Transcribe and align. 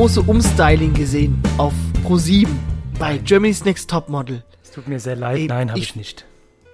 große 0.00 0.22
Umstyling 0.22 0.94
gesehen 0.94 1.38
auf 1.58 1.74
Pro7 2.06 2.48
bei 2.98 3.18
Germany's 3.18 3.66
Next 3.66 3.90
Topmodel. 3.90 4.42
Es 4.64 4.70
tut 4.70 4.88
mir 4.88 4.98
sehr 4.98 5.14
leid, 5.14 5.40
Ey, 5.40 5.46
nein, 5.46 5.68
habe 5.68 5.78
ich- 5.78 5.90
ich 5.90 5.96
nicht. 5.96 6.24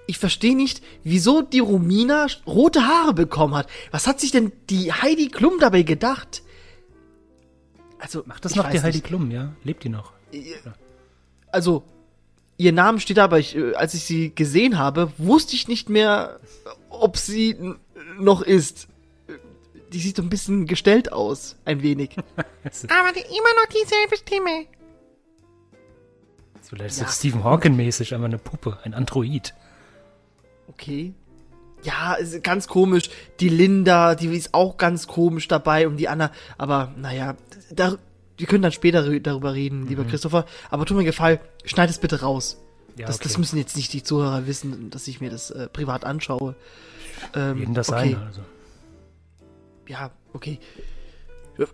Ich 0.05 0.17
verstehe 0.17 0.55
nicht, 0.55 0.81
wieso 1.03 1.41
die 1.41 1.59
Romina 1.59 2.27
rote 2.45 2.87
Haare 2.87 3.13
bekommen 3.13 3.53
hat. 3.53 3.67
Was 3.91 4.07
hat 4.07 4.21
sich 4.21 4.31
denn 4.31 4.53
die 4.69 4.93
Heidi 4.93 5.27
Klum 5.27 5.59
dabei 5.59 5.81
gedacht? 5.81 6.41
Also, 7.99 8.23
Macht 8.25 8.45
das 8.45 8.55
noch 8.55 8.69
die 8.69 8.79
Heidi 8.81 8.99
nicht. 8.99 9.03
Klum, 9.07 9.29
ja? 9.29 9.51
Lebt 9.65 9.83
die 9.83 9.89
noch? 9.89 10.13
Also, 11.51 11.83
ihr 12.55 12.71
Name 12.71 13.01
steht 13.01 13.17
da, 13.17 13.25
aber 13.25 13.39
ich, 13.39 13.57
äh, 13.57 13.73
als 13.73 13.93
ich 13.93 14.05
sie 14.05 14.33
gesehen 14.33 14.77
habe, 14.77 15.11
wusste 15.17 15.53
ich 15.57 15.67
nicht 15.67 15.89
mehr, 15.89 16.39
ob 16.89 17.17
sie 17.17 17.57
noch 18.21 18.41
ist. 18.41 18.87
Die 19.93 19.99
sieht 19.99 20.17
so 20.17 20.21
ein 20.21 20.29
bisschen 20.29 20.65
gestellt 20.65 21.11
aus, 21.13 21.55
ein 21.65 21.81
wenig. 21.81 22.11
Aber 22.37 23.11
die, 23.13 23.21
immer 23.21 23.53
noch 23.61 23.67
dieselbe 23.73 24.17
Stimme. 24.17 24.65
Vielleicht 26.61 26.97
Ja. 26.97 27.05
so 27.05 27.11
Stephen 27.11 27.43
Hawking-mäßig, 27.43 28.13
aber 28.13 28.25
eine 28.25 28.37
Puppe, 28.37 28.77
ein 28.83 28.93
Android. 28.93 29.53
Okay. 30.67 31.13
Ja, 31.83 32.15
ist 32.15 32.43
ganz 32.43 32.67
komisch. 32.67 33.09
Die 33.39 33.47
Linda, 33.47 34.15
die 34.15 34.27
ist 34.35 34.53
auch 34.53 34.75
ganz 34.77 35.07
komisch 35.07 35.47
dabei 35.47 35.87
und 35.87 35.95
die 35.97 36.09
Anna. 36.09 36.31
Aber 36.57 36.91
naja, 36.97 37.35
da, 37.71 37.97
wir 38.37 38.47
können 38.47 38.63
dann 38.63 38.73
später 38.73 39.03
rü- 39.05 39.21
darüber 39.21 39.53
reden, 39.53 39.87
lieber 39.87 40.03
Christopher. 40.03 40.45
Aber 40.69 40.85
tu 40.85 40.93
mir 40.95 41.05
Gefallen, 41.05 41.39
schneid 41.63 41.89
es 41.89 41.99
bitte 41.99 42.19
raus. 42.21 42.57
Ja, 42.97 43.07
das, 43.07 43.19
das 43.19 43.33
okay. 43.33 43.39
müssen 43.39 43.57
jetzt 43.59 43.77
nicht 43.77 43.93
die 43.93 44.03
Zuhörer 44.03 44.45
wissen, 44.47 44.89
dass 44.89 45.07
ich 45.07 45.21
mir 45.21 45.29
das 45.29 45.51
äh, 45.51 45.69
privat 45.69 46.03
anschaue. 46.03 46.55
Ähm, 47.33 47.59
Jeden 47.59 47.73
das 47.75 47.89
okay. 47.89 48.15
eine, 48.15 48.25
also. 48.25 48.41
Ja, 49.87 50.11
okay. 50.33 50.59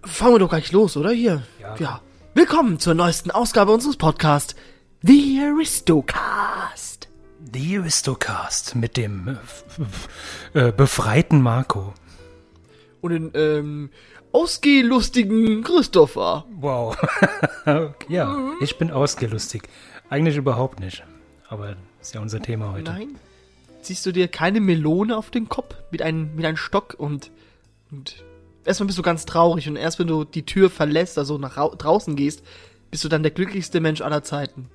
Fangen 0.03 0.35
wir 0.35 0.39
doch 0.39 0.49
gleich 0.49 0.71
los, 0.71 0.95
oder? 0.97 1.09
Hier. 1.09 1.41
Ja. 1.59 1.75
ja. 1.77 2.01
Willkommen 2.35 2.77
zur 2.77 2.93
neuesten 2.93 3.31
Ausgabe 3.31 3.71
unseres 3.71 3.97
Podcasts, 3.97 4.55
The 5.01 5.41
Aristocast. 5.43 7.09
The 7.51 7.79
Aristocast 7.79 8.75
mit 8.75 8.97
dem 8.97 9.39
äh, 10.53 10.67
äh, 10.67 10.71
befreiten 10.71 11.41
Marco. 11.41 11.95
Und 13.01 13.11
den, 13.11 13.31
ähm, 13.33 13.89
ausgehlustigen 14.31 15.63
Christopher. 15.63 16.45
Wow. 16.55 16.95
ja, 18.09 18.37
ich 18.61 18.77
bin 18.77 18.91
ausgelustig. 18.91 19.63
Eigentlich 20.09 20.37
überhaupt 20.37 20.79
nicht. 20.79 21.03
Aber 21.47 21.77
ist 21.99 22.13
ja 22.13 22.21
unser 22.21 22.41
Thema 22.41 22.73
heute. 22.73 22.91
Nein. 22.91 23.15
Ziehst 23.81 24.05
du 24.05 24.11
dir 24.11 24.27
keine 24.27 24.61
Melone 24.61 25.17
auf 25.17 25.31
den 25.31 25.49
Kopf 25.49 25.75
mit 25.89 26.03
einem, 26.03 26.35
mit 26.35 26.45
einem 26.45 26.57
Stock 26.57 26.93
und, 26.95 27.31
und 27.93 28.23
erstmal 28.65 28.87
bist 28.87 28.97
du 28.97 29.03
ganz 29.03 29.25
traurig 29.25 29.67
und 29.69 29.75
erst 29.75 29.99
wenn 29.99 30.07
du 30.07 30.23
die 30.23 30.45
Tür 30.45 30.69
verlässt, 30.69 31.17
also 31.17 31.37
nach 31.37 31.57
rau- 31.57 31.75
draußen 31.75 32.15
gehst, 32.15 32.43
bist 32.91 33.03
du 33.03 33.09
dann 33.09 33.23
der 33.23 33.31
glücklichste 33.31 33.79
Mensch 33.79 34.01
aller 34.01 34.23
Zeiten. 34.23 34.69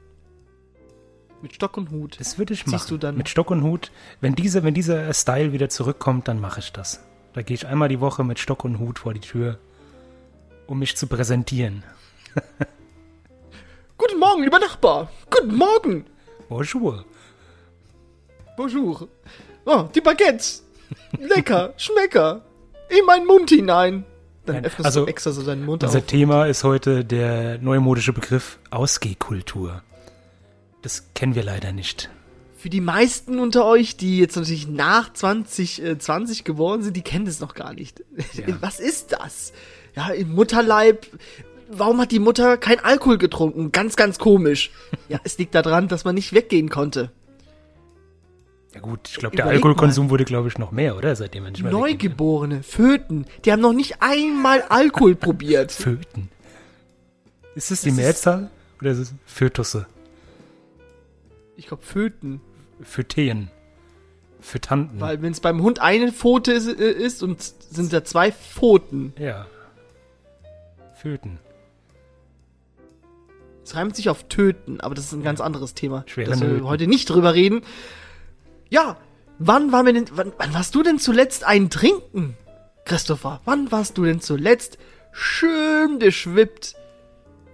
Mit 1.42 1.55
Stock 1.55 1.77
und 1.77 1.91
Hut. 1.91 2.19
Das 2.19 2.36
würde 2.39 2.52
ich 2.55 2.66
machen. 2.66 3.16
Mit 3.16 3.28
Stock 3.28 3.50
und 3.52 3.62
Hut. 3.62 3.92
Wenn, 4.20 4.34
diese, 4.34 4.64
wenn 4.64 4.74
dieser 4.74 5.12
Style 5.14 5.52
wieder 5.52 5.69
zurückkommt, 5.69 6.27
dann 6.27 6.41
mache 6.41 6.58
ich 6.61 6.72
das. 6.72 7.00
Da 7.33 7.42
gehe 7.42 7.55
ich 7.55 7.66
einmal 7.66 7.89
die 7.89 8.00
Woche 8.00 8.24
mit 8.24 8.41
Stock 8.41 8.64
und 8.64 8.80
Hut 8.80 8.98
vor 8.98 9.14
die 9.14 9.20
Tür, 9.20 9.58
um 10.66 10.80
mich 10.80 10.96
zu 10.96 11.06
präsentieren. 11.06 11.84
Guten 13.98 14.19
Morgen, 14.19 14.42
lieber 14.42 14.58
Nachbar. 14.58 15.11
Guten 15.30 15.55
Morgen. 15.56 16.06
Bonjour. 16.48 17.05
Bonjour. 18.56 19.08
Oh, 19.64 19.83
die 19.95 20.00
Baguettes. 20.00 20.64
Lecker, 21.18 21.74
Schmecker. 21.77 22.42
In 22.88 23.04
meinen 23.06 23.26
Mund 23.26 23.50
hinein. 23.50 24.04
Dann 24.46 24.64
öffnest 24.64 24.86
also 24.86 25.04
du 25.04 25.10
extra 25.10 25.32
so 25.32 25.42
deinen 25.42 25.64
Mund 25.64 25.84
Unser 25.84 25.98
auf. 25.98 26.06
Thema 26.06 26.46
ist 26.46 26.64
heute 26.64 27.04
der 27.04 27.58
neumodische 27.58 28.12
Begriff 28.12 28.58
Ausgehkultur. 28.70 29.82
Das 30.82 31.04
kennen 31.14 31.34
wir 31.34 31.42
leider 31.42 31.72
nicht. 31.72 32.08
Für 32.56 32.70
die 32.70 32.80
meisten 32.80 33.38
unter 33.38 33.66
euch, 33.66 33.96
die 33.96 34.18
jetzt 34.18 34.36
natürlich 34.36 34.66
nach 34.66 35.12
2020 35.12 36.44
geworden 36.44 36.82
sind, 36.82 36.96
die 36.96 37.02
kennen 37.02 37.26
das 37.26 37.40
noch 37.40 37.54
gar 37.54 37.72
nicht. 37.72 38.02
Ja. 38.32 38.46
Was 38.60 38.80
ist 38.80 39.12
das? 39.12 39.52
Ja, 39.94 40.08
im 40.08 40.32
Mutterleib. 40.34 41.06
Warum 41.70 42.00
hat 42.00 42.10
die 42.10 42.18
Mutter 42.18 42.56
kein 42.56 42.80
Alkohol 42.80 43.18
getrunken? 43.18 43.70
Ganz, 43.72 43.96
ganz 43.96 44.18
komisch. 44.18 44.70
Ja, 45.08 45.18
es 45.24 45.38
liegt 45.38 45.55
daran, 45.55 45.88
dass 45.88 46.05
man 46.05 46.14
nicht 46.14 46.34
weggehen 46.34 46.68
konnte. 46.68 47.10
Ja 48.78 48.84
gut, 48.84 49.08
ich 49.08 49.16
glaube, 49.16 49.34
der 49.34 49.44
Überleg 49.44 49.56
Alkoholkonsum 49.64 50.08
wurde, 50.08 50.24
glaube 50.24 50.46
ich, 50.46 50.56
noch 50.56 50.70
mehr, 50.70 50.96
oder? 50.96 51.16
Seitdem 51.16 51.42
man 51.42 51.52
nicht 51.52 51.64
mehr. 51.64 51.72
Neugeborene, 51.72 52.62
Föten, 52.62 53.27
die 53.44 53.50
haben 53.50 53.61
noch 53.61 53.72
nicht 53.72 53.96
einmal 54.00 54.62
Alkohol 54.62 55.14
probiert. 55.16 55.72
Föten. 55.72 56.28
Ist 57.56 57.72
das 57.72 57.80
die 57.80 57.88
Das 57.88 57.96
Mehrzahl? 57.96 58.50
Oder 58.80 58.92
ist 58.92 58.98
es 58.98 59.14
Fötusse? 59.27 59.86
Ich 61.56 61.67
glaube 61.67 61.83
Föten. 61.83 62.40
Föteen. 62.80 63.50
Fötanten. 64.40 65.00
Weil 65.00 65.20
wenn 65.22 65.33
es 65.33 65.40
beim 65.40 65.61
Hund 65.61 65.80
eine 65.80 66.12
Pfote 66.12 66.52
ist, 66.52 66.68
äh, 66.68 66.92
ist 66.92 67.24
und 67.24 67.42
sind 67.42 67.92
da 67.92 68.05
zwei 68.05 68.30
Pfoten. 68.30 69.12
ja. 69.18 69.46
Föten. 70.94 71.38
Es 73.64 73.74
reimt 73.77 73.94
sich 73.96 74.08
auf 74.08 74.24
töten, 74.28 74.80
aber 74.80 74.94
das 74.94 75.05
ist 75.06 75.12
ein 75.12 75.22
ganz 75.22 75.40
anderes 75.40 75.74
Thema. 75.74 76.02
Schwere 76.06 76.30
dass 76.30 76.40
wir 76.40 76.62
heute 76.64 76.86
nicht 76.86 77.11
drüber 77.11 77.34
reden. 77.34 77.62
Ja, 78.70 78.96
wann 79.39 79.73
waren 79.73 79.86
wir 79.86 79.92
denn, 79.92 80.06
wann, 80.12 80.33
wann 80.39 80.55
warst 80.55 80.74
du 80.74 80.83
denn 80.83 80.98
zuletzt 80.98 81.45
ein 81.45 81.70
Trinken? 81.70 82.36
Christopher, 82.84 83.40
wann 83.45 83.70
warst 83.73 83.98
du 83.98 84.05
denn 84.05 84.20
zuletzt 84.20 84.79
schön 85.12 85.98
geschwippt 85.98 86.74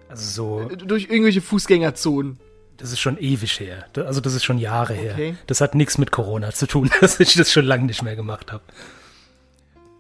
Also 0.08 0.69
so, 0.69 0.76
durch 0.76 1.04
irgendwelche 1.10 1.41
Fußgängerzonen? 1.41 2.38
das 2.76 2.91
ist 2.91 2.98
schon 3.00 3.19
ewig 3.19 3.60
her. 3.60 3.86
Also 3.97 4.20
das 4.20 4.34
ist 4.34 4.44
schon 4.44 4.58
Jahre 4.58 4.94
Okay. 4.94 5.14
her. 5.14 5.36
Das 5.47 5.60
hat 5.60 5.75
nichts 5.76 5.97
mit 5.97 6.10
Corona 6.10 6.50
zu 6.52 6.66
tun, 6.66 6.91
dass 7.00 7.20
ich 7.20 7.34
das 7.34 7.52
schon 7.52 7.64
lange 7.64 7.84
nicht 7.84 8.02
mehr 8.02 8.16
gemacht 8.16 8.50
habe. 8.52 8.64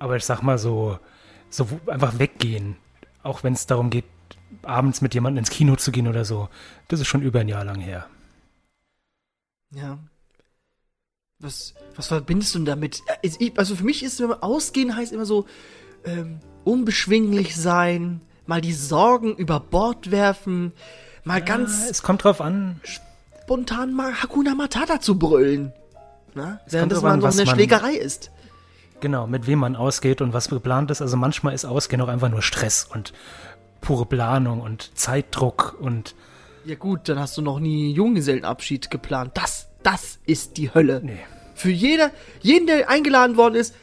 Aber 0.00 0.16
ich 0.16 0.24
sag 0.24 0.42
mal 0.42 0.58
so, 0.58 0.98
so 1.50 1.68
einfach 1.86 2.18
weggehen. 2.18 2.76
Auch 3.22 3.44
wenn 3.44 3.52
es 3.54 3.66
darum 3.66 3.90
geht, 3.90 4.04
abends 4.62 5.00
mit 5.00 5.14
jemandem 5.14 5.38
ins 5.38 5.50
Kino 5.50 5.76
zu 5.76 5.92
gehen 5.92 6.08
oder 6.08 6.24
so. 6.24 6.48
Das 6.88 6.98
ist 7.00 7.06
schon 7.06 7.22
über 7.22 7.40
ein 7.40 7.48
Jahr 7.48 7.64
lang 7.64 7.80
her. 7.80 8.06
Ja. 9.70 9.98
Was, 11.44 11.74
was 11.94 12.06
verbindest 12.08 12.54
du 12.54 12.58
denn 12.60 12.64
damit? 12.64 13.02
Also 13.56 13.76
für 13.76 13.84
mich 13.84 14.02
ist 14.02 14.18
immer 14.20 14.42
ausgehen 14.42 14.96
heißt 14.96 15.12
immer 15.12 15.26
so 15.26 15.44
ähm, 16.06 16.40
unbeschwinglich 16.64 17.54
sein, 17.54 18.22
mal 18.46 18.60
die 18.62 18.72
Sorgen 18.72 19.36
über 19.36 19.60
Bord 19.60 20.10
werfen, 20.10 20.72
mal 21.22 21.40
Ja, 21.40 21.44
ganz 21.44 21.90
es 21.90 22.02
kommt 22.02 22.24
drauf 22.24 22.40
an, 22.40 22.80
spontan 22.82 23.92
mal 23.92 24.14
Hakuna 24.22 24.54
Matata 24.54 25.00
zu 25.00 25.18
brüllen. 25.18 25.72
Na? 26.34 26.60
Während 26.68 26.90
das 26.92 27.00
drauf 27.00 27.04
an, 27.04 27.10
mal 27.12 27.16
noch 27.18 27.28
was 27.28 27.38
eine 27.38 27.46
man- 27.46 27.54
Schlägerei 27.56 27.92
ist. 27.94 28.30
genau, 29.00 29.26
mit 29.26 29.46
wem 29.46 29.58
man 29.58 29.76
ausgeht 29.76 30.22
und 30.22 30.32
was 30.32 30.48
geplant 30.48 30.90
ist. 30.90 31.02
Also 31.02 31.16
manchmal 31.18 31.52
ist 31.54 31.64
Ausgehen 31.66 32.00
auch 32.00 32.08
einfach 32.08 32.30
nur 32.30 32.40
Stress 32.42 32.84
und 32.92 33.12
pure 33.82 34.06
Planung 34.06 34.62
und 34.62 34.96
Zeitdruck 34.98 35.76
und 35.78 36.14
Ja 36.64 36.74
gut, 36.76 37.08
dann 37.10 37.18
hast 37.18 37.36
du 37.36 37.42
noch 37.42 37.60
nie 37.60 37.92
Junggesellenabschied 37.92 38.90
geplant. 38.90 39.32
Das, 39.34 39.68
das 39.84 40.18
ist 40.26 40.56
die 40.56 40.74
Hölle. 40.74 41.00
nee. 41.04 41.18
Für 41.56 41.70
jeder, 41.70 42.10
jeden, 42.42 42.66
der 42.66 42.90
eingeladen 42.90 43.36
worden 43.36 43.54
ist, 43.54 43.74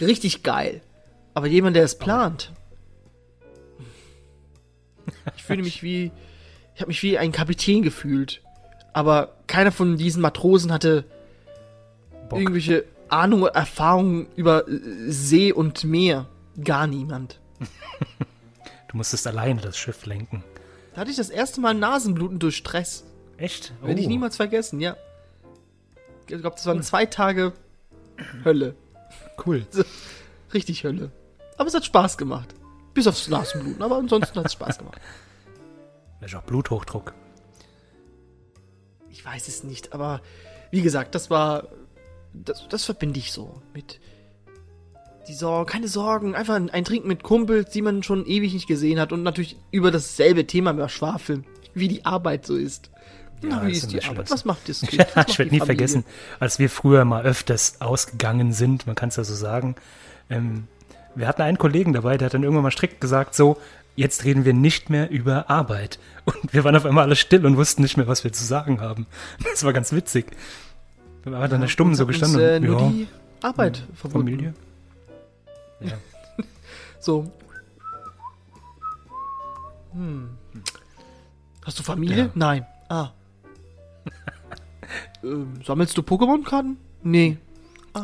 richtig 0.00 0.44
geil. 0.44 0.80
Aber 1.34 1.48
jemand, 1.48 1.74
der 1.74 1.82
es 1.84 1.98
plant. 1.98 2.52
Ich 5.36 5.42
fühle 5.44 5.62
mich 5.62 5.82
wie, 5.82 6.10
ich 6.74 6.80
habe 6.80 6.88
mich 6.88 7.02
wie 7.02 7.18
ein 7.18 7.32
Kapitän 7.32 7.82
gefühlt. 7.82 8.40
Aber 8.92 9.34
keiner 9.46 9.72
von 9.72 9.96
diesen 9.96 10.22
Matrosen 10.22 10.72
hatte 10.72 11.04
Bock. 12.28 12.38
irgendwelche 12.38 12.84
Ahnung 13.08 13.42
oder 13.42 13.54
Erfahrungen 13.54 14.26
über 14.36 14.66
äh, 14.68 14.78
See 15.10 15.52
und 15.52 15.84
Meer. 15.84 16.26
Gar 16.62 16.86
niemand. 16.86 17.40
Du 18.90 18.96
musstest 18.96 19.26
alleine 19.26 19.60
das 19.60 19.76
Schiff 19.76 20.06
lenken. 20.06 20.42
Da 20.94 21.02
hatte 21.02 21.10
ich 21.10 21.18
das 21.18 21.28
erste 21.28 21.60
Mal 21.60 21.74
Nasenbluten 21.74 22.38
durch 22.38 22.56
Stress. 22.56 23.04
Echt? 23.36 23.74
Werde 23.82 24.00
ich 24.00 24.06
Oh. 24.06 24.08
niemals 24.08 24.36
vergessen, 24.36 24.80
ja. 24.80 24.96
Ich 26.30 26.40
glaube, 26.40 26.56
das 26.56 26.66
waren 26.66 26.82
zwei 26.82 27.06
Tage 27.06 27.54
Hölle. 28.44 28.74
Cool. 29.44 29.66
Richtig 30.54 30.84
Hölle. 30.84 31.10
Aber 31.56 31.68
es 31.68 31.74
hat 31.74 31.84
Spaß 31.84 32.18
gemacht. 32.18 32.54
Bis 32.92 33.06
aufs 33.06 33.28
Nasenbluten, 33.28 33.82
aber 33.82 33.96
ansonsten 33.96 34.38
hat 34.38 34.46
es 34.46 34.52
Spaß 34.52 34.78
gemacht. 34.78 35.00
Vielleicht 36.18 36.34
auch 36.34 36.42
Bluthochdruck. 36.42 37.14
Ich 39.10 39.24
weiß 39.24 39.48
es 39.48 39.64
nicht, 39.64 39.92
aber 39.92 40.20
wie 40.70 40.82
gesagt, 40.82 41.14
das 41.14 41.30
war. 41.30 41.68
Das, 42.34 42.68
das 42.68 42.84
verbinde 42.84 43.18
ich 43.18 43.32
so 43.32 43.62
mit. 43.72 44.00
Die 45.28 45.34
Sorgen, 45.34 45.70
keine 45.70 45.88
Sorgen, 45.88 46.34
einfach 46.34 46.54
ein, 46.54 46.70
ein 46.70 46.84
Trinken 46.84 47.08
mit 47.08 47.22
Kumpels, 47.22 47.70
die 47.70 47.82
man 47.82 48.02
schon 48.02 48.26
ewig 48.26 48.54
nicht 48.54 48.66
gesehen 48.66 48.98
hat 48.98 49.12
und 49.12 49.22
natürlich 49.22 49.56
über 49.70 49.90
dasselbe 49.90 50.46
Thema 50.46 50.72
mehr 50.72 50.88
schwafeln, 50.88 51.46
wie 51.74 51.88
die 51.88 52.04
Arbeit 52.04 52.46
so 52.46 52.56
ist. 52.56 52.90
Na, 53.42 53.64
wie 53.66 53.72
das 53.72 53.78
ist 53.78 53.92
die 53.92 54.02
Arbeit? 54.02 54.30
Was 54.30 54.44
macht 54.44 54.68
das 54.68 54.80
Kind? 54.86 54.94
Ja, 54.94 55.06
macht 55.14 55.30
ich 55.30 55.38
werde 55.38 55.50
nie 55.52 55.58
Familie? 55.58 55.76
vergessen, 55.76 56.04
als 56.40 56.58
wir 56.58 56.70
früher 56.70 57.04
mal 57.04 57.24
öfters 57.24 57.80
ausgegangen 57.80 58.52
sind, 58.52 58.86
man 58.86 58.96
kann 58.96 59.10
es 59.10 59.16
ja 59.16 59.24
so 59.24 59.34
sagen, 59.34 59.76
ähm, 60.30 60.66
wir 61.14 61.26
hatten 61.26 61.42
einen 61.42 61.58
Kollegen 61.58 61.92
dabei, 61.92 62.16
der 62.16 62.26
hat 62.26 62.34
dann 62.34 62.42
irgendwann 62.42 62.62
mal 62.64 62.70
strikt 62.70 63.00
gesagt, 63.00 63.34
so, 63.34 63.58
jetzt 63.96 64.24
reden 64.24 64.44
wir 64.44 64.54
nicht 64.54 64.90
mehr 64.90 65.10
über 65.10 65.50
Arbeit. 65.50 65.98
Und 66.24 66.52
wir 66.52 66.62
waren 66.64 66.76
auf 66.76 66.86
einmal 66.86 67.04
alle 67.04 67.16
still 67.16 67.44
und 67.44 67.56
wussten 67.56 67.82
nicht 67.82 67.96
mehr, 67.96 68.06
was 68.06 68.22
wir 68.22 68.32
zu 68.32 68.44
sagen 68.44 68.80
haben. 68.80 69.06
Das 69.50 69.64
war 69.64 69.72
ganz 69.72 69.92
witzig. 69.92 70.26
Wir 71.24 71.32
waren 71.32 71.50
dann 71.50 71.60
eine 71.60 71.68
Stumm 71.68 71.94
so 71.94 72.06
gestanden. 72.06 72.40
Uns, 72.40 72.48
äh, 72.50 72.56
und, 72.56 72.64
nur 72.64 72.80
ja, 72.80 72.88
die 72.88 73.08
Arbeit 73.42 73.84
verbunden. 73.94 74.28
Familie. 74.28 74.54
Ja. 75.80 75.92
So. 77.00 77.30
Hm. 79.92 80.30
Hast 81.64 81.78
du 81.78 81.82
Familie? 81.84 82.16
Ja. 82.16 82.30
Nein. 82.34 82.66
Ah. 82.88 83.10
ähm, 85.22 85.54
sammelst 85.64 85.96
du 85.96 86.02
Pokémon-Karten? 86.02 86.76
Nee. 87.02 87.38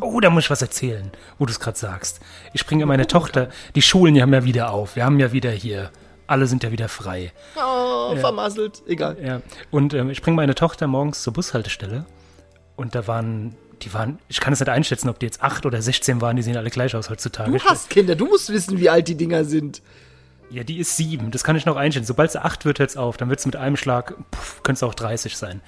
Oh, 0.01 0.21
da 0.21 0.31
muss 0.31 0.45
ich 0.45 0.51
was 0.51 0.63
erzählen, 0.63 1.11
wo 1.39 1.47
du 1.47 1.53
es 1.53 1.61
gerade 1.61 1.79
sagst. 1.79 2.21
Ich 2.53 2.67
bringe 2.67 2.87
meine 2.87 3.07
Tochter, 3.07 3.49
die 3.75 3.83
Schulen 3.83 4.21
haben 4.21 4.33
ja 4.33 4.45
wieder 4.45 4.71
auf. 4.71 4.97
Wir 4.97 5.05
haben 5.05 5.21
ja 5.21 5.33
wieder 5.33 5.51
hier, 5.51 5.91
alle 6.27 6.47
sind 6.47 6.63
ja 6.65 6.73
wieder 6.73 6.89
frei. 6.89 7.33
Oh, 7.57 8.17
vermasselt. 8.17 8.83
Egal. 8.87 9.17
Ja. 9.23 9.43
Und 9.71 9.95
ähm, 9.95 10.11
ich 10.11 10.23
bringe 10.23 10.37
meine 10.37 10.55
Tochter 10.55 10.87
morgens 10.87 11.23
zur 11.23 11.33
Bushaltestelle 11.33 12.07
und 12.77 12.95
da 12.95 13.07
waren, 13.07 13.57
die 13.83 13.93
waren, 13.95 14.19
ich 14.29 14.41
kann 14.41 14.53
es 14.53 14.61
nicht 14.61 14.69
einschätzen, 14.69 15.09
ob 15.09 15.19
die 15.19 15.27
jetzt 15.27 15.43
acht 15.43 15.67
oder 15.67 15.81
16 15.81 16.21
waren, 16.21 16.37
die 16.37 16.43
sehen 16.43 16.57
alle 16.57 16.71
gleich 16.71 16.97
aus 16.97 17.11
heutzutage. 17.11 17.51
Du 17.51 17.63
hast 17.65 17.91
Kinder, 17.91 18.17
du 18.17 18.27
musst 18.27 18.51
wissen, 18.51 18.79
wie 18.79 18.89
alt 18.91 19.09
die 19.09 19.17
Dinger 19.17 19.45
sind. 19.45 19.83
Ja, 20.51 20.63
die 20.63 20.79
ist 20.79 20.97
sieben, 20.97 21.31
das 21.31 21.43
kann 21.43 21.57
ich 21.57 21.67
noch 21.67 21.77
einschätzen. 21.77 22.07
Sobald 22.07 22.31
sie 22.33 22.43
acht 22.43 22.65
wird, 22.65 22.79
hört's 22.79 22.97
auf. 22.97 23.17
Dann 23.17 23.29
wird's 23.29 23.47
mit 23.47 23.57
einem 23.57 23.77
Schlag, 23.77 24.15
könnte 24.63 24.79
es 24.79 24.83
auch 24.83 24.95
30 24.95 25.37
sein. 25.37 25.61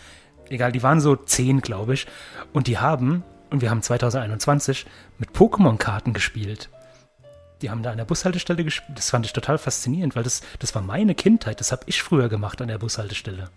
Egal, 0.49 0.73
die 0.73 0.83
waren 0.83 1.01
so 1.01 1.17
zehn, 1.17 1.61
glaube 1.61 1.95
ich. 1.95 2.07
Und 2.53 2.67
die 2.67 2.79
haben, 2.79 3.23
und 3.51 3.63
wir 3.63 3.71
haben 3.71 3.83
2021, 3.83 4.87
mit 5.19 5.31
Pokémon-Karten 5.31 6.13
gespielt. 6.13 6.69
Die 7.63 7.71
haben 7.71 7.83
da 7.83 7.91
an 7.91 7.97
der 7.97 8.05
Bushaltestelle 8.05 8.65
gespielt. 8.65 8.99
Das 8.99 9.11
fand 9.11 9.25
ich 9.27 9.33
total 9.33 9.59
faszinierend, 9.59 10.15
weil 10.15 10.23
das, 10.23 10.43
das 10.59 10.75
war 10.75 10.83
meine 10.83 11.15
Kindheit. 11.15 11.59
Das 11.61 11.73
habe 11.73 11.83
ich 11.87 12.03
früher 12.03 12.29
gemacht 12.29 12.61
an 12.61 12.69
der 12.69 12.79
Bushaltestelle. 12.79 13.49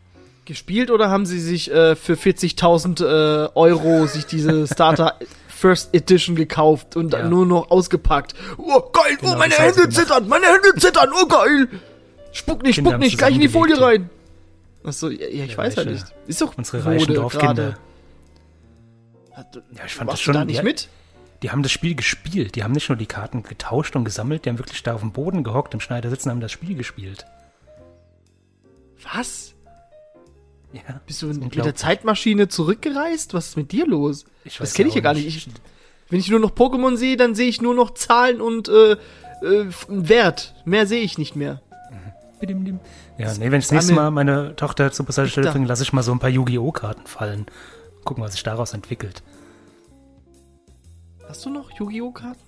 Gespielt 0.45 0.89
oder 0.89 1.09
haben 1.09 1.25
sie 1.25 1.39
sich 1.39 1.69
äh, 1.71 1.95
für 1.95 2.13
40.000 2.13 3.03
äh, 3.03 3.49
Euro 3.55 4.07
sich 4.07 4.25
diese 4.25 4.65
Starter 4.73 5.15
First 5.47 5.93
Edition 5.93 6.35
gekauft 6.37 6.95
und 6.95 7.11
dann 7.11 7.23
Ja. 7.23 7.27
nur 7.29 7.45
noch 7.45 7.69
ausgepackt? 7.69 8.33
Oh, 8.57 8.79
geil, 8.93 9.17
Genau, 9.19 9.33
oh, 9.33 9.37
meine 9.37 9.53
Hände 9.53 9.89
zittern, 9.89 10.27
meine 10.29 10.45
Hände 10.45 10.73
zittern, 10.79 11.09
oh, 11.13 11.27
geil. 11.27 11.67
Spuck 12.31 12.63
nicht, 12.63 12.75
Kinder 12.75 12.91
spuck 12.91 13.01
nicht, 13.01 13.17
gleich 13.17 13.35
in 13.35 13.41
die 13.41 13.49
Folie 13.49 13.79
rein. 13.79 14.09
Achso, 14.83 15.09
ja, 15.09 15.27
ja 15.27 15.45
ich 15.45 15.51
Ja, 15.51 15.57
weiß 15.57 15.75
ja 15.75 15.85
nicht. 15.85 16.05
Ist 16.27 16.41
doch 16.41 16.57
Unsere 16.57 16.77
Mode 16.77 16.89
reichen 16.91 17.13
Dorfkinder. 17.13 17.77
Hat- 19.33 19.55
Ja, 19.75 19.85
ich 19.85 19.93
fand 19.93 20.11
das 20.11 20.19
schon. 20.21 20.33
da 20.33 20.45
nicht 20.45 20.59
die, 20.59 20.63
mit? 20.63 20.89
Die 21.43 21.51
haben 21.51 21.63
das 21.63 21.71
Spiel 21.71 21.95
gespielt. 21.95 22.55
Die 22.55 22.63
haben 22.63 22.71
nicht 22.73 22.89
nur 22.89 22.97
die 22.97 23.05
Karten 23.05 23.43
getauscht 23.43 23.95
und 23.95 24.03
gesammelt, 24.05 24.45
die 24.45 24.49
haben 24.49 24.57
wirklich 24.59 24.83
da 24.83 24.93
auf 24.95 25.01
dem 25.01 25.11
Boden 25.11 25.43
gehockt 25.43 25.73
im 25.73 25.79
Schneidersitz 25.79 26.25
und 26.25 26.31
haben 26.31 26.41
das 26.41 26.51
Spiel 26.51 26.75
gespielt. 26.75 27.25
Was? 29.13 29.53
Ja, 30.73 30.81
Bist 31.07 31.21
du 31.21 31.27
mit 31.27 31.55
der. 31.55 31.73
Zeitmaschine 31.75 32.47
zurückgereist? 32.47 33.33
Was 33.33 33.49
ist 33.49 33.57
mit 33.57 33.71
dir 33.71 33.87
los? 33.87 34.25
Ich 34.43 34.57
das 34.57 34.73
kenne 34.73 34.89
ich 34.89 34.95
ja 34.95 35.01
gar 35.01 35.13
nicht. 35.13 35.25
Ich, 35.27 35.47
wenn 36.09 36.19
ich 36.19 36.29
nur 36.29 36.39
noch 36.39 36.51
Pokémon 36.51 36.95
sehe, 36.95 37.17
dann 37.17 37.33
sehe 37.35 37.47
ich 37.47 37.61
nur 37.61 37.73
noch 37.73 37.93
Zahlen 37.95 38.39
und 38.41 38.67
äh, 38.69 38.91
äh, 38.93 38.97
Wert. 39.87 40.53
Mehr 40.65 40.85
sehe 40.85 41.01
ich 41.01 41.17
nicht 41.17 41.35
mehr. 41.35 41.61
Bidim-dim. 42.39 42.79
Ja, 43.17 43.33
nee, 43.33 43.51
wenn 43.51 43.59
ich 43.59 43.65
das 43.65 43.71
nächste 43.71 43.93
Mal 43.93 44.11
meine 44.11 44.55
Tochter 44.55 44.91
zur 44.91 45.05
Bushaltestelle 45.05 45.51
bringe, 45.51 45.67
lasse 45.67 45.83
ich 45.83 45.93
mal 45.93 46.03
so 46.03 46.11
ein 46.11 46.19
paar 46.19 46.29
Yu-Gi-Oh! 46.29 46.71
Karten 46.71 47.05
fallen. 47.05 47.45
Gucken, 48.03 48.23
was 48.23 48.33
sich 48.33 48.43
daraus 48.43 48.73
entwickelt. 48.73 49.23
Hast 51.27 51.45
du 51.45 51.49
noch 51.49 51.71
Yu-Gi-Oh! 51.71 52.11
Karten? 52.11 52.39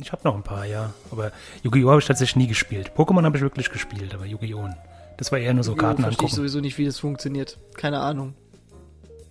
Ich 0.00 0.12
habe 0.12 0.22
noch 0.24 0.34
ein 0.34 0.42
paar, 0.42 0.66
ja. 0.66 0.92
Aber 1.10 1.32
Yu-Gi-Oh! 1.62 1.90
habe 1.90 2.00
ich 2.00 2.06
tatsächlich 2.06 2.36
nie 2.36 2.46
gespielt. 2.46 2.92
Pokémon 2.96 3.24
habe 3.24 3.36
ich 3.36 3.42
wirklich 3.42 3.70
gespielt, 3.70 4.14
aber 4.14 4.26
Yu-Gi-Oh! 4.26 4.68
Das 5.16 5.32
war 5.32 5.38
eher 5.38 5.54
nur 5.54 5.64
so 5.64 5.72
Yu-Gi-Oh! 5.72 5.86
Karten 5.86 6.02
verstehe 6.02 6.26
ich 6.26 6.32
angucken. 6.32 6.36
sowieso 6.36 6.60
nicht, 6.60 6.78
wie 6.78 6.84
das 6.84 6.98
funktioniert. 6.98 7.58
Keine 7.76 8.00
Ahnung. 8.00 8.34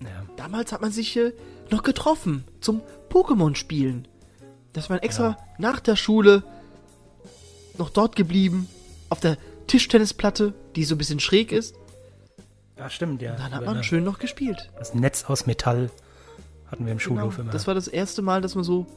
Ja. 0.01 0.23
Damals 0.37 0.71
hat 0.71 0.81
man 0.81 0.91
sich 0.91 1.15
äh, 1.17 1.33
noch 1.69 1.83
getroffen 1.83 2.43
zum 2.61 2.81
Pokémon-Spielen. 3.09 4.07
Das 4.73 4.89
man 4.89 4.99
extra 4.99 5.37
nach 5.59 5.79
der 5.79 5.95
Schule 5.95 6.43
noch 7.77 7.89
dort 7.89 8.15
geblieben, 8.15 8.67
auf 9.09 9.19
der 9.19 9.37
Tischtennisplatte, 9.67 10.53
die 10.75 10.83
so 10.83 10.95
ein 10.95 10.97
bisschen 10.97 11.19
schräg 11.19 11.51
ist. 11.51 11.75
ja, 12.77 12.89
stimmt, 12.89 13.21
ja. 13.21 13.35
Dann 13.35 13.51
hat 13.53 13.65
man 13.65 13.83
schön 13.83 14.03
noch 14.03 14.19
gespielt. 14.19 14.69
Das 14.77 14.93
Netz 14.93 15.25
aus 15.25 15.45
Metall 15.45 15.89
hatten 16.69 16.85
wir 16.85 16.91
im 16.91 16.97
Genau. 16.97 17.15
Schulhof 17.19 17.39
immer. 17.39 17.51
Das 17.51 17.67
war 17.67 17.73
das 17.75 17.87
erste 17.87 18.21
Mal, 18.21 18.41
dass 18.41 18.55
wir 18.55 18.63
so 18.63 18.87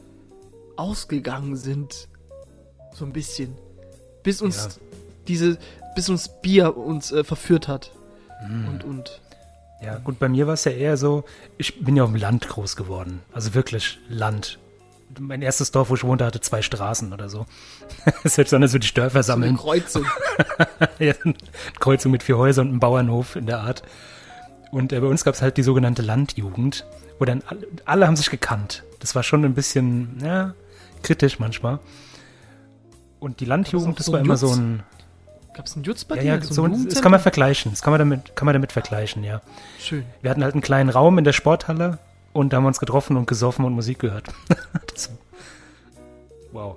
ausgegangen 0.75 1.55
sind. 1.55 2.07
So 2.93 3.05
ein 3.05 3.13
bisschen. 3.13 3.55
Bis 4.23 4.41
uns 4.41 4.57
Ja. 4.57 4.81
diese, 5.27 5.57
bis 5.95 6.09
uns 6.09 6.29
Bier 6.41 6.75
uns 6.77 7.11
äh, 7.11 7.23
verführt 7.23 7.67
hat. 7.67 7.91
Mhm. 8.47 8.67
Und, 8.67 8.83
und. 8.83 9.21
Ja, 9.81 9.97
gut, 9.99 10.17
bei 10.17 10.27
mir 10.27 10.47
war 10.47 10.55
es 10.55 10.63
ja 10.65 10.71
eher 10.71 10.97
so, 10.97 11.23
ich 11.59 11.79
bin 11.83 11.95
ja 11.95 12.03
auf 12.03 12.09
dem 12.11 12.19
Land 12.19 12.47
groß 12.47 12.75
geworden. 12.75 13.21
Also 13.31 13.53
wirklich 13.53 13.99
Land. 14.09 14.57
Mein 15.19 15.41
erstes 15.41 15.71
Dorf, 15.71 15.89
wo 15.89 15.95
ich 15.95 16.03
wohnte, 16.03 16.25
hatte 16.25 16.41
zwei 16.41 16.61
Straßen 16.61 17.13
oder 17.13 17.29
so. 17.29 17.45
Selbst 18.23 18.51
dann, 18.51 18.61
als 18.61 18.73
wir 18.73 18.79
die 18.79 18.93
Dörfer 18.93 19.23
So 19.23 19.33
eine 19.33 19.41
sammeln. 19.45 19.57
Kreuzung. 19.57 20.05
ja, 20.99 21.13
eine 21.23 21.33
Kreuzung 21.79 22.11
mit 22.11 22.23
vier 22.23 22.37
Häusern 22.37 22.67
und 22.67 22.71
einem 22.73 22.79
Bauernhof 22.79 23.35
in 23.35 23.45
der 23.45 23.59
Art. 23.61 23.83
Und 24.71 24.91
äh, 24.91 24.99
bei 24.99 25.07
uns 25.07 25.23
gab 25.23 25.33
es 25.33 25.41
halt 25.41 25.55
die 25.57 25.63
sogenannte 25.63 26.01
Landjugend, 26.01 26.85
wo 27.19 27.25
dann 27.25 27.41
alle, 27.47 27.67
alle 27.85 28.05
haben 28.07 28.17
sich 28.17 28.29
gekannt. 28.29 28.83
Das 28.99 29.15
war 29.15 29.23
schon 29.23 29.45
ein 29.45 29.53
bisschen, 29.53 30.17
ja, 30.21 30.53
kritisch 31.03 31.39
manchmal. 31.39 31.79
Und 33.19 33.39
die 33.39 33.45
Landjugend, 33.45 33.97
das 33.99 34.07
so 34.07 34.13
war 34.13 34.19
immer 34.19 34.37
so 34.37 34.49
ein, 34.53 34.83
Gab 35.53 35.65
es 35.65 35.75
einen 35.75 35.85
Jutz 35.85 36.03
bei 36.05 36.17
ja, 36.17 36.21
dir? 36.21 36.27
ja, 36.27 36.33
ein 36.35 36.41
so, 36.43 36.65
ein- 36.65 36.87
das 36.89 37.01
kann 37.01 37.11
man 37.11 37.19
vergleichen. 37.21 37.71
Das 37.71 37.81
kann 37.81 37.91
man 37.91 37.99
damit, 37.99 38.35
kann 38.35 38.45
man 38.45 38.53
damit 38.53 38.71
vergleichen, 38.73 39.23
ja. 39.23 39.41
Schön. 39.79 40.03
Wir 40.21 40.29
hatten 40.29 40.43
halt 40.43 40.53
einen 40.53 40.61
kleinen 40.61 40.89
Raum 40.89 41.17
in 41.17 41.23
der 41.23 41.33
Sporthalle 41.33 41.97
und 42.33 42.51
da 42.53 42.57
haben 42.57 42.65
wir 42.65 42.67
uns 42.67 42.79
getroffen 42.79 43.17
und 43.17 43.25
gesoffen 43.25 43.65
und 43.65 43.73
Musik 43.73 43.99
gehört. 43.99 44.27
wow. 46.57 46.75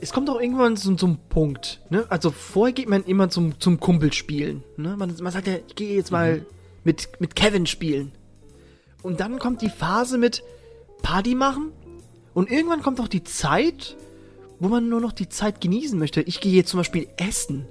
Es 0.00 0.12
kommt 0.12 0.28
auch 0.28 0.40
irgendwann 0.40 0.76
zu, 0.76 0.94
zum 0.96 1.18
Punkt, 1.28 1.80
ne? 1.90 2.06
Also 2.08 2.30
vorher 2.30 2.72
geht 2.72 2.88
man 2.88 3.04
immer 3.04 3.28
zum, 3.28 3.58
zum 3.60 3.80
Kumpelspielen, 3.80 4.62
ne? 4.76 4.96
Man, 4.96 5.14
man 5.20 5.32
sagt 5.32 5.46
ja, 5.46 5.54
ich 5.66 5.74
gehe 5.74 5.94
jetzt 5.94 6.10
mal 6.10 6.44
mit, 6.82 7.08
mit 7.20 7.36
Kevin 7.36 7.66
spielen. 7.66 8.12
Und 9.02 9.20
dann 9.20 9.38
kommt 9.38 9.62
die 9.62 9.68
Phase 9.68 10.18
mit 10.18 10.42
Party 11.02 11.34
machen 11.34 11.72
und 12.32 12.50
irgendwann 12.50 12.82
kommt 12.82 13.00
auch 13.00 13.08
die 13.08 13.24
Zeit, 13.24 13.96
wo 14.58 14.68
man 14.68 14.88
nur 14.88 15.00
noch 15.00 15.12
die 15.12 15.28
Zeit 15.28 15.60
genießen 15.60 15.98
möchte. 15.98 16.22
Ich 16.22 16.40
gehe 16.40 16.54
jetzt 16.54 16.70
zum 16.70 16.80
Beispiel 16.80 17.08
essen. 17.18 17.66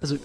Also 0.00 0.16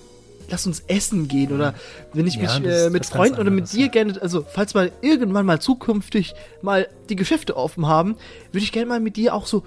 lass 0.50 0.66
uns 0.68 0.82
essen 0.88 1.28
gehen 1.28 1.52
oder 1.52 1.74
wenn 2.14 2.28
ich 2.28 2.36
Ja, 2.36 2.42
mich 2.60 2.70
das 2.70 2.88
äh, 2.88 2.90
mit 2.90 3.06
Freunden 3.06 3.40
oder 3.40 3.52
mit 3.52 3.72
dir 3.72 3.86
ja. 3.86 3.88
gerne, 3.88 4.22
also 4.22 4.46
falls 4.48 4.74
mal 4.74 4.92
irgendwann 5.02 5.46
mal 5.46 5.60
zukünftig 5.60 6.34
mal 6.62 6.88
die 7.10 7.16
Geschäfte 7.16 7.58
offen 7.58 7.88
haben, 7.88 8.16
würde 8.52 8.64
ich 8.64 8.72
gerne 8.72 8.88
mal 8.88 9.00
mit 9.00 9.18
dir 9.18 9.34
auch 9.34 9.46
so, 9.48 9.66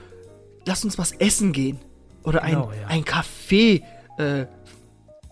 lass 0.67 0.85
uns 0.85 0.99
was 0.99 1.13
essen 1.13 1.53
gehen 1.53 1.79
oder 2.23 2.41
Genau, 2.41 2.69
ein, 2.69 2.81
ja. 2.81 2.87
ein 2.89 3.05
Kaffee 3.05 3.83
äh, 4.19 4.47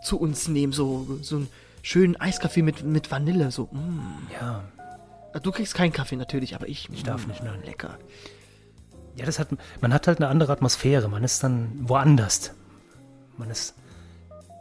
zu 0.03 0.19
uns 0.19 0.49
nehmen, 0.49 0.73
so 0.73 1.19
so 1.23 1.37
einen 1.37 1.49
schönen 1.83 2.17
Eiskaffee 2.17 2.63
mit 2.63 2.85
mit 2.85 3.11
Vanille, 3.11 3.51
so. 3.51 3.65
Mm. 3.73 4.29
Ja. 4.41 4.65
Du 5.43 5.53
kriegst 5.53 5.75
keinen 5.75 5.93
Kaffee 5.93 6.17
natürlich, 6.17 6.55
aber 6.55 6.67
ich. 6.69 6.89
Ich 6.93 7.03
darf 7.03 7.27
mm, 7.27 7.31
nicht, 7.31 7.45
nein. 7.45 7.61
Lecker. 7.67 7.99
Ja, 9.17 9.27
das 9.27 9.39
hat, 9.39 9.49
man 9.81 9.93
hat 9.93 10.07
halt 10.07 10.19
eine 10.19 10.29
andere 10.29 10.53
Atmosphäre. 10.53 11.09
Man 11.09 11.25
ist 11.25 11.43
dann 11.43 11.73
woanders. 11.83 12.53
Man 13.37 13.51
ist 13.51 13.75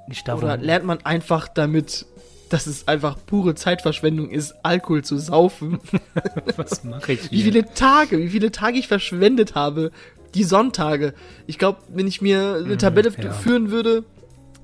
nicht 0.08 0.28
da, 0.28 0.34
wo 0.36 0.46
Oder 0.46 0.58
lernt 0.58 0.86
man 0.86 1.06
einfach 1.06 1.48
damit, 1.48 2.06
dass 2.50 2.68
es 2.68 2.88
einfach 2.88 3.18
pure 3.26 3.56
Zeitverschwendung 3.56 4.30
ist, 4.30 4.54
Alkohol 4.64 5.04
zu 5.04 5.18
saufen. 5.18 5.80
was 6.58 6.84
mache 6.84 7.14
ich 7.14 7.32
Wie 7.32 7.38
hier? 7.38 7.46
viele 7.46 7.74
Tage, 7.74 8.18
wie 8.20 8.30
viele 8.30 8.52
Tage 8.52 8.78
ich 8.78 8.88
verschwendet 8.88 9.56
habe. 9.56 9.92
Die 10.36 10.44
Sonntage. 10.44 11.14
Ich 11.48 11.58
glaube, 11.58 11.80
wenn 11.90 12.08
ich 12.08 12.22
mir 12.22 12.62
eine 12.64 12.78
Tabelle 12.78 13.10
Mhm, 13.10 13.24
ja. 13.24 13.32
führen 13.32 13.72
würde, 13.72 14.04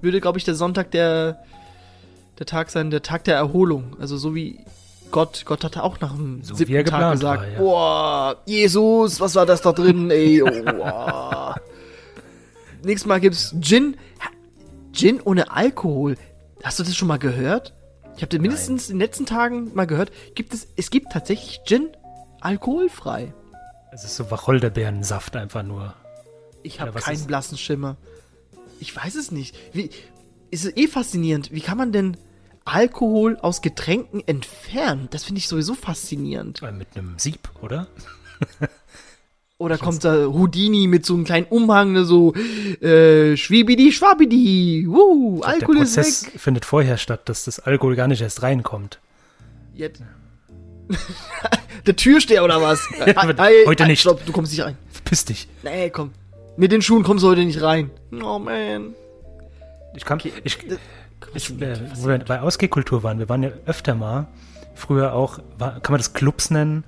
würde, 0.02 0.20
glaube 0.20 0.38
ich, 0.38 0.44
der 0.44 0.56
Sonntag 0.56 0.92
der, 0.92 1.44
der 2.40 2.46
Tag 2.46 2.70
sein, 2.72 2.92
der 2.92 3.02
Tag 3.02 3.24
der 3.24 3.36
Erholung. 3.36 3.96
Also 4.00 4.18
so 4.18 4.36
wie 4.36 4.60
Gott, 5.12 5.44
Gott 5.46 5.64
hatte 5.64 5.84
auch 5.84 6.00
nach 6.02 6.14
dem 6.14 6.44
So 6.44 6.56
wie 6.56 6.66
siebten 6.66 6.86
Tag 6.86 7.14
gesagt, 7.14 7.42
war, 7.44 7.50
ja. 7.50 7.58
boah, 7.60 8.36
Jesus, 8.46 9.20
was 9.20 9.36
war 9.36 9.46
das 9.46 9.62
da 9.62 9.72
drin, 9.72 10.10
ey, 10.12 10.42
oh. 10.42 11.54
Nächstes 12.84 13.08
Mal 13.08 13.20
gibt's 13.20 13.56
Gin. 13.62 13.96
Gin 14.94 15.22
ohne 15.22 15.52
Alkohol. 15.52 16.18
Hast 16.64 16.80
du 16.80 16.84
das 16.84 16.96
schon 16.96 17.08
mal 17.08 17.18
gehört? 17.18 17.74
Ich 18.16 18.22
habe 18.22 18.28
das 18.28 18.40
mindestens 18.42 18.90
in 18.90 18.96
den 18.96 19.02
letzten 19.02 19.26
Tagen 19.26 19.74
mal 19.74 19.88
gehört. 19.88 20.12
Gibt 20.36 20.54
es, 20.54 20.68
es 20.76 20.90
gibt 20.90 21.12
tatsächlich 21.12 21.62
Gin 21.66 21.90
alkoholfrei. 22.42 23.34
Es 23.94 24.04
ist 24.04 24.16
so 24.16 24.30
Wacholderbeerensaft 24.32 25.36
einfach 25.36 25.64
nur. 25.64 25.94
Ich 26.64 26.80
habe 26.80 27.00
keinen 27.00 27.16
ist- 27.16 27.28
blassen 27.28 27.58
Schimmer. 27.58 27.98
Ich 28.80 28.96
weiß 28.96 29.16
es 29.16 29.32
nicht. 29.32 29.56
Wie, 29.74 29.90
ist 30.50 30.66
es 30.66 30.76
eh 30.76 30.88
faszinierend. 30.88 31.52
Wie 31.52 31.62
kann 31.62 31.78
man 31.78 31.92
denn 31.92 32.18
Alkohol 32.66 33.38
aus 33.42 33.62
Getränken 33.62 34.22
entfernen? 34.28 35.08
Das 35.12 35.24
finde 35.24 35.40
ich 35.40 35.48
sowieso 35.48 35.74
faszinierend. 35.76 36.62
Äh, 36.62 36.72
Mit 36.72 36.96
einem 36.96 37.18
Sieb, 37.18 37.50
oder? 37.62 37.88
Oder 39.62 39.78
kommt 39.78 40.04
da 40.04 40.26
Houdini 40.26 40.88
mit 40.88 41.06
so 41.06 41.14
einem 41.14 41.24
kleinen 41.24 41.46
Umhang, 41.46 41.92
ne, 41.94 42.04
so 42.04 42.34
äh, 42.34 43.38
Schwibidi, 43.38 43.92
Schwabidi, 43.92 44.86
wuh, 44.88 45.40
Der 45.42 45.50
Alkohol 45.50 45.78
ist 45.78 45.96
Prozess 45.96 46.26
weg. 46.26 46.40
findet 46.42 46.66
vorher 46.66 46.98
statt, 46.98 47.30
dass 47.30 47.46
das 47.46 47.60
Alkohol 47.60 47.96
gar 47.96 48.08
nicht 48.08 48.22
erst 48.22 48.42
reinkommt. 48.42 49.00
Jetzt. 49.76 50.02
Der 51.86 51.96
Türsteher 51.96 52.44
oder 52.44 52.62
was? 52.62 52.82
Heute 53.68 53.86
nicht. 53.86 54.02
Stopp, 54.02 54.26
du 54.26 54.32
kommst 54.32 54.52
nicht 54.52 54.64
rein. 54.66 54.78
Verpiss 54.92 55.26
dich. 55.26 55.48
Nee, 55.64 55.90
komm. 55.92 56.12
Mit 56.58 56.72
den 56.72 56.82
Schuhen 56.82 57.04
kommst 57.04 57.24
du 57.24 57.30
heute 57.30 57.46
nicht 57.46 57.62
rein. 57.62 57.90
Oh 58.24 58.38
man. 58.40 58.94
Ich 59.96 60.06
kann, 60.06 60.20
ich, 60.44 60.58
das- 60.68 60.80
ich, 61.34 61.62
äh, 61.62 61.78
wo 61.96 62.08
wir 62.08 62.18
bei 62.20 62.42
Ausgehkultur 62.42 63.04
waren, 63.04 63.20
wir 63.20 63.30
waren 63.30 63.44
ja 63.44 63.52
öfter 63.66 63.94
mal, 63.96 64.28
früher 64.76 65.14
auch, 65.14 65.40
war, 65.58 65.80
kann 65.80 65.94
man 65.94 66.00
das 66.00 66.14
Clubs 66.14 66.50
nennen, 66.50 66.84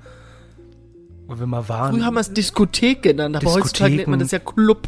wo 1.27 1.39
wir 1.39 1.45
mal 1.45 1.67
waren. 1.69 1.93
Früher 1.93 2.05
haben 2.05 2.15
wir 2.15 2.21
es 2.21 2.33
Diskothek 2.33 3.01
genannt, 3.01 3.35
aber 3.35 3.53
heutzutage 3.53 3.95
nennt 3.95 4.07
man 4.07 4.19
das 4.19 4.31
ja 4.31 4.39
Club. 4.39 4.87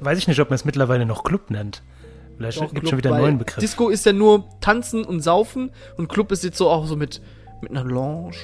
Weiß 0.00 0.18
ich 0.18 0.28
nicht, 0.28 0.40
ob 0.40 0.50
man 0.50 0.54
es 0.54 0.64
mittlerweile 0.64 1.06
noch 1.06 1.24
Club 1.24 1.50
nennt. 1.50 1.82
Vielleicht 2.36 2.60
gibt 2.72 2.84
es 2.84 2.90
schon 2.90 2.98
wieder 2.98 3.12
einen 3.12 3.22
neuen 3.22 3.38
Begriff. 3.38 3.58
Disco 3.58 3.88
ist 3.88 4.06
ja 4.06 4.12
nur 4.12 4.44
tanzen 4.60 5.04
und 5.04 5.20
saufen 5.20 5.72
und 5.96 6.08
Club 6.08 6.30
ist 6.30 6.44
jetzt 6.44 6.56
so 6.56 6.70
auch 6.70 6.86
so 6.86 6.94
mit, 6.94 7.20
mit 7.60 7.70
einer 7.72 7.84
Lounge. 7.84 8.36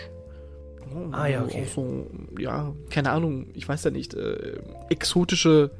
Oh, 0.92 1.10
Ah, 1.12 1.26
ja, 1.26 1.42
okay. 1.42 1.64
So, 1.72 2.08
ja, 2.38 2.72
keine 2.90 3.10
Ahnung, 3.10 3.48
ich 3.54 3.68
weiß 3.68 3.84
ja 3.84 3.90
nicht, 3.90 4.14
äh, 4.14 4.58
exotische 4.90 5.70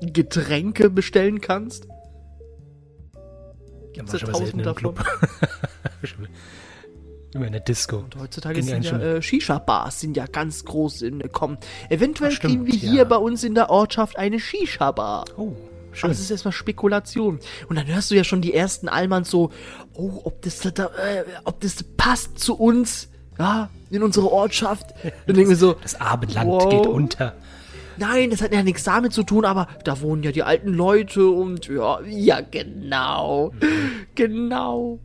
Getränke 0.00 0.90
bestellen 0.90 1.40
kannst. 1.40 1.86
Gibt's 3.92 4.12
war 4.12 4.20
ja 4.20 4.26
tausend 4.26 4.66
davon. 4.66 4.74
Club. 4.94 5.04
Immer 7.34 7.46
in 7.46 7.52
der 7.52 7.60
Disco. 7.62 7.96
Und 7.98 8.16
heutzutage 8.16 8.54
Ging 8.60 8.64
sind 8.64 8.84
ja 8.84 8.98
äh, 8.98 9.20
Shisha-Bars 9.22 10.00
sind 10.00 10.16
ja 10.16 10.26
ganz 10.26 10.64
groß 10.64 11.02
in 11.02 11.20
Kommen. 11.32 11.58
Eventuell 11.90 12.30
Ach, 12.32 12.36
stimmt, 12.36 12.52
kriegen 12.52 12.66
wir 12.66 12.74
ja. 12.76 12.90
hier 12.92 13.04
bei 13.06 13.16
uns 13.16 13.42
in 13.42 13.54
der 13.56 13.70
Ortschaft 13.70 14.16
eine 14.16 14.38
Shisha-Bar. 14.38 15.24
Oh, 15.36 15.48
Aber 15.48 15.56
schön. 15.96 16.10
das 16.10 16.20
ist 16.20 16.30
erstmal 16.30 16.52
Spekulation. 16.52 17.40
Und 17.68 17.76
dann 17.76 17.86
hörst 17.88 18.10
du 18.10 18.14
ja 18.14 18.22
schon 18.22 18.40
die 18.40 18.54
ersten 18.54 18.88
Allmanns 18.88 19.30
so, 19.30 19.50
oh, 19.94 20.20
ob 20.24 20.42
das 20.42 20.60
da, 20.60 20.84
äh, 20.86 21.24
ob 21.44 21.60
das 21.60 21.82
passt 21.96 22.38
zu 22.38 22.54
uns, 22.54 23.08
ja, 23.36 23.68
in 23.90 24.04
unsere 24.04 24.30
Ortschaft. 24.30 24.94
Dann 25.26 25.34
denken 25.34 25.50
wir 25.50 25.56
so, 25.56 25.74
Das 25.82 26.00
Abendland 26.00 26.48
Wow. 26.48 26.68
geht 26.68 26.86
unter. 26.86 27.34
nein, 27.96 28.30
das 28.30 28.42
hat 28.42 28.52
ja 28.54 28.62
nichts 28.62 28.84
damit 28.84 29.12
zu 29.12 29.24
tun, 29.24 29.44
aber 29.44 29.66
da 29.82 30.00
wohnen 30.00 30.22
ja 30.22 30.30
die 30.30 30.44
alten 30.44 30.72
Leute 30.72 31.26
und 31.28 31.66
ja, 31.66 32.00
ja, 32.02 32.40
genau. 32.42 33.52
Genau. 34.14 35.00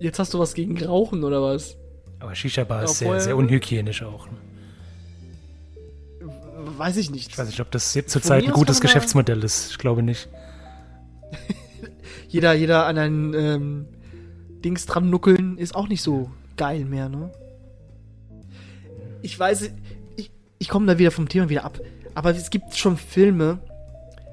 Jetzt 0.00 0.18
hast 0.18 0.34
du 0.34 0.38
was 0.38 0.54
gegen 0.54 0.82
Rauchen 0.82 1.24
oder 1.24 1.42
was? 1.42 1.76
Aber 2.18 2.34
Shisha-Bar 2.34 2.84
ist 2.84 2.98
sehr, 2.98 3.20
sehr 3.20 3.36
unhygienisch 3.36 4.02
auch. 4.02 4.28
Weiß 6.78 6.96
ich 6.96 7.10
nicht. 7.10 7.30
Ich 7.30 7.38
weiß 7.38 7.46
nicht, 7.46 7.60
ob 7.60 7.70
das 7.70 7.94
jetzt 7.94 8.10
zurzeit 8.10 8.44
ein 8.44 8.50
gutes 8.50 8.80
Geschäftsmodell 8.80 9.42
ist. 9.44 9.70
Ich 9.70 9.78
glaube 9.78 10.02
nicht. 10.02 10.28
Jeder, 12.28 12.54
jeder 12.54 12.86
an 12.86 12.98
einen 12.98 13.34
ähm, 13.34 13.86
Dings 14.64 14.84
dran 14.84 15.10
nuckeln 15.10 15.58
ist 15.58 15.76
auch 15.76 15.88
nicht 15.88 16.02
so 16.02 16.30
geil 16.56 16.84
mehr, 16.84 17.08
ne? 17.08 17.30
Ich 19.22 19.38
weiß, 19.38 19.70
ich, 20.16 20.30
ich 20.58 20.68
komme 20.68 20.86
da 20.86 20.98
wieder 20.98 21.12
vom 21.12 21.28
Thema 21.28 21.48
wieder 21.48 21.64
ab. 21.64 21.80
Aber 22.14 22.30
es 22.30 22.50
gibt 22.50 22.76
schon 22.76 22.96
Filme, 22.96 23.58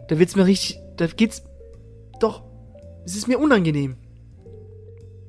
da 0.07 0.17
wird's 0.17 0.35
mir 0.35 0.45
richtig, 0.45 0.79
da 0.97 1.05
geht's, 1.05 1.43
doch, 2.19 2.43
es 3.05 3.15
ist 3.15 3.27
mir 3.27 3.39
unangenehm. 3.39 3.95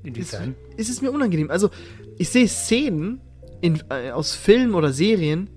Es, 0.04 0.08
Inwiefern? 0.08 0.54
es 0.76 0.88
ist 0.88 1.02
mir 1.02 1.10
unangenehm. 1.10 1.50
Also, 1.50 1.70
ich 2.18 2.28
sehe 2.28 2.46
Szenen 2.46 3.20
in, 3.60 3.82
äh, 3.88 4.10
aus 4.10 4.34
Filmen 4.34 4.74
oder 4.74 4.92
Serien, 4.92 5.48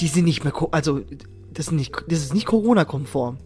die 0.00 0.06
sind 0.06 0.24
nicht 0.24 0.44
mehr, 0.44 0.54
also, 0.70 1.00
das, 1.52 1.66
sind 1.66 1.76
nicht, 1.76 1.92
das 2.08 2.20
ist 2.20 2.34
nicht 2.34 2.46
Corona-konform. 2.46 3.38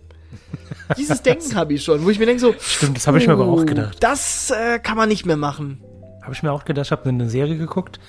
Dieses 0.97 1.23
Denken 1.23 1.55
habe 1.55 1.75
ich 1.75 1.85
schon, 1.85 2.05
wo 2.05 2.11
ich 2.11 2.19
mir 2.19 2.27
denke 2.27 2.41
so, 2.41 2.55
Stimmt, 2.59 2.97
das 2.97 3.07
habe 3.07 3.19
ich 3.19 3.27
mir 3.27 3.33
aber 3.33 3.47
auch 3.47 3.65
gedacht. 3.65 3.97
Das 4.01 4.51
äh, 4.51 4.79
kann 4.79 4.97
man 4.97 5.09
nicht 5.09 5.25
mehr 5.25 5.37
machen. 5.37 5.81
Habe 6.23 6.35
ich 6.35 6.43
mir 6.43 6.53
auch 6.53 6.65
gedacht, 6.65 6.87
ich 6.87 6.93
habe 6.93 7.09
eine 7.09 7.29
Serie 7.31 7.57
geguckt 7.57 8.01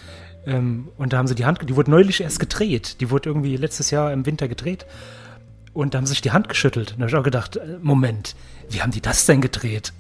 ähm, 0.46 0.90
und 0.98 1.14
da 1.14 1.18
haben 1.18 1.28
sie 1.28 1.36
die 1.36 1.46
Hand, 1.46 1.68
die 1.68 1.76
wurde 1.76 1.92
neulich 1.92 2.22
erst 2.22 2.40
gedreht. 2.40 3.00
Die 3.02 3.12
wurde 3.12 3.30
irgendwie 3.30 3.56
letztes 3.58 3.92
Jahr 3.92 4.12
im 4.12 4.26
Winter 4.26 4.48
gedreht 4.48 4.86
und 5.74 5.94
da 5.94 5.98
haben 5.98 6.06
sie 6.06 6.12
sich 6.12 6.22
die 6.22 6.32
Hand 6.32 6.50
geschüttelt. 6.50 6.94
Und 6.94 7.00
da 7.00 7.04
habe 7.04 7.12
ich 7.12 7.16
auch 7.18 7.24
gedacht, 7.24 7.58
äh, 7.58 7.78
Moment, 7.82 8.36
wie 8.70 8.82
haben 8.82 8.92
die 8.92 9.02
das 9.02 9.26
denn 9.26 9.42
gedreht? 9.42 9.94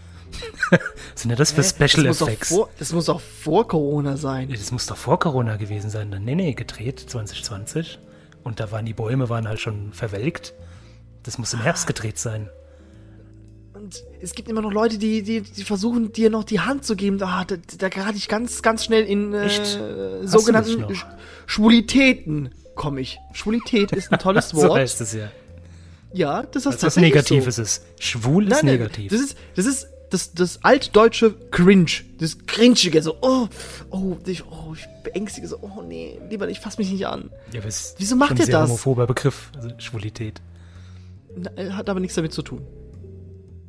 Was 1.14 1.22
sind 1.22 1.32
ja 1.32 1.36
das 1.38 1.52
für 1.52 1.64
Special 1.64 2.06
das 2.06 2.20
doch 2.20 2.28
Effects? 2.28 2.50
vor, 2.50 2.70
das 2.78 2.92
muss 2.92 3.10
auch 3.10 3.22
vor 3.22 3.68
Corona 3.68 4.18
sein. 4.18 4.50
Das 4.50 4.72
muss 4.72 4.86
doch 4.86 4.98
vor 4.98 5.20
Corona 5.20 5.56
gewesen 5.58 5.90
sein. 5.90 6.12
Dann, 6.12 6.24
nee, 6.24 6.36
nee, 6.36 6.54
gedreht 6.54 7.00
2020. 7.00 8.00
Und 8.44 8.60
da 8.60 8.72
waren 8.72 8.86
die 8.86 8.94
Bäume 8.94 9.30
waren 9.30 9.48
halt 9.48 9.60
schon 9.60 9.94
verwelkt. 9.94 10.54
Das 11.24 11.38
muss 11.38 11.54
im 11.54 11.62
Herbst 11.62 11.88
gedreht 11.88 12.18
sein. 12.20 12.50
Und 13.74 14.04
es 14.22 14.34
gibt 14.36 14.48
immer 14.50 14.62
noch 14.62 14.72
Leute, 14.72 14.98
die, 14.98 15.22
die, 15.24 15.42
die 15.42 15.64
versuchen, 15.64 16.12
dir 16.12 16.30
noch 16.30 16.44
die 16.44 16.60
Hand 16.62 16.86
zu 16.86 16.96
geben. 16.96 17.22
Ah, 17.22 17.44
da, 17.46 17.56
da 17.78 17.90
gerate 17.90 18.18
ich 18.18 18.28
ganz, 18.28 18.62
ganz 18.62 18.86
schnell 18.86 19.04
in 19.04 19.34
äh, 19.34 19.50
sogenannten 20.26 20.86
das 20.88 21.06
Schwulitäten 21.46 22.52
komme 22.76 23.02
ich. 23.02 23.20
Schwulität 23.34 23.92
ist 23.92 24.12
ein 24.12 24.20
tolles 24.20 24.50
So 24.52 24.58
Wort. 24.58 24.80
heißt 24.80 25.02
es 25.02 25.14
ja. 25.14 25.30
ja, 26.14 26.44
das 26.44 26.64
ist 26.64 26.68
Als 26.68 26.76
was 26.76 26.82
tatsächlich 26.82 27.14
Negatives 27.14 27.56
so. 27.56 27.62
ist. 27.62 27.84
Schwul 28.00 28.48
ist 28.48 28.64
nein, 28.64 28.66
negativ. 28.66 29.12
Das 29.12 29.22
ist, 29.22 29.38
das 29.56 29.66
ist 29.66 29.88
das, 30.10 30.34
das 30.34 30.64
altdeutsche 30.64 31.34
Cringe. 31.52 31.92
Das 32.20 32.38
Cringige, 32.46 33.02
so, 33.02 33.18
oh, 33.22 33.48
oh, 33.90 34.18
ich, 34.26 34.46
oh, 34.46 34.74
ich 34.74 34.86
beängstige 35.04 35.48
so, 35.48 35.58
oh 35.62 35.82
nee, 35.82 36.20
lieber, 36.30 36.48
ich 36.50 36.60
fass 36.60 36.78
mich 36.78 36.92
nicht 36.92 37.08
an. 37.08 37.30
ja, 37.52 37.60
aber 37.60 37.68
es 37.70 37.96
Wieso 37.98 38.16
macht 38.16 38.38
ihr 38.40 38.46
ein 38.46 38.52
das? 38.52 38.70
homophober 38.70 39.08
Begriff, 39.08 39.52
also 39.56 39.70
Schwulität. 39.78 40.42
Na, 41.36 41.52
äh, 41.58 41.72
Hat 41.72 41.90
aber 41.90 42.00
nichts 42.00 42.16
damit 42.16 42.34
zu 42.34 42.42
tun. 42.42 42.62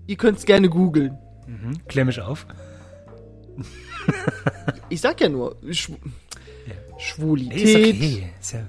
Ihr 0.06 0.16
könnt's 0.16 0.44
gerne 0.44 0.68
googeln. 0.68 1.18
Mhm. 1.46 1.86
Klär 1.88 2.04
mich 2.04 2.20
auf. 2.20 2.46
Ich 4.88 5.00
sag 5.00 5.20
ja 5.20 5.28
nur, 5.28 5.56
Schw 5.70 5.94
Nee, 6.66 6.74
Schwulität, 6.98 7.62
ist 7.62 7.76
okay. 7.76 8.32
Ist 8.40 8.52
ja, 8.52 8.60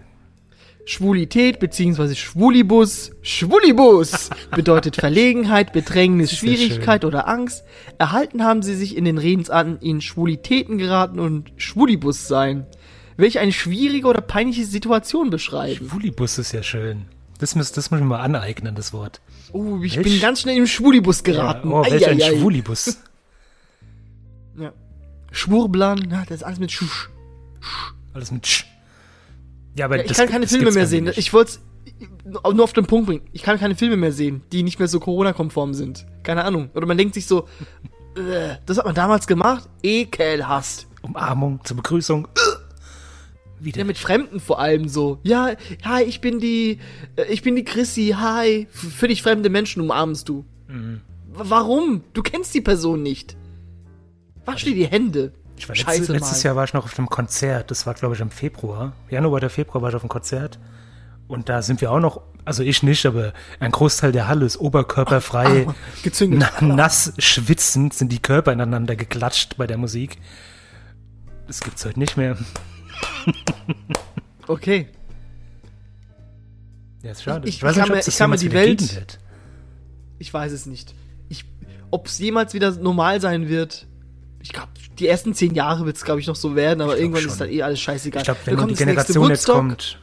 Schwulität 0.88 1.60
beziehungsweise 1.60 2.16
Schwulibus, 2.16 3.12
Schwulibus 3.22 4.30
bedeutet 4.56 4.96
Verlegenheit, 4.96 5.74
Bedrängnis, 5.74 6.32
ja 6.32 6.38
Schwierigkeit 6.38 7.04
oder 7.04 7.28
Angst. 7.28 7.66
Erhalten 7.98 8.42
haben 8.46 8.62
sie 8.62 8.74
sich 8.74 8.96
in 8.96 9.04
den 9.04 9.18
Redensarten 9.18 9.80
in 9.80 10.00
Schwulitäten 10.00 10.78
geraten 10.78 11.20
und 11.20 11.52
Schwulibus 11.58 12.30
sein, 12.30 12.66
welche 13.18 13.42
eine 13.42 13.52
schwierige 13.52 14.08
oder 14.08 14.22
peinliche 14.22 14.64
Situation 14.64 15.30
beschreiben. 15.30 15.90
Schwulibus 15.90 16.38
ist 16.38 16.54
ja 16.54 16.64
schön. 16.64 17.08
Das 17.38 17.54
muss, 17.56 17.74
das 17.74 17.92
muss 17.92 18.00
ich 18.00 18.04
mir 18.06 18.12
mal 18.12 18.22
aneignen, 18.22 18.74
das 18.74 18.94
Wort. 18.94 19.20
Oh, 19.52 19.80
ich 19.84 19.98
Welch- 19.98 20.04
bin 20.04 20.22
ganz 20.22 20.40
schnell 20.40 20.56
im 20.56 20.68
Schwulibus 20.68 21.22
geraten. 21.26 21.70
Ja, 21.70 21.76
oh, 21.82 21.86
welch 21.86 22.08
ein. 22.08 22.22
Schwulibus. 22.22 22.98
Ja. 24.58 24.74
Schwurblan, 25.32 26.08
na, 26.10 26.24
das 26.28 26.38
ist 26.38 26.44
alles 26.44 26.58
mit 26.58 26.72
Schusch. 26.72 27.10
Alles 28.16 28.32
mit 28.32 28.48
Sch. 28.48 28.66
Ja, 29.78 29.86
aber 29.86 29.98
Ja, 29.98 30.04
ich 30.06 30.14
kann 30.14 30.28
keine 30.30 30.48
Filme 30.48 30.72
mehr 30.72 30.88
sehen. 30.88 31.06
nicht. 31.06 31.18
Ich 31.18 31.34
wollte 31.34 31.54
nur 32.26 32.64
auf 32.64 32.74
den 32.74 32.86
Punkt 32.86 33.08
bringen. 33.08 33.22
Ich 33.32 33.44
kann 33.44 33.60
keine 33.60 33.76
Filme 33.76 33.96
mehr 33.98 34.12
sehen, 34.12 34.42
die 34.52 34.64
nicht 34.64 34.80
mehr 34.80 34.88
so 34.88 35.00
Corona-konform 35.00 35.74
sind. 35.74 36.06
Keine 36.24 36.44
Ahnung. 36.44 36.70
Oder 36.74 36.86
man 36.88 36.98
denkt 36.98 37.14
sich 37.14 37.26
so, 37.28 37.48
äh, 38.16 38.56
das 38.66 38.78
hat 38.78 38.86
man 38.86 38.96
damals 38.96 39.28
gemacht. 39.28 39.70
Ekelhaft. 39.84 40.88
Umarmung 41.02 41.60
zur 41.64 41.78
Begrüßung. 41.78 42.28
Wieder. 43.60 43.80
Ja, 43.80 43.86
mit 43.86 43.98
Fremden 43.98 44.40
vor 44.40 44.60
allem 44.60 44.88
so. 44.88 45.20
Ja, 45.24 45.52
hi, 45.84 46.04
ich 46.04 46.22
bin 46.22 46.40
die, 46.40 46.80
äh, 47.16 47.26
ich 47.32 47.42
bin 47.42 47.56
die 47.56 47.64
Chrissy, 47.64 48.16
hi. 48.18 48.68
F- 48.72 48.94
Völlig 48.94 49.24
fremde 49.24 49.50
Menschen 49.50 49.82
umarmst 49.82 50.30
du. 50.30 50.46
Mhm. 50.68 51.02
Warum? 51.34 52.04
Du 52.14 52.22
kennst 52.22 52.54
die 52.54 52.62
Person 52.62 53.02
nicht. 53.04 53.36
Wasch 54.46 54.64
dir 54.64 54.76
die 54.76 54.86
Hände. 54.88 55.34
Ich 55.58 55.68
war 55.68 55.76
letztes, 55.76 56.08
letztes 56.08 56.44
Jahr 56.44 56.56
war 56.56 56.64
ich 56.66 56.74
noch 56.74 56.86
auf 56.86 56.98
einem 56.98 57.10
Konzert. 57.10 57.72
Das 57.72 57.86
war, 57.86 57.94
glaube 57.96 58.16
ich, 58.16 58.22
im 58.22 58.30
Februar. 58.32 58.94
Januar 59.10 59.34
oder 59.34 59.50
Februar 59.50 59.82
war 59.82 59.90
ich 59.90 59.96
auf 59.96 60.04
einem 60.04 60.10
Konzert. 60.10 60.60
Und 61.28 61.50
da 61.50 61.62
sind 61.62 61.82
wir 61.82 61.92
auch 61.92 62.00
noch, 62.00 62.22
also 62.46 62.64
ich 62.64 62.84
nicht, 62.84 63.06
aber 63.06 63.34
ein 63.60 63.72
Großteil 63.72 64.12
der 64.12 64.28
Halle 64.28 64.46
ist 64.46 64.58
oberkörperfrei. 64.58 65.68
Gezüngelt. 66.04 66.46
Na, 66.62 66.68
nass 66.76 67.12
schwitzend 67.18 67.94
sind 67.94 68.12
die 68.12 68.20
Körper 68.20 68.54
ineinander 68.54 68.96
geklatscht 68.96 69.58
bei 69.58 69.68
der 69.68 69.78
Musik. 69.78 70.18
Das 71.48 71.60
gibt's 71.62 71.84
heute 71.86 72.00
nicht 72.00 72.16
mehr. 72.18 72.38
Okay. 74.48 74.88
Ja, 77.04 77.12
ist 77.12 77.24
schade. 77.24 77.48
Ich- 77.48 77.58
ich 77.58 77.64
weiß 77.64 77.76
kann 77.76 77.82
nicht, 77.84 77.90
mir- 77.90 77.96
ob 77.96 78.00
es 78.00 78.08
ich 78.08 78.20
jemals 78.20 78.42
die 78.42 78.52
Welt-. 78.54 79.20
Ich 80.20 80.34
weiß 80.34 80.52
es 80.54 80.66
nicht. 80.66 80.96
Ich, 81.30 81.44
ob 81.92 82.08
es 82.08 82.18
jemals 82.20 82.54
wieder 82.54 82.72
normal 82.72 83.20
sein 83.22 83.50
wird. 83.50 83.88
Ich 84.48 84.54
glaube, 84.54 84.70
die 84.98 85.08
ersten 85.10 85.34
zehn 85.34 85.54
Jahre 85.56 85.86
wird 85.86 85.98
es, 85.98 86.06
glaube 86.06 86.22
ich, 86.22 86.28
noch 86.28 86.38
so 86.38 86.56
werden, 86.56 86.80
aber 86.80 86.98
irgendwann 86.98 87.22
schon. 87.24 87.32
ist 87.32 87.42
dann 87.42 87.50
eh 87.50 87.62
alles 87.64 87.82
scheißegal. 87.82 88.22
Ich 88.22 88.26
glaube, 88.26 88.40
Da 88.46 88.52
wenn 88.52 88.58
kommt 88.58 88.72
die 88.72 88.76
Generation 88.76 89.30
jetzt 89.30 89.48
Woodstock. 89.50 89.56
kommt, 89.56 90.00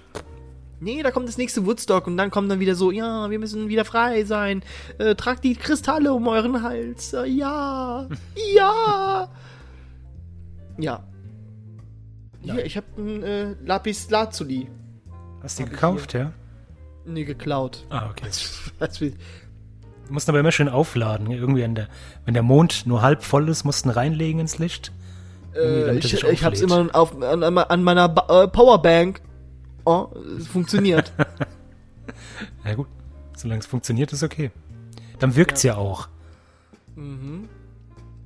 Nee, 0.80 1.02
da 1.02 1.10
kommt 1.12 1.26
das 1.28 1.38
nächste 1.38 1.64
Woodstock 1.64 2.06
und 2.06 2.18
dann 2.18 2.30
kommt 2.30 2.50
dann 2.50 2.60
wieder 2.60 2.74
so, 2.74 2.90
ja, 2.90 3.30
wir 3.30 3.38
müssen 3.38 3.70
wieder 3.70 3.86
frei 3.86 4.24
sein. 4.24 4.62
Äh, 4.98 5.14
tragt 5.14 5.42
die 5.44 5.54
Kristalle 5.54 6.12
um 6.12 6.28
euren 6.28 6.62
Hals. 6.62 7.14
Äh, 7.14 7.24
ja. 7.26 8.06
ja. 8.54 9.28
Ja. 10.76 11.02
Hier, 12.42 12.66
ich 12.66 12.76
habe 12.76 12.86
ein 12.98 13.22
äh, 13.22 13.54
Lapis 13.64 14.10
Lazuli. 14.10 14.68
hast 15.42 15.58
du 15.58 15.64
gekauft, 15.64 16.12
ja? 16.12 16.32
Nee, 17.06 17.24
geklaut. 17.24 17.86
Ah, 17.88 18.10
okay. 18.10 18.26
musst 20.08 20.28
aber 20.28 20.40
immer 20.40 20.52
schön 20.52 20.68
aufladen. 20.68 21.30
Irgendwie, 21.30 21.66
der, 21.74 21.88
wenn 22.24 22.34
der 22.34 22.42
Mond 22.42 22.86
nur 22.86 23.02
halb 23.02 23.22
voll 23.22 23.48
ist, 23.48 23.64
musst 23.64 23.84
du 23.84 23.88
ihn 23.88 23.92
reinlegen 23.92 24.40
ins 24.40 24.58
Licht. 24.58 24.92
Äh, 25.54 25.98
ich, 25.98 26.22
ich 26.24 26.44
hab's 26.44 26.60
immer 26.60 26.88
auf, 26.92 27.20
an, 27.22 27.42
an 27.42 27.82
meiner 27.82 28.08
ba 28.08 28.44
äh, 28.44 28.48
Powerbank. 28.48 29.20
Oh, 29.84 30.08
es 30.38 30.46
funktioniert. 30.46 31.12
Ja 32.64 32.74
gut, 32.74 32.86
solange 33.36 33.60
es 33.60 33.66
funktioniert, 33.66 34.12
ist 34.12 34.22
okay. 34.22 34.50
Dann 35.18 35.36
wirkt's 35.36 35.62
ja, 35.62 35.76
auch. 35.76 36.08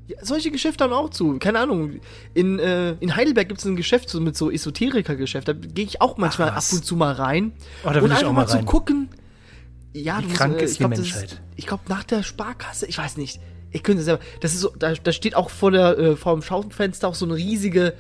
ja, 0.07 0.17
solche 0.23 0.51
Geschäfte 0.51 0.85
haben 0.85 0.93
auch 0.93 1.11
zu. 1.11 1.39
Keine 1.39 1.59
Ahnung. 1.59 2.01
In, 2.35 2.59
äh, 2.59 2.93
in 3.01 3.17
Heidelberg 3.17 3.49
gibt 3.49 3.61
es 3.61 3.67
ein 3.67 3.77
Geschäft 3.77 4.09
so 4.09 4.21
mit 4.21 4.37
so 4.37 4.51
Esoteriker-Geschäft. 4.51 5.49
Da 5.49 5.53
gehe 5.53 5.85
ich 5.85 6.01
auch 6.01 6.17
manchmal 6.17 6.51
Ach, 6.51 6.57
ab 6.57 6.65
und 6.73 6.85
zu 6.85 6.97
mal 6.97 7.13
rein. 7.13 7.53
Oh, 7.85 7.89
da 7.89 7.97
will 7.97 8.03
und 8.03 8.07
ich 8.07 8.19
einfach 8.19 8.29
auch 8.29 8.33
mal 8.33 8.43
mal 8.43 8.49
zu 8.49 8.57
rein. 8.57 8.67
gucken. 8.67 9.09
Ja, 9.93 10.19
Wie 10.19 10.23
du 10.23 10.29
musst, 10.29 10.39
krank 10.39 10.61
äh, 10.61 10.65
ist 10.65 10.73
ich 10.73 10.77
die 10.79 10.85
glaub, 10.85 10.91
Menschheit? 10.91 11.43
ich 11.57 11.67
glaube, 11.67 11.85
nach 11.89 12.05
der 12.05 12.23
Sparkasse, 12.23 12.87
ich 12.87 12.99
weiß 12.99 13.17
nicht. 13.17 13.41
Ich 13.71 13.83
könnte 13.83 14.03
selber. 14.03 14.23
Das 14.41 14.55
ist 14.55 14.61
so, 14.61 14.73
da, 14.79 14.95
da 14.95 15.13
steht 15.13 15.35
auch 15.35 15.51
vor 15.51 15.71
der, 15.71 15.99
äh, 15.99 16.17
vor 16.17 16.33
dem 16.33 16.43
Schaufenster 16.43 17.09
auch 17.09 17.15
so 17.15 17.27
eine 17.27 17.37
riesige. 17.37 17.95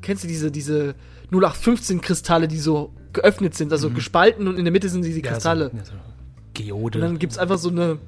Kennst 0.00 0.24
du 0.24 0.28
diese, 0.28 0.50
diese 0.50 0.94
0815 1.30 2.00
Kristalle, 2.00 2.48
die 2.48 2.58
so 2.58 2.92
geöffnet 3.12 3.54
sind, 3.54 3.72
also 3.72 3.90
gespalten 3.90 4.46
und 4.46 4.58
in 4.58 4.64
der 4.64 4.72
Mitte 4.72 4.88
sind 4.88 5.04
diese 5.04 5.22
Kristalle. 5.22 5.70
Mhm. 5.72 5.78
Ja, 5.78 5.84
so, 5.84 5.92
ja, 5.92 5.98
so 5.98 6.16
Geode. 6.64 6.98
Und 6.98 7.02
dann 7.02 7.18
gibt's 7.18 7.38
einfach 7.38 7.58
so 7.58 7.68
eine. 7.70 7.98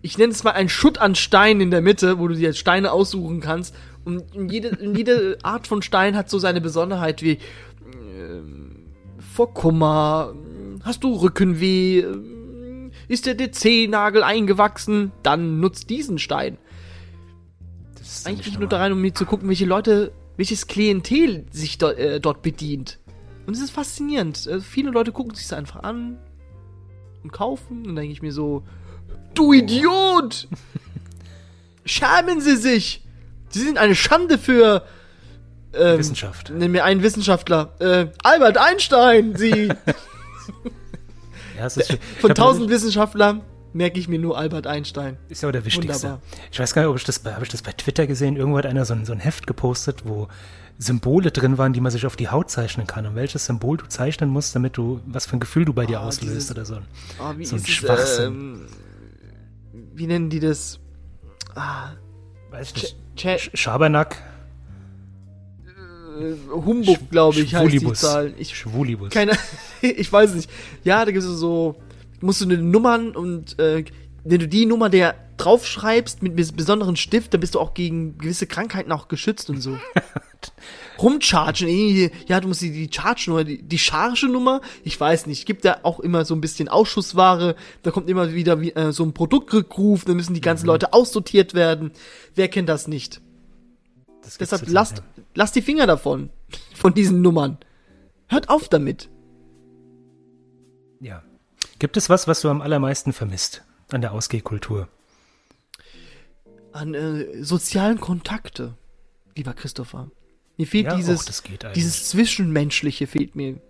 Ich 0.00 0.16
nenne 0.16 0.32
es 0.32 0.44
mal 0.44 0.52
einen 0.52 0.68
Schutt 0.68 0.98
an 0.98 1.16
Stein 1.16 1.60
in 1.60 1.70
der 1.70 1.80
Mitte, 1.80 2.18
wo 2.18 2.28
du 2.28 2.34
dir 2.34 2.52
Steine 2.52 2.92
aussuchen 2.92 3.40
kannst. 3.40 3.74
Und 4.04 4.24
jede, 4.50 4.78
jede 4.94 5.38
Art 5.42 5.66
von 5.66 5.82
Stein 5.82 6.16
hat 6.16 6.30
so 6.30 6.38
seine 6.38 6.60
Besonderheit 6.60 7.20
wie 7.22 7.38
ähm, 7.92 8.86
vor 9.18 9.52
Kummer, 9.52 10.34
hast 10.88 11.04
du 11.04 11.14
Rückenweh, 11.14 12.00
ähm, 12.00 12.90
ist 13.06 13.26
der 13.26 13.34
DC-Nagel 13.34 14.22
eingewachsen, 14.22 15.12
dann 15.22 15.60
nutzt 15.60 15.90
diesen 15.90 16.18
Stein. 16.18 16.58
das 17.96 18.20
ist 18.20 18.26
Eigentlich 18.26 18.58
nur 18.58 18.68
da 18.68 18.78
rein, 18.78 18.92
um 18.92 19.00
mir 19.00 19.14
zu 19.14 19.26
gucken, 19.26 19.48
welche 19.48 19.66
Leute, 19.66 20.12
welches 20.36 20.66
Klientel 20.66 21.46
sich 21.50 21.78
dort, 21.78 21.98
äh, 21.98 22.20
dort 22.20 22.42
bedient. 22.42 22.98
Und 23.46 23.54
es 23.54 23.62
ist 23.62 23.70
faszinierend. 23.70 24.46
Äh, 24.46 24.60
viele 24.60 24.90
Leute 24.90 25.12
gucken 25.12 25.34
sich 25.34 25.46
das 25.46 25.58
einfach 25.58 25.82
an 25.82 26.18
und 27.22 27.32
kaufen. 27.32 27.78
Und 27.78 27.88
dann 27.88 27.96
denke 27.96 28.12
ich 28.12 28.22
mir 28.22 28.32
so, 28.32 28.64
du 29.34 29.52
Idiot! 29.52 30.48
Schämen 31.84 32.40
Sie 32.40 32.56
sich! 32.56 33.04
Sie 33.50 33.60
sind 33.60 33.78
eine 33.78 33.94
Schande 33.94 34.36
für 34.36 34.84
ähm, 35.72 35.98
Wissenschaft. 35.98 36.50
Nenn 36.50 36.72
mir 36.72 36.84
einen 36.84 37.02
Wissenschaftler. 37.02 37.74
Äh, 37.78 38.06
Albert 38.22 38.58
Einstein! 38.58 39.36
Sie! 39.36 39.68
Ja, 41.58 41.66
ist, 41.66 41.98
Von 42.20 42.34
tausend 42.34 42.70
Wissenschaftlern 42.70 43.42
merke 43.72 43.98
ich 44.00 44.08
mir 44.08 44.18
nur 44.18 44.38
Albert 44.38 44.66
Einstein. 44.66 45.16
Ist 45.28 45.42
ja 45.42 45.48
auch 45.48 45.52
der 45.52 45.64
wichtigste. 45.64 45.92
Wunderbar. 46.08 46.20
Ich 46.50 46.58
weiß 46.58 46.72
gar 46.74 46.82
nicht, 46.82 46.88
ob 46.90 46.96
ich 46.96 47.04
das 47.04 47.18
bei, 47.18 47.34
habe 47.34 47.44
ich 47.44 47.50
das 47.50 47.62
bei 47.62 47.72
Twitter 47.72 48.06
gesehen? 48.06 48.36
Irgendwo 48.36 48.58
hat 48.58 48.66
einer 48.66 48.84
so 48.84 48.94
ein, 48.94 49.04
so 49.04 49.12
ein 49.12 49.18
Heft 49.20 49.46
gepostet, 49.46 50.02
wo 50.06 50.28
Symbole 50.78 51.30
drin 51.32 51.58
waren, 51.58 51.72
die 51.72 51.80
man 51.80 51.90
sich 51.92 52.06
auf 52.06 52.16
die 52.16 52.28
Haut 52.28 52.50
zeichnen 52.50 52.86
kann. 52.86 53.04
Und 53.06 53.14
welches 53.16 53.44
Symbol 53.46 53.76
du 53.76 53.86
zeichnen 53.88 54.30
musst, 54.30 54.54
damit 54.54 54.76
du, 54.76 55.00
was 55.06 55.26
für 55.26 55.36
ein 55.36 55.40
Gefühl 55.40 55.64
du 55.64 55.72
bei 55.72 55.86
dir 55.86 56.00
Ah, 56.00 56.06
auslöst 56.06 56.34
dieses- 56.34 56.50
oder 56.52 56.64
so. 56.64 56.78
Wie 57.36 57.44
So 57.44 57.56
ein 57.56 57.58
ist 57.62 57.68
es, 57.68 57.74
Schwachsinn. 57.74 58.26
Ähm, 58.26 58.66
wie 59.94 60.06
nennen 60.06 60.30
die 60.30 60.40
das? 60.40 60.78
Ah, 61.54 61.90
Weiß 62.50 62.68
ich 62.68 62.74
Ch 62.74 62.82
nicht. 62.82 62.96
Ch 63.16 63.24
Sch- 63.26 63.56
Schabernack, 63.56 64.16
Humbug, 66.50 67.10
glaube 67.10 67.40
ich, 67.40 67.54
heißt 67.54 67.72
die. 67.72 67.92
Zahl. 67.92 68.34
Ich, 68.38 68.56
Schwulibus. 68.56 69.10
keine, 69.10 69.32
ich 69.82 70.12
weiß 70.12 70.34
nicht. 70.34 70.50
Ja, 70.84 71.04
da 71.04 71.10
gibt 71.10 71.24
es 71.24 71.30
so, 71.30 71.76
musst 72.20 72.40
du 72.40 72.44
eine 72.44 72.58
Nummern 72.58 73.14
und 73.16 73.58
äh, 73.58 73.84
wenn 74.24 74.40
du 74.40 74.48
die 74.48 74.66
Nummer 74.66 74.90
der 74.90 75.14
draufschreibst 75.38 76.22
mit 76.22 76.34
bes 76.34 76.52
besonderen 76.52 76.96
Stift, 76.96 77.32
dann 77.32 77.40
bist 77.40 77.54
du 77.54 77.60
auch 77.60 77.72
gegen 77.72 78.18
gewisse 78.18 78.46
Krankheiten 78.46 78.90
auch 78.90 79.08
geschützt 79.08 79.48
und 79.50 79.60
so. 79.60 79.78
Rumchargen, 81.00 81.68
irgendwie, 81.68 82.10
ja, 82.26 82.40
du 82.40 82.48
musst 82.48 82.60
die, 82.60 82.72
die 82.72 82.92
Charge-Nummer, 82.92 83.44
die, 83.44 83.62
die 83.62 83.78
Charge-Nummer, 83.78 84.60
ich 84.82 84.98
weiß 84.98 85.26
nicht, 85.26 85.46
gibt 85.46 85.64
da 85.64 85.78
auch 85.84 86.00
immer 86.00 86.24
so 86.24 86.34
ein 86.34 86.40
bisschen 86.40 86.68
Ausschussware, 86.68 87.54
da 87.84 87.90
kommt 87.92 88.10
immer 88.10 88.34
wieder 88.34 88.60
wie, 88.60 88.72
äh, 88.72 88.90
so 88.90 89.04
ein 89.04 89.14
Produktrückruf, 89.14 90.04
dann 90.04 90.16
müssen 90.16 90.34
die 90.34 90.40
ganzen 90.40 90.64
Mhm. 90.64 90.68
Leute 90.72 90.92
aussortiert 90.92 91.54
werden. 91.54 91.92
Wer 92.34 92.48
kennt 92.48 92.68
das 92.68 92.88
nicht? 92.88 93.20
Das 94.28 94.36
Deshalb 94.50 94.68
lasst, 94.68 95.02
lasst 95.34 95.56
die 95.56 95.62
Finger 95.62 95.86
davon, 95.86 96.28
von 96.74 96.92
diesen 96.92 97.22
Nummern. 97.22 97.56
Hört 98.26 98.50
auf 98.50 98.68
damit. 98.68 99.08
Ja. 101.00 101.22
Gibt 101.78 101.96
es 101.96 102.10
was, 102.10 102.28
was 102.28 102.42
du 102.42 102.50
am 102.50 102.60
allermeisten 102.60 103.12
vermisst 103.12 103.62
an 103.90 104.00
der 104.02 104.12
Ausgehkultur? 104.12 104.88
An 106.72 106.92
äh, 106.94 107.42
sozialen 107.42 108.00
Kontakte, 108.00 108.74
lieber 109.34 109.54
Christopher. 109.54 110.10
Mir 110.58 110.66
fehlt 110.66 110.86
Ja, 110.86 110.96
dieses, 110.96 111.42
dieses 111.74 112.08
Zwischenmenschliche 112.10 113.06
fehlt 113.06 113.34
mir. 113.36 113.60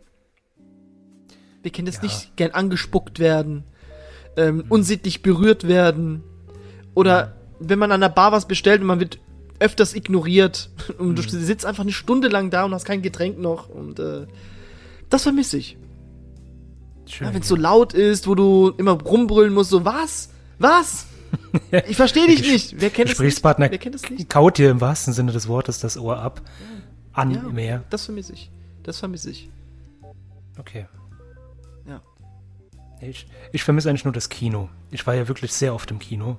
Wir 1.63 1.71
kennen 1.71 1.87
das 1.87 1.97
Ja. 1.97 2.03
nicht 2.05 2.37
gern 2.37 2.51
angespuckt 2.53 3.19
werden, 3.19 3.65
ähm, 4.37 4.65
unsittlich 4.69 5.23
berührt 5.23 5.69
werden. 5.69 6.25
Oder 6.95 7.37
wenn 7.61 7.79
man 7.79 7.93
an 7.93 8.01
der 8.01 8.09
Bar 8.09 8.33
was 8.33 8.49
bestellt 8.49 8.81
und 8.81 8.87
man 8.87 9.01
wird 9.01 9.21
öfters 9.61 9.95
ignoriert 9.95 10.71
und 10.99 11.09
Mhm. 11.11 11.15
du 11.17 11.23
sitzt 11.23 11.67
einfach 11.67 11.83
eine 11.83 11.93
Stunde 11.93 12.29
lang 12.29 12.51
da 12.51 12.65
und 12.65 12.75
hast 12.75 12.85
kein 12.85 13.03
Getränk 13.03 13.39
noch 13.39 13.69
und 13.69 13.99
äh, 13.99 14.27
das 15.11 15.23
vermisse 15.25 15.59
ich. 15.59 15.77
Schön. 17.07 17.27
Ja, 17.29 17.35
wenn 17.35 17.41
es 17.43 17.49
so 17.49 17.57
laut 17.57 17.95
ist, 17.95 18.27
wo 18.27 18.35
du 18.35 18.71
immer 18.77 18.93
rumbrüllen 18.93 19.53
musst, 19.55 19.71
so 19.71 19.85
was? 19.85 20.31
Was? 20.59 21.07
Ich 21.89 21.97
verstehe 21.97 22.27
dich 22.27 22.41
nicht. 22.41 22.81
Wer 22.81 22.89
kennt 22.89 23.11
es 23.11 23.19
nicht? 23.19 23.19
Gesprächspartner 23.19 23.71
Wer 23.71 23.77
kennt 23.79 23.95
es 23.95 24.09
nicht? 24.09 24.31
kaut 24.31 24.57
dir 24.57 24.71
im 24.71 24.81
wahrsten 24.81 25.13
Sinne 25.13 25.31
des 25.33 25.47
Wortes 25.47 25.79
das 25.79 25.99
Ohr 25.99 26.19
ab. 26.19 26.41
An 27.13 27.31
Ja. 27.31 27.43
mehr. 27.43 27.85
Das 27.91 28.07
vermisse 28.07 28.33
ich. 28.33 28.51
Das 28.83 28.99
vermisse 28.99 29.31
ich. 29.31 29.51
Okay. 30.59 30.87
Ja. 31.87 32.01
Ich, 33.03 33.27
ich 33.53 33.63
vermisse 33.63 33.91
eigentlich 33.91 34.05
nur 34.05 34.15
das 34.15 34.31
Kino. 34.31 34.71
Ich 34.91 35.07
war 35.07 35.15
ja 35.15 35.29
wirklich 35.29 35.53
sehr 35.53 35.75
oft 35.75 35.91
im 35.91 35.99
Kino. 35.99 36.37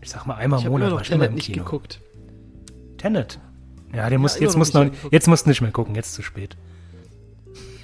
Ich 0.00 0.10
sag 0.10 0.26
mal, 0.26 0.34
einmal 0.34 0.58
Ich 0.60 0.64
im 0.66 0.72
Monat 0.72 0.88
noch 0.90 0.96
war 0.96 1.02
ich 1.02 1.10
immer 1.10 1.26
im 1.26 1.34
nicht 1.34 1.46
Kino. 1.46 1.64
geguckt. 1.64 2.00
Tenet. 2.98 3.38
Ja, 3.94 4.08
den 4.08 4.20
musst, 4.20 4.36
immer 4.36 4.46
jetzt, 4.46 4.54
noch 4.54 4.60
nicht 4.64 4.74
noch, 4.74 4.80
angeguckt. 4.82 5.12
jetzt 5.12 5.26
musst 5.28 5.46
du 5.46 5.50
nicht 5.50 5.60
mehr 5.60 5.70
gucken, 5.72 5.94
jetzt 5.94 6.14
zu 6.14 6.22
spät. 6.22 6.56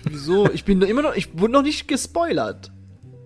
Wieso? 0.05 0.48
Ich 0.52 0.64
bin 0.64 0.81
immer 0.83 1.02
noch, 1.02 1.14
ich 1.14 1.38
wurde 1.38 1.52
noch 1.52 1.62
nicht 1.62 1.88
gespoilert. 1.88 2.70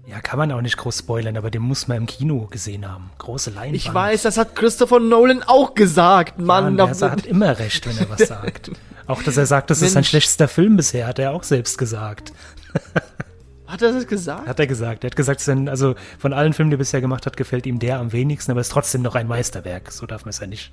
Ja, 0.06 0.20
kann 0.20 0.38
man 0.38 0.50
auch 0.50 0.60
nicht 0.62 0.76
groß 0.76 0.98
spoilern, 1.00 1.36
aber 1.36 1.50
den 1.50 1.62
muss 1.62 1.86
man 1.86 1.98
im 1.98 2.06
Kino 2.06 2.46
gesehen 2.50 2.90
haben. 2.90 3.10
Große 3.18 3.50
Leinwand. 3.50 3.76
Ich 3.76 3.92
weiß, 3.92 4.22
das 4.22 4.38
hat 4.38 4.56
Christopher 4.56 4.98
Nolan 4.98 5.42
auch 5.44 5.74
gesagt, 5.74 6.38
Mann. 6.40 6.76
Da- 6.76 6.88
er 6.90 7.10
hat 7.12 7.26
immer 7.26 7.58
recht, 7.58 7.86
wenn 7.86 7.96
er 7.98 8.08
was 8.10 8.20
sagt. 8.28 8.72
Auch, 9.06 9.22
dass 9.22 9.36
er 9.36 9.46
sagt, 9.46 9.70
das 9.70 9.82
ist 9.82 9.92
sein 9.92 10.00
Mensch. 10.00 10.08
schlechtester 10.08 10.48
Film 10.48 10.76
bisher, 10.76 11.06
hat 11.06 11.18
er 11.18 11.32
auch 11.32 11.44
selbst 11.44 11.78
gesagt. 11.78 12.32
hat 13.70 13.82
er 13.82 13.92
das 13.92 14.06
gesagt? 14.06 14.48
Hat 14.48 14.58
er 14.58 14.66
gesagt. 14.66 15.04
Er 15.04 15.10
hat 15.10 15.16
gesagt, 15.16 15.40
sein, 15.40 15.68
also 15.68 15.94
von 16.18 16.32
allen 16.32 16.52
Filmen, 16.52 16.70
die 16.70 16.74
er 16.74 16.78
bisher 16.78 17.00
gemacht 17.00 17.26
hat, 17.26 17.36
gefällt 17.36 17.66
ihm 17.66 17.78
der 17.78 17.98
am 17.98 18.12
wenigsten, 18.12 18.50
aber 18.50 18.60
ist 18.60 18.72
trotzdem 18.72 19.02
noch 19.02 19.14
ein 19.14 19.28
Meisterwerk. 19.28 19.92
So 19.92 20.06
darf 20.06 20.24
man 20.24 20.30
es 20.30 20.40
ja 20.40 20.46
nicht. 20.46 20.72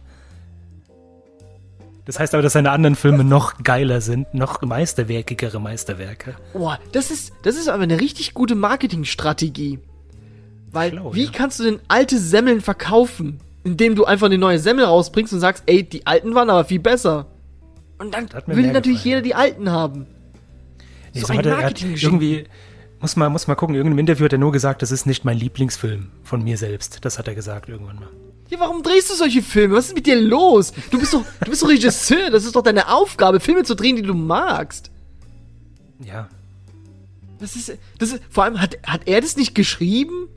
Das 2.05 2.19
heißt 2.19 2.33
aber, 2.33 2.41
dass 2.41 2.53
seine 2.53 2.71
anderen 2.71 2.95
Filme 2.95 3.25
noch 3.25 3.61
geiler 3.63 3.99
sind, 3.99 4.33
noch 4.33 4.61
meisterwerkigere 4.61 5.59
Meisterwerke. 5.59 6.35
Boah, 6.53 6.79
das 6.93 7.11
ist, 7.11 7.33
das 7.43 7.57
ist 7.57 7.67
aber 7.67 7.83
eine 7.83 7.99
richtig 7.99 8.33
gute 8.33 8.55
Marketingstrategie. 8.55 9.79
Weil, 10.71 10.91
Schlau, 10.91 11.13
wie 11.13 11.25
ja. 11.25 11.31
kannst 11.33 11.59
du 11.59 11.65
denn 11.65 11.79
alte 11.89 12.17
Semmeln 12.17 12.61
verkaufen? 12.61 13.39
Indem 13.65 13.95
du 13.95 14.05
einfach 14.05 14.27
eine 14.27 14.37
neue 14.37 14.59
Semmel 14.59 14.85
rausbringst 14.85 15.33
und 15.33 15.41
sagst, 15.41 15.63
ey, 15.65 15.83
die 15.83 16.07
alten 16.07 16.33
waren 16.33 16.49
aber 16.49 16.63
viel 16.63 16.79
besser. 16.79 17.25
Und 17.97 18.13
dann 18.13 18.29
will 18.45 18.71
natürlich 18.71 19.03
gefallen, 19.03 19.03
jeder 19.03 19.21
die 19.21 19.35
alten 19.35 19.69
haben. 19.69 20.07
Nee, 21.13 21.19
So 21.19 21.27
so 21.27 21.33
ein 21.33 21.39
hat 21.39 21.45
er, 21.45 21.57
hat 21.57 21.81
irgendwie, 21.81 22.45
muss 22.99 23.15
man, 23.15 23.31
muss 23.31 23.47
man 23.47 23.55
gucken, 23.57 23.75
in 23.75 23.79
irgendeinem 23.79 23.99
Interview 23.99 24.25
hat 24.25 24.33
er 24.33 24.39
nur 24.39 24.51
gesagt, 24.51 24.81
das 24.81 24.91
ist 24.91 25.05
nicht 25.05 25.23
mein 25.25 25.37
Lieblingsfilm 25.37 26.07
von 26.23 26.43
mir 26.43 26.57
selbst. 26.57 27.05
Das 27.05 27.19
hat 27.19 27.27
er 27.27 27.35
gesagt 27.35 27.69
irgendwann 27.69 27.97
mal. 27.99 28.09
Ja, 28.49 28.59
warum 28.59 28.81
drehst 28.81 29.09
du 29.09 29.15
solche 29.15 29.41
Filme? 29.41 29.75
Was 29.75 29.87
ist 29.87 29.95
mit 29.95 30.07
dir 30.07 30.19
los? 30.19 30.71
Du 30.89 30.99
bist 30.99 31.13
doch, 31.13 31.23
du 31.43 31.49
bist 31.49 31.61
doch 31.61 31.67
Regisseur. 31.69 32.29
Das 32.31 32.45
ist 32.45 32.55
doch 32.55 32.63
deine 32.63 32.87
Aufgabe, 32.91 33.39
Filme 33.39 33.63
zu 33.63 33.75
drehen, 33.75 33.97
die 33.97 34.01
du 34.01 34.13
magst. 34.13 34.89
Ja, 36.03 36.29
Das 37.39 37.55
ist, 37.55 37.73
das 37.99 38.13
ist, 38.13 38.21
vor 38.29 38.45
allem, 38.45 38.61
hat, 38.61 38.77
hat 38.83 39.01
er 39.05 39.19
das 39.21 39.35
nicht 39.35 39.53
geschrieben? 39.53 40.27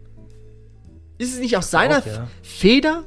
Ist 1.19 1.35
es 1.35 1.39
nicht 1.39 1.57
aus 1.57 1.71
seiner 1.71 1.99
auch, 1.99 2.07
ja. 2.07 2.27
Feder? 2.43 3.05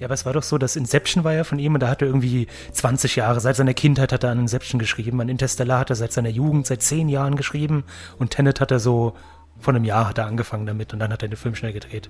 Ja, 0.00 0.06
aber 0.06 0.14
es 0.14 0.24
war 0.24 0.32
doch 0.32 0.42
so, 0.42 0.56
dass 0.56 0.76
Inception 0.76 1.24
war 1.24 1.34
ja 1.34 1.44
von 1.44 1.58
ihm 1.58 1.74
und 1.74 1.80
da 1.80 1.88
hat 1.88 2.00
er 2.00 2.08
irgendwie 2.08 2.46
20 2.72 3.16
Jahre, 3.16 3.38
seit 3.40 3.56
seiner 3.56 3.74
Kindheit 3.74 4.12
hat 4.12 4.24
er 4.24 4.30
an 4.30 4.38
Inception 4.38 4.78
geschrieben, 4.78 5.20
an 5.20 5.28
Interstellar 5.28 5.80
hat 5.80 5.90
er 5.90 5.96
seit 5.96 6.10
seiner 6.12 6.30
Jugend, 6.30 6.66
seit 6.66 6.82
10 6.82 7.10
Jahren 7.10 7.36
geschrieben 7.36 7.84
und 8.18 8.30
Tenet 8.30 8.60
hat 8.62 8.70
er 8.70 8.80
so, 8.80 9.14
von 9.58 9.76
einem 9.76 9.84
Jahr 9.84 10.08
hat 10.08 10.16
er 10.16 10.24
angefangen 10.24 10.64
damit 10.64 10.94
und 10.94 11.00
dann 11.00 11.12
hat 11.12 11.20
er 11.22 11.28
den 11.28 11.36
Film 11.36 11.54
schnell 11.54 11.74
gedreht. 11.74 12.08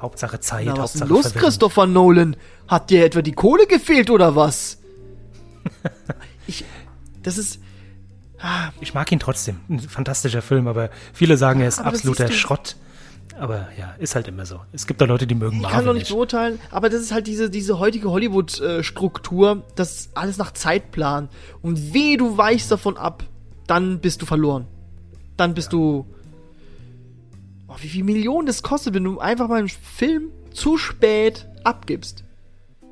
Hauptsache 0.00 0.40
Zeit, 0.40 0.64
Na, 0.66 0.76
was 0.76 0.96
ist 0.96 1.02
Hauptsache 1.02 1.08
los, 1.08 1.22
Verwirrung. 1.28 1.44
Christopher 1.46 1.86
Nolan? 1.86 2.36
Hat 2.66 2.90
dir 2.90 3.04
etwa 3.04 3.22
die 3.22 3.32
Kohle 3.32 3.66
gefehlt 3.68 4.10
oder 4.10 4.34
was? 4.34 4.78
ich, 6.48 6.64
das 7.22 7.38
ist, 7.38 7.60
Ich 8.80 8.92
mag 8.92 9.12
ihn 9.12 9.20
trotzdem. 9.20 9.60
Ein 9.68 9.78
fantastischer 9.78 10.42
Film, 10.42 10.66
aber 10.66 10.90
viele 11.12 11.36
sagen, 11.36 11.60
er 11.60 11.68
ist 11.68 11.78
absoluter 11.78 12.26
siehst 12.26 12.38
du- 12.38 12.40
Schrott. 12.40 12.76
Aber 13.40 13.68
ja, 13.78 13.94
ist 13.98 14.14
halt 14.14 14.28
immer 14.28 14.44
so. 14.44 14.60
Es 14.72 14.86
gibt 14.86 15.00
da 15.00 15.06
Leute, 15.06 15.26
die 15.26 15.34
mögen 15.34 15.56
Ich 15.56 15.62
kann 15.62 15.70
Marvel 15.72 15.86
noch 15.86 15.92
nicht 15.94 16.02
nicht. 16.02 16.12
beurteilen, 16.12 16.58
aber 16.70 16.90
das 16.90 17.00
ist 17.00 17.10
halt 17.10 17.26
diese, 17.26 17.48
diese 17.48 17.78
heutige 17.78 18.10
Hollywood-Struktur, 18.10 19.62
das 19.76 19.92
ist 20.00 20.10
alles 20.16 20.36
nach 20.36 20.52
Zeitplan. 20.52 21.30
Und 21.62 21.94
weh, 21.94 22.18
du 22.18 22.36
weichst 22.36 22.70
davon 22.70 22.98
ab, 22.98 23.24
dann 23.66 24.00
bist 24.00 24.20
du 24.20 24.26
verloren. 24.26 24.66
Dann 25.38 25.54
bist 25.54 25.72
du. 25.72 26.04
Oh, 27.66 27.76
wie 27.80 27.88
viel 27.88 28.04
Millionen 28.04 28.46
das 28.46 28.62
kostet, 28.62 28.92
wenn 28.92 29.04
du 29.04 29.20
einfach 29.20 29.48
mal 29.48 29.60
einen 29.60 29.68
Film 29.70 30.24
zu 30.52 30.76
spät 30.76 31.46
abgibst. 31.64 32.24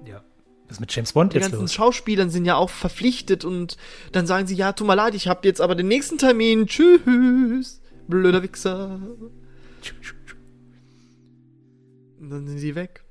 Ja. 0.07 0.23
Was 0.67 0.77
ist 0.77 0.81
mit 0.81 0.95
James 0.95 1.13
Bond 1.13 1.35
Die 1.35 1.37
jetzt 1.39 1.51
ganzen 1.51 1.61
los? 1.63 1.75
Schauspielern 1.75 2.31
sind 2.31 2.47
ja 2.47 2.55
auch 2.57 2.71
verpflichtet 2.71 3.45
und 3.45 3.77
dann 4.13 4.27
sagen 4.27 4.47
sie, 4.47 4.55
ja, 4.55 4.73
tut 4.73 4.87
mir 4.87 4.95
leid, 4.95 5.15
ich 5.15 5.29
hab 5.29 5.45
jetzt 5.45 5.61
aber 5.61 5.75
den 5.75 5.89
nächsten 5.89 6.17
Termin. 6.17 6.67
Tschüss. 6.67 7.83
Blöder 8.07 8.43
Wichser. 8.43 8.99
Und 12.21 12.31
dann 12.31 12.47
sind 12.47 12.59
sie 12.59 12.75
weg. 12.75 13.05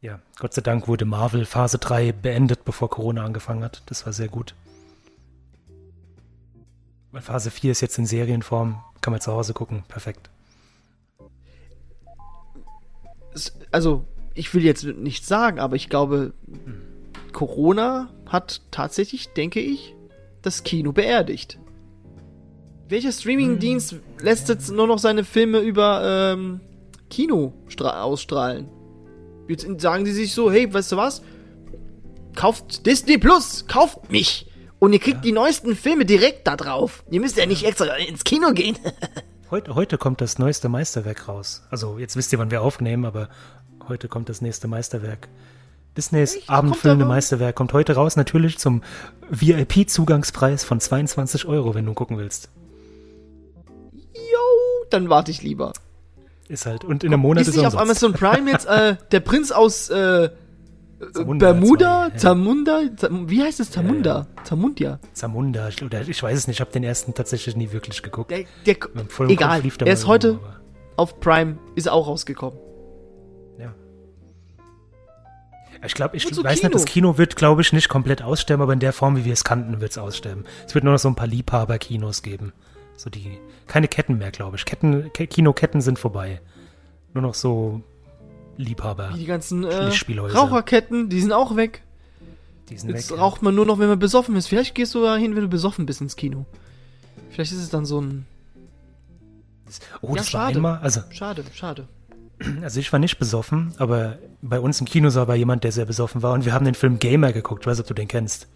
Ja, 0.00 0.20
Gott 0.38 0.54
sei 0.54 0.62
Dank 0.62 0.88
wurde 0.88 1.04
Marvel 1.04 1.44
Phase 1.46 1.78
3 1.78 2.12
beendet, 2.12 2.64
bevor 2.64 2.90
Corona 2.90 3.24
angefangen 3.24 3.64
hat. 3.64 3.82
Das 3.86 4.06
war 4.06 4.12
sehr 4.12 4.28
gut. 4.28 4.54
Weil 7.12 7.22
Phase 7.22 7.50
4 7.50 7.72
ist 7.72 7.80
jetzt 7.80 7.98
in 7.98 8.06
Serienform. 8.06 8.82
Kann 9.00 9.12
man 9.12 9.20
zu 9.20 9.32
Hause 9.32 9.54
gucken. 9.54 9.84
Perfekt. 9.88 10.30
also 13.70 14.04
ich 14.34 14.52
will 14.54 14.64
jetzt 14.64 14.84
nichts 14.84 15.26
sagen, 15.26 15.58
aber 15.58 15.76
ich 15.76 15.88
glaube, 15.88 16.32
Corona 17.32 18.10
hat 18.26 18.62
tatsächlich, 18.70 19.28
denke 19.28 19.60
ich, 19.60 19.94
das 20.42 20.62
Kino 20.62 20.92
beerdigt. 20.92 21.58
Welcher 22.88 23.12
Streamingdienst 23.12 23.96
lässt 24.20 24.48
jetzt 24.48 24.70
nur 24.70 24.86
noch 24.86 24.98
seine 24.98 25.24
Filme 25.24 25.58
über 25.58 26.34
ähm, 26.34 26.60
Kino 27.10 27.52
stra- 27.68 28.02
ausstrahlen? 28.02 28.68
Jetzt 29.48 29.66
sagen 29.80 30.04
sie 30.06 30.12
sich 30.12 30.32
so, 30.34 30.50
hey, 30.50 30.72
weißt 30.72 30.92
du 30.92 30.96
was? 30.96 31.22
Kauft 32.34 32.84
Disney 32.86 33.18
Plus, 33.18 33.66
kauft 33.66 34.10
mich! 34.10 34.50
Und 34.78 34.92
ihr 34.92 34.98
kriegt 34.98 35.24
die 35.24 35.32
neuesten 35.32 35.74
Filme 35.74 36.04
direkt 36.04 36.46
da 36.46 36.56
drauf. 36.56 37.02
Ihr 37.10 37.20
müsst 37.20 37.36
ja 37.38 37.46
nicht 37.46 37.64
extra 37.64 37.86
ins 37.96 38.24
Kino 38.24 38.52
gehen. 38.52 38.76
Heute, 39.50 39.76
heute 39.76 39.96
kommt 39.96 40.20
das 40.20 40.40
neueste 40.40 40.68
Meisterwerk 40.68 41.28
raus. 41.28 41.62
Also 41.70 42.00
jetzt 42.00 42.16
wisst 42.16 42.32
ihr, 42.32 42.40
wann 42.40 42.50
wir 42.50 42.62
aufnehmen, 42.62 43.04
aber 43.04 43.28
heute 43.88 44.08
kommt 44.08 44.28
das 44.28 44.40
nächste 44.40 44.66
Meisterwerk. 44.66 45.28
Disneys 45.96 46.34
Echt? 46.34 46.50
abendfüllende? 46.50 47.04
Meisterwerk 47.04 47.54
kommt 47.54 47.72
heute 47.72 47.94
raus, 47.94 48.16
natürlich 48.16 48.58
zum 48.58 48.82
VIP-Zugangspreis 49.30 50.64
von 50.64 50.80
22 50.80 51.46
Euro, 51.46 51.76
wenn 51.76 51.86
du 51.86 51.94
gucken 51.94 52.18
willst. 52.18 52.48
Jo, 54.14 54.84
dann 54.90 55.08
warte 55.10 55.30
ich 55.30 55.42
lieber. 55.42 55.72
Ist 56.48 56.66
halt. 56.66 56.84
Und 56.84 57.02
in 57.04 57.12
einem 57.12 57.22
Monat 57.22 57.42
Ist 57.42 57.48
ist, 57.48 57.56
nicht 57.56 57.66
auf. 57.66 57.76
Amazon 57.76 58.12
Prime 58.12 58.50
jetzt 58.50 58.66
äh, 58.66 58.96
der 59.12 59.20
Prinz 59.20 59.50
aus 59.50 59.88
äh, 59.90 60.30
Zamunda 61.12 61.52
Bermuda? 61.52 62.08
zwei. 62.12 62.18
Zamunda? 62.18 62.80
Zam 62.96 63.28
wie 63.28 63.42
heißt 63.42 63.60
es? 63.60 63.70
Zamunda? 63.70 64.26
Zamundia? 64.44 64.98
Zamunda, 65.12 65.68
ich- 65.68 65.82
oder 65.82 66.00
ich 66.08 66.22
weiß 66.22 66.38
es 66.38 66.46
nicht, 66.46 66.56
ich 66.56 66.60
habe 66.60 66.70
den 66.72 66.84
ersten 66.84 67.12
tatsächlich 67.14 67.54
nie 67.56 67.72
wirklich 67.72 68.02
geguckt. 68.02 68.30
Der, 68.30 68.44
der, 68.64 68.76
egal, 69.28 69.62
er 69.84 69.92
ist 69.92 70.06
heute 70.06 70.38
aber- 70.42 70.60
auf 70.96 71.20
Prime, 71.20 71.58
ist 71.74 71.88
auch 71.90 72.06
rausgekommen. 72.06 72.58
Ja. 73.58 73.74
Ich 75.84 75.94
glaube, 75.94 76.16
ich 76.16 76.22
so 76.26 76.42
weiß 76.42 76.60
Kino. 76.60 76.68
nicht, 76.68 76.74
das 76.74 76.84
Kino 76.86 77.18
wird, 77.18 77.36
glaube 77.36 77.60
ich, 77.60 77.72
nicht 77.74 77.88
komplett 77.90 78.22
aussterben, 78.22 78.62
aber 78.62 78.72
in 78.72 78.80
der 78.80 78.92
Form, 78.94 79.16
wie 79.16 79.24
wir 79.26 79.32
es 79.34 79.44
kannten, 79.44 79.80
wird 79.80 79.90
es 79.90 79.98
aussterben. 79.98 80.44
Es 80.66 80.74
wird 80.74 80.84
nur 80.84 80.94
noch 80.94 80.98
so 81.00 81.08
ein 81.08 81.14
paar 81.14 81.26
Liebhaber-Kinos 81.26 82.22
geben. 82.22 82.52
So 82.96 83.10
die, 83.10 83.38
keine 83.66 83.88
Ketten 83.88 84.18
mehr, 84.18 84.30
glaube 84.30 84.56
ich. 84.56 84.64
Ketten, 84.64 85.12
Ke 85.12 85.26
Kinoketten 85.26 85.80
sind 85.80 85.98
vorbei. 85.98 86.40
Nur 87.14 87.22
noch 87.22 87.34
so 87.34 87.82
Liebhaber. 88.56 89.10
Wie 89.14 89.18
die 89.18 89.26
ganzen 89.26 89.64
äh. 89.64 89.90
Raucherketten, 89.94 91.08
die 91.08 91.20
sind 91.20 91.32
auch 91.32 91.56
weg. 91.56 91.82
Die 92.68 92.76
sind 92.76 92.90
Jetzt 92.90 93.10
weg. 93.10 93.18
raucht 93.18 93.42
man 93.42 93.54
nur 93.54 93.66
noch, 93.66 93.78
wenn 93.78 93.88
man 93.88 93.98
besoffen 93.98 94.34
ist. 94.36 94.48
Vielleicht 94.48 94.74
gehst 94.74 94.94
du 94.94 95.02
da 95.02 95.16
hin, 95.16 95.36
wenn 95.36 95.42
du 95.42 95.48
besoffen 95.48 95.86
bist 95.86 96.00
ins 96.00 96.16
Kino. 96.16 96.46
Vielleicht 97.30 97.52
ist 97.52 97.58
es 97.58 97.68
dann 97.68 97.84
so 97.84 98.00
ein. 98.00 98.26
oh, 100.00 100.08
ja, 100.08 100.16
das 100.16 100.32
war 100.32 100.40
schade. 100.40 100.56
einmal, 100.56 100.78
also, 100.78 101.02
Schade, 101.10 101.44
schade. 101.54 101.86
also 102.62 102.80
ich 102.80 102.92
war 102.92 102.98
nicht 102.98 103.18
besoffen, 103.18 103.74
aber 103.78 104.18
bei 104.42 104.58
uns 104.58 104.80
im 104.80 104.86
Kino 104.86 105.14
war 105.14 105.36
jemand, 105.36 105.64
der 105.64 105.72
sehr 105.72 105.84
besoffen 105.84 106.22
war 106.22 106.32
und 106.32 106.44
wir 106.44 106.52
haben 106.52 106.64
den 106.64 106.74
Film 106.74 106.98
Gamer 106.98 107.32
geguckt. 107.32 107.62
Ich 107.62 107.66
weiß, 107.66 107.80
ob 107.80 107.86
du 107.86 107.94
den 107.94 108.08
kennst. 108.08 108.48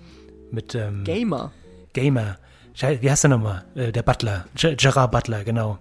Mit, 0.51 0.75
ähm, 0.75 1.05
Gamer. 1.05 1.53
Gamer. 1.93 2.39
Wie 2.83 3.11
heißt 3.11 3.25
der 3.25 3.31
nochmal? 3.31 3.65
Äh, 3.75 3.93
der 3.93 4.03
Butler. 4.03 4.47
Ger 4.55 4.75
Gerard 4.75 5.11
Butler, 5.11 5.45
genau. 5.45 5.79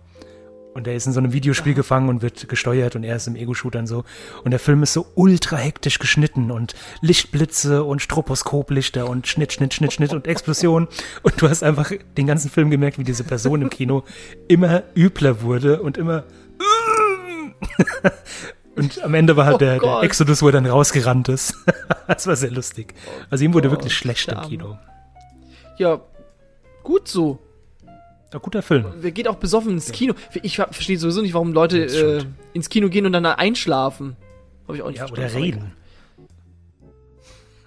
Und 0.74 0.86
der 0.86 0.96
ist 0.96 1.08
in 1.08 1.14
so 1.14 1.20
einem 1.20 1.34
Videospiel 1.34 1.74
gefangen 1.74 2.10
und 2.10 2.22
wird 2.22 2.48
gesteuert 2.48 2.96
und 2.96 3.04
er 3.04 3.16
ist 3.16 3.28
im 3.28 3.36
Ego-Shooter 3.36 3.80
und 3.80 3.88
so. 3.88 4.04
Und 4.44 4.52
der 4.52 4.60
Film 4.60 4.84
ist 4.84 4.94
so 4.94 5.08
ultra 5.16 5.58
hektisch 5.58 5.98
geschnitten 5.98 6.52
und 6.52 6.76
Lichtblitze 7.02 7.84
und 7.84 8.02
Stroboskoplichter 8.02 9.10
und 9.10 9.28
Schnitt, 9.28 9.52
Schnitt, 9.52 9.74
Schnitt, 9.74 9.94
Schnitt 9.94 10.14
und 10.14 10.28
Explosion. 10.28 10.88
Und 11.24 11.42
du 11.42 11.50
hast 11.50 11.64
einfach 11.64 11.92
den 12.18 12.28
ganzen 12.28 12.52
Film 12.52 12.70
gemerkt, 12.70 13.00
wie 13.00 13.04
diese 13.04 13.24
Person 13.24 13.62
im 13.62 13.70
Kino 13.70 14.04
immer 14.48 14.84
übler 14.96 15.42
wurde 15.42 15.82
und 15.82 15.98
immer 15.98 16.24
und 18.76 19.04
am 19.04 19.14
Ende 19.14 19.36
war 19.36 19.46
halt 19.46 19.56
Oh 19.56 19.60
der, 19.60 19.80
der. 19.80 20.04
Exodus, 20.04 20.42
wo 20.42 20.48
er 20.48 20.54
dann 20.54 20.66
rausgerannt 20.66 21.30
ist. 21.30 21.56
das 22.08 22.28
war 22.28 22.36
sehr 22.36 22.52
lustig. 22.52 22.94
Also 23.30 23.44
ihm 23.44 23.54
wurde 23.54 23.70
Gott, 23.70 23.80
wirklich 23.80 23.96
schlecht 23.96 24.32
im. 24.32 24.42
Kino. 24.42 24.78
Ja, 25.78 26.00
gut 26.84 27.08
so. 27.08 27.40
Ein 28.32 28.40
guter 28.42 28.62
Film. 28.62 28.86
Wer 29.00 29.12
geht 29.12 29.28
auch 29.28 29.38
besoffen 29.38 29.72
ins 29.72 29.92
Kino? 29.92 30.14
Ich 30.44 30.58
ver- 30.58 30.68
verstehe 30.72 30.98
sowieso 31.00 31.22
nicht, 31.22 31.34
warum 31.34 31.52
Leute 31.52 31.86
äh, 31.86 32.24
ins 32.54 32.70
Kino 32.70 32.90
gehen 32.90 33.06
und 33.08 33.12
dann 33.14 33.24
da 33.24 33.34
einschlafen. 33.34 34.16
Hab 34.68 34.76
ich 34.76 34.82
auch 34.84 34.88
nicht 34.90 35.00
Ja, 35.00 35.08
verstanden. 35.08 35.34
oder 35.36 35.44
reden. 35.44 35.72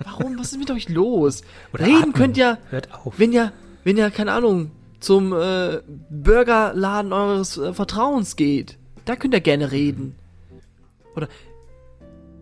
Warum? 0.05 0.39
Was 0.39 0.53
ist 0.53 0.59
mit 0.59 0.71
euch 0.71 0.89
los? 0.89 1.43
Oder 1.73 1.85
reden 1.87 1.97
atmen. 1.99 2.13
könnt 2.13 2.37
ihr, 2.37 2.59
Hört 2.71 2.93
auf. 2.93 3.15
wenn 3.19 3.33
ihr, 3.33 3.53
wenn 3.85 3.97
ihr, 3.97 4.11
keine 4.11 4.33
Ahnung, 4.33 4.73
zum 4.99 5.33
äh, 5.33 5.81
Burgerladen 6.11 7.13
eures 7.13 7.57
äh, 7.57 7.73
Vertrauens 7.73 8.35
geht. 8.37 8.79
Da 9.05 9.15
könnt 9.17 9.35
ihr 9.35 9.41
gerne 9.41 9.71
reden. 9.73 10.15
Oder, 11.15 11.29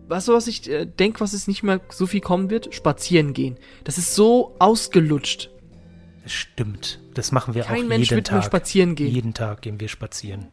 weißt 0.07 0.27
du, 0.27 0.33
was 0.33 0.47
ich 0.47 0.69
äh, 0.69 0.85
denke, 0.85 1.19
was 1.19 1.33
es 1.33 1.47
nicht 1.47 1.61
mehr 1.63 1.81
so 1.89 2.07
viel 2.07 2.21
kommen 2.21 2.49
wird? 2.49 2.73
Spazieren 2.73 3.33
gehen. 3.33 3.57
Das 3.83 3.97
ist 3.99 4.15
so 4.15 4.55
ausgelutscht. 4.59 5.49
Stimmt. 6.25 6.99
Das 7.13 7.31
machen 7.31 7.55
wir 7.55 7.63
Kein 7.63 7.83
auch 7.85 7.87
Mensch 7.89 8.09
jeden 8.09 8.17
wird 8.17 8.31
mehr 8.31 8.41
Tag. 8.41 8.45
spazieren 8.47 8.95
gehen. 8.95 9.11
Jeden 9.13 9.33
Tag 9.33 9.61
gehen 9.61 9.79
wir 9.79 9.87
spazieren. 9.87 10.47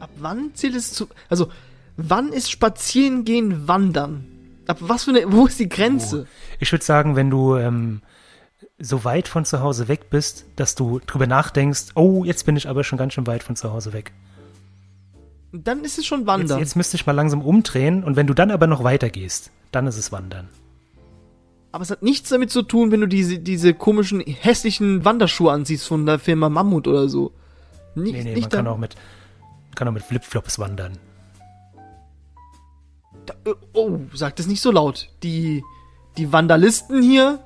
Ab 0.00 0.10
wann 0.18 0.54
zählt 0.54 0.74
es 0.74 0.92
zu. 0.92 1.08
Also, 1.28 1.48
wann 1.96 2.32
ist 2.32 2.50
Spazieren 2.50 3.24
gehen 3.24 3.68
Wandern? 3.68 4.26
Ab 4.66 4.78
was 4.80 5.04
für 5.04 5.10
eine. 5.10 5.30
Wo 5.32 5.46
ist 5.46 5.60
die 5.60 5.68
Grenze? 5.68 6.26
Ich 6.58 6.72
würde 6.72 6.84
sagen, 6.84 7.16
wenn 7.16 7.30
du 7.30 7.56
ähm, 7.56 8.02
so 8.78 9.04
weit 9.04 9.28
von 9.28 9.44
zu 9.44 9.60
Hause 9.60 9.88
weg 9.88 10.10
bist, 10.10 10.46
dass 10.56 10.74
du 10.74 10.98
drüber 11.06 11.26
nachdenkst, 11.26 11.92
oh, 11.94 12.24
jetzt 12.24 12.44
bin 12.44 12.56
ich 12.56 12.68
aber 12.68 12.82
schon 12.84 12.98
ganz 12.98 13.14
schön 13.14 13.26
weit 13.26 13.42
von 13.42 13.56
zu 13.56 13.72
Hause 13.72 13.92
weg. 13.92 14.12
Dann 15.52 15.84
ist 15.84 15.98
es 15.98 16.06
schon 16.06 16.20
Jetzt, 16.20 16.26
Wandern. 16.26 16.58
jetzt 16.58 16.74
müsste 16.74 16.96
ich 16.96 17.06
mal 17.06 17.12
langsam 17.12 17.40
umdrehen 17.40 18.02
und 18.02 18.16
wenn 18.16 18.26
du 18.26 18.34
dann 18.34 18.50
aber 18.50 18.66
noch 18.66 18.82
weiter 18.82 19.08
gehst, 19.08 19.52
dann 19.70 19.86
ist 19.86 19.96
es 19.96 20.10
Wandern. 20.10 20.48
Aber 21.74 21.82
es 21.82 21.90
hat 21.90 22.04
nichts 22.04 22.28
damit 22.28 22.52
zu 22.52 22.62
tun, 22.62 22.92
wenn 22.92 23.00
du 23.00 23.08
diese, 23.08 23.40
diese 23.40 23.74
komischen, 23.74 24.20
hässlichen 24.20 25.04
Wanderschuhe 25.04 25.50
anziehst 25.50 25.88
von 25.88 26.06
der 26.06 26.20
Firma 26.20 26.48
Mammut 26.48 26.86
oder 26.86 27.08
so. 27.08 27.32
Nicht, 27.96 28.12
Nee, 28.12 28.18
nee, 28.18 28.24
man 28.26 28.34
nicht 28.34 28.50
kann 28.50 28.64
dann- 28.64 28.74
auch 28.74 28.78
mit, 28.78 28.94
kann 29.74 29.88
auch 29.88 29.92
mit 29.92 30.04
Flipflops 30.04 30.60
wandern. 30.60 30.92
da, 33.26 33.34
äh, 33.50 33.54
oh, 33.72 33.98
sag 34.12 34.36
das 34.36 34.46
nicht 34.46 34.60
so 34.60 34.70
laut. 34.70 35.08
Die, 35.24 35.64
die 36.16 36.32
Vandalisten 36.32 37.02
hier, 37.02 37.40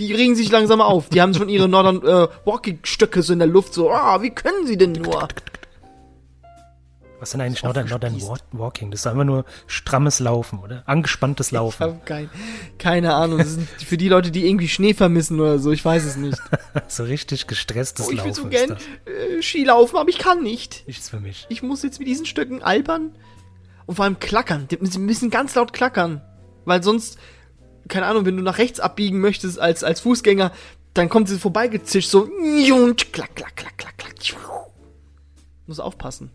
die 0.00 0.12
regen 0.12 0.34
sich 0.34 0.50
langsam 0.50 0.80
auf. 0.80 1.08
Die 1.10 1.22
haben 1.22 1.34
schon 1.34 1.48
ihre 1.48 1.68
Northern 1.68 2.02
äh, 2.02 2.26
Walking-Stöcke 2.46 3.22
so 3.22 3.32
in 3.32 3.38
der 3.38 3.46
Luft. 3.46 3.74
So, 3.74 3.92
ah, 3.92 4.20
wie 4.22 4.30
können 4.30 4.66
sie 4.66 4.76
denn 4.76 4.90
nur? 4.90 5.28
Was 7.20 7.30
denn 7.30 7.40
eigentlich 7.40 7.56
Ist 7.58 7.64
Northern, 7.64 7.88
Northern 7.88 8.16
Walking? 8.52 8.90
Das 8.92 9.00
ist 9.00 9.06
einfach 9.08 9.24
nur 9.24 9.44
strammes 9.66 10.20
Laufen, 10.20 10.60
oder? 10.60 10.84
Angespanntes 10.86 11.48
Ich 11.48 11.52
Laufen. 11.52 11.82
hab 11.82 12.06
kein, 12.06 12.30
keine 12.78 13.14
Ahnung. 13.14 13.38
Das 13.38 13.54
sind 13.54 13.68
für 13.70 13.96
die 13.96 14.08
Leute, 14.08 14.30
die 14.30 14.46
irgendwie 14.46 14.68
Schnee 14.68 14.94
vermissen 14.94 15.40
oder 15.40 15.58
so. 15.58 15.72
Ich 15.72 15.84
weiß 15.84 16.04
es 16.04 16.16
nicht. 16.16 16.38
so 16.88 17.02
richtig 17.02 17.46
gestresstes 17.48 18.06
Oh, 18.06 18.10
ich 18.12 18.18
Laufen 18.18 18.26
will 18.28 18.34
so 18.34 18.46
gern 18.48 18.76
äh, 19.06 19.42
Skilaufen, 19.42 19.98
aber 19.98 20.08
ich 20.10 20.18
kann 20.18 20.42
nicht. 20.42 20.86
Nichts 20.86 21.08
für 21.08 21.18
mich. 21.18 21.46
Ich 21.48 21.62
muss 21.62 21.82
jetzt 21.82 21.98
mit 21.98 22.06
diesen 22.06 22.24
Stöcken 22.24 22.62
albern 22.62 23.16
und 23.86 23.96
vor 23.96 24.04
allem 24.04 24.20
klackern. 24.20 24.68
Die 24.68 24.76
müssen- 24.76 25.04
müssen 25.04 25.30
ganz 25.30 25.54
laut 25.56 25.72
klackern. 25.72 26.22
Weil 26.66 26.82
sonst, 26.84 27.18
keine 27.88 28.06
Ahnung, 28.06 28.26
wenn 28.26 28.36
du 28.36 28.42
nach 28.44 28.58
rechts 28.58 28.78
abbiegen 28.78 29.18
möchtest 29.20 29.58
als, 29.58 29.82
als 29.82 30.00
Fußgänger, 30.00 30.52
dann 30.94 31.08
kommt 31.08 31.28
sie 31.28 31.38
vorbeigezischt, 31.38 32.10
so, 32.10 32.28
klack, 33.12 33.34
klack, 33.34 33.56
klack, 33.56 33.76
klack, 33.76 33.96
klack. 33.98 34.14
Muss 35.66 35.80
aufpassen. 35.80 36.30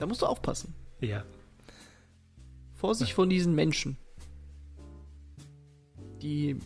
Da 0.00 0.06
musst 0.06 0.22
du 0.22 0.26
aufpassen. 0.26 0.74
Ja. 1.00 1.22
Vorsicht 2.74 3.12
vor 3.12 3.26
diesen 3.26 3.54
Menschen. 3.54 3.98
Die. 6.22 6.56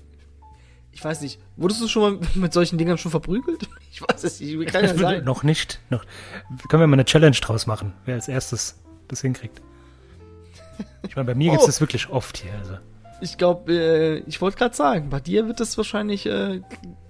Ich 0.92 1.04
weiß 1.04 1.20
nicht, 1.22 1.40
wurdest 1.56 1.82
du 1.82 1.88
schon 1.88 2.20
mal 2.20 2.28
mit 2.36 2.52
solchen 2.52 2.78
Dingern 2.78 2.96
schon 2.96 3.10
verprügelt? 3.10 3.68
Ich 3.94 4.02
weiß 4.02 4.24
es 4.24 4.40
nicht, 4.40 4.58
wie 4.58 4.64
kann 4.64 4.84
ja 4.84 4.92
sein? 4.92 5.22
noch 5.22 5.44
nicht. 5.44 5.78
Noch. 5.88 6.04
Können 6.68 6.80
wir 6.80 6.86
mal 6.88 6.94
eine 6.94 7.04
Challenge 7.04 7.36
draus 7.36 7.68
machen, 7.68 7.92
wer 8.06 8.16
als 8.16 8.26
erstes 8.26 8.80
das 9.06 9.20
hinkriegt. 9.20 9.62
Ich 11.06 11.14
meine, 11.14 11.26
bei 11.26 11.36
mir 11.36 11.50
Oh. 11.50 11.52
gibt 11.52 11.60
es 11.60 11.66
das 11.66 11.80
wirklich 11.80 12.08
oft 12.08 12.38
hier. 12.38 12.52
Also. 12.54 12.78
Ich 13.20 13.38
glaube, 13.38 13.72
äh, 13.72 14.18
ich 14.26 14.40
wollte 14.40 14.56
gerade 14.58 14.74
sagen, 14.74 15.10
bei 15.10 15.20
dir 15.20 15.46
wird 15.46 15.60
das 15.60 15.76
wahrscheinlich, 15.76 16.26
äh, 16.26 16.60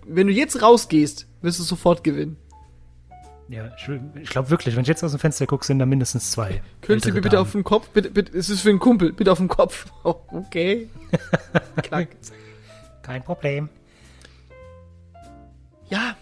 wenn 0.07 0.27
du 0.27 0.33
jetzt 0.35 0.61
rausgehst, 0.61 1.27
wirst 1.41 1.59
du 1.59 1.63
sofort 1.63 2.05
gewinnen. 2.05 2.37
Ja, 3.49 3.71
ich, 3.77 4.31
glaube 4.31 4.49
wirklich, 4.49 4.75
wenn 4.75 4.83
ich 4.83 4.89
jetzt 4.89 5.05
aus 5.05 5.11
dem 5.11 5.21
Fenster 5.21 5.47
gucke, 5.47 5.67
sind 5.67 5.79
da 5.79 5.85
mindestens 5.87 6.31
zwei. 6.31 6.63
Könntest 6.81 7.07
du 7.07 7.11
mir 7.11 7.21
bitte 7.21 7.37
Damen. 7.37 7.43
auf 7.47 7.53
den 7.53 7.63
Kopf, 7.65 7.89
bitte, 7.91 8.11
bitte, 8.11 8.37
es 8.37 8.49
ist 8.49 8.61
für 8.63 8.71
einen 8.71 8.79
Kumpel, 8.79 9.13
bitte 9.13 9.31
auf 9.31 9.39
den 9.39 9.49
Kopf. 9.49 9.87
Oh, 10.05 10.17
okay. 10.33 10.89
Klack. 11.83 12.09
Kein 13.03 13.23
Problem. 13.23 13.69
Ja. 15.89 16.17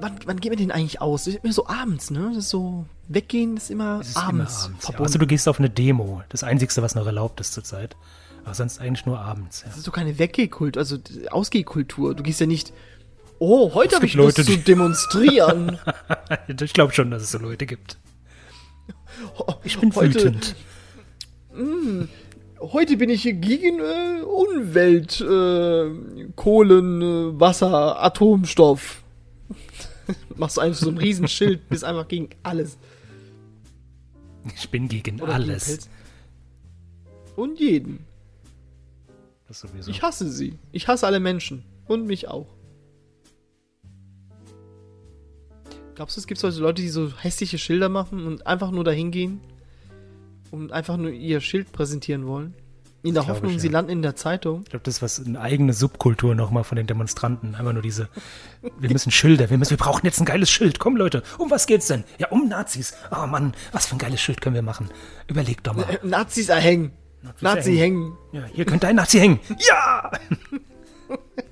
Wann, 0.00 0.18
wann 0.26 0.40
geht 0.40 0.52
man 0.52 0.58
denn 0.58 0.70
eigentlich 0.70 1.00
aus? 1.00 1.24
Das 1.24 1.34
ist 1.34 1.44
immer 1.44 1.52
so 1.52 1.66
abends, 1.68 2.10
ne? 2.10 2.26
Das 2.28 2.38
ist 2.38 2.50
so, 2.50 2.86
weggehen 3.08 3.56
ist 3.56 3.70
immer 3.70 4.00
Es 4.00 4.10
ist 4.10 4.16
abends. 4.16 4.66
immer 4.66 4.74
abends. 4.74 4.88
Ja. 4.88 4.98
Außer 4.98 5.18
du 5.18 5.26
gehst 5.26 5.48
auf 5.48 5.58
eine 5.58 5.70
Demo. 5.70 6.22
Das 6.28 6.42
Einzige, 6.42 6.82
was 6.82 6.94
noch 6.94 7.06
erlaubt 7.06 7.40
ist 7.40 7.52
zurzeit. 7.52 7.96
Aber 8.44 8.54
sonst 8.54 8.80
eigentlich 8.80 9.06
nur 9.06 9.18
abends. 9.18 9.62
Ja. 9.62 9.68
Das 9.68 9.78
ist 9.78 9.86
doch 9.88 9.92
keine 9.92 10.18
Weggehkultur, 10.18 10.80
also 10.80 10.98
Ausgehkultur. 11.30 12.14
Du 12.14 12.22
gehst 12.22 12.40
ja 12.40 12.46
nicht, 12.46 12.72
oh, 13.38 13.74
heute 13.74 13.96
habe 13.96 14.06
ich 14.06 14.12
gibt 14.12 14.22
Lust 14.24 14.38
Leute, 14.38 14.50
zu 14.50 14.56
die- 14.56 14.64
demonstrieren. 14.64 15.78
Ich 16.60 16.72
glaube 16.72 16.92
schon, 16.92 17.10
dass 17.10 17.22
es 17.22 17.30
so 17.30 17.38
Leute 17.38 17.66
gibt. 17.66 17.98
Ich 19.64 19.78
bin 19.78 19.94
heute, 19.94 20.14
wütend. 20.14 20.54
Heute 22.60 22.96
bin 22.96 23.10
ich 23.10 23.22
hier 23.22 23.32
gegen 23.34 23.80
äh, 23.80 24.22
Umwelt, 24.22 25.20
äh, 25.20 26.28
Kohlen, 26.36 27.02
äh, 27.02 27.40
Wasser, 27.40 28.02
Atomstoff. 28.02 29.02
Machst 30.36 30.56
du 30.56 30.60
einfach 30.60 30.78
so 30.80 30.90
ein 30.90 30.98
Riesenschild, 30.98 31.68
bist 31.68 31.84
einfach 31.84 32.08
gegen 32.08 32.30
alles. 32.42 32.78
Ich 34.54 34.68
bin 34.70 34.88
gegen 34.88 35.20
Oder 35.20 35.38
gegen 35.38 35.50
alles. 35.50 35.64
Pilz. 35.66 35.88
Und 37.36 37.58
jeden. 37.60 38.06
Ich 39.86 40.02
hasse 40.02 40.28
sie. 40.30 40.58
Ich 40.72 40.88
hasse 40.88 41.06
alle 41.06 41.20
Menschen. 41.20 41.64
Und 41.86 42.06
mich 42.06 42.28
auch. 42.28 42.46
Glaubst 45.96 46.14
du, 46.14 46.20
es 46.20 46.26
gibt 46.26 46.38
solche 46.38 46.60
Leute, 46.60 46.82
die 46.82 46.90
so 46.90 47.10
hässliche 47.18 47.56
Schilder 47.56 47.88
machen 47.88 48.26
und 48.26 48.46
einfach 48.46 48.70
nur 48.70 48.84
dahin 48.84 49.10
gehen 49.10 49.40
und 50.50 50.70
einfach 50.70 50.98
nur 50.98 51.10
ihr 51.10 51.40
Schild 51.40 51.72
präsentieren 51.72 52.26
wollen? 52.26 52.52
In 53.02 53.14
der 53.14 53.26
Hoffnung, 53.26 53.54
ich, 53.54 53.62
sie 53.62 53.68
ja. 53.68 53.72
landen 53.72 53.92
in 53.92 54.02
der 54.02 54.14
Zeitung. 54.14 54.62
Ich 54.64 54.70
glaube, 54.70 54.82
das 54.84 54.96
ist 54.96 55.02
was 55.02 55.24
eine 55.24 55.40
eigene 55.40 55.72
Subkultur 55.72 56.34
nochmal 56.34 56.64
von 56.64 56.76
den 56.76 56.86
Demonstranten. 56.86 57.54
Einfach 57.54 57.72
nur 57.72 57.80
diese, 57.80 58.10
wir 58.78 58.90
müssen 58.90 59.10
Schilder, 59.10 59.48
wir 59.48 59.56
müssen, 59.56 59.70
wir 59.70 59.76
brauchen 59.78 60.04
jetzt 60.04 60.20
ein 60.20 60.26
geiles 60.26 60.50
Schild. 60.50 60.80
Komm 60.80 60.96
Leute, 60.96 61.22
um 61.38 61.50
was 61.50 61.66
geht's 61.66 61.86
denn? 61.86 62.04
Ja, 62.18 62.28
um 62.28 62.46
Nazis. 62.46 62.94
Oh 63.10 63.26
Mann, 63.26 63.54
was 63.72 63.86
für 63.86 63.94
ein 63.94 63.98
geiles 63.98 64.20
Schild 64.20 64.42
können 64.42 64.54
wir 64.54 64.62
machen? 64.62 64.90
Überleg 65.28 65.62
doch 65.62 65.74
mal. 65.74 65.84
Äh, 65.84 65.98
Nazis 66.06 66.50
erhängen. 66.50 66.92
Nazi 67.40 67.74
hängen. 67.74 68.18
Ja, 68.32 68.44
hier 68.52 68.66
könnte 68.66 68.86
ein 68.86 68.96
Nazi 68.96 69.18
hängen. 69.18 69.40
Ja! 69.66 70.10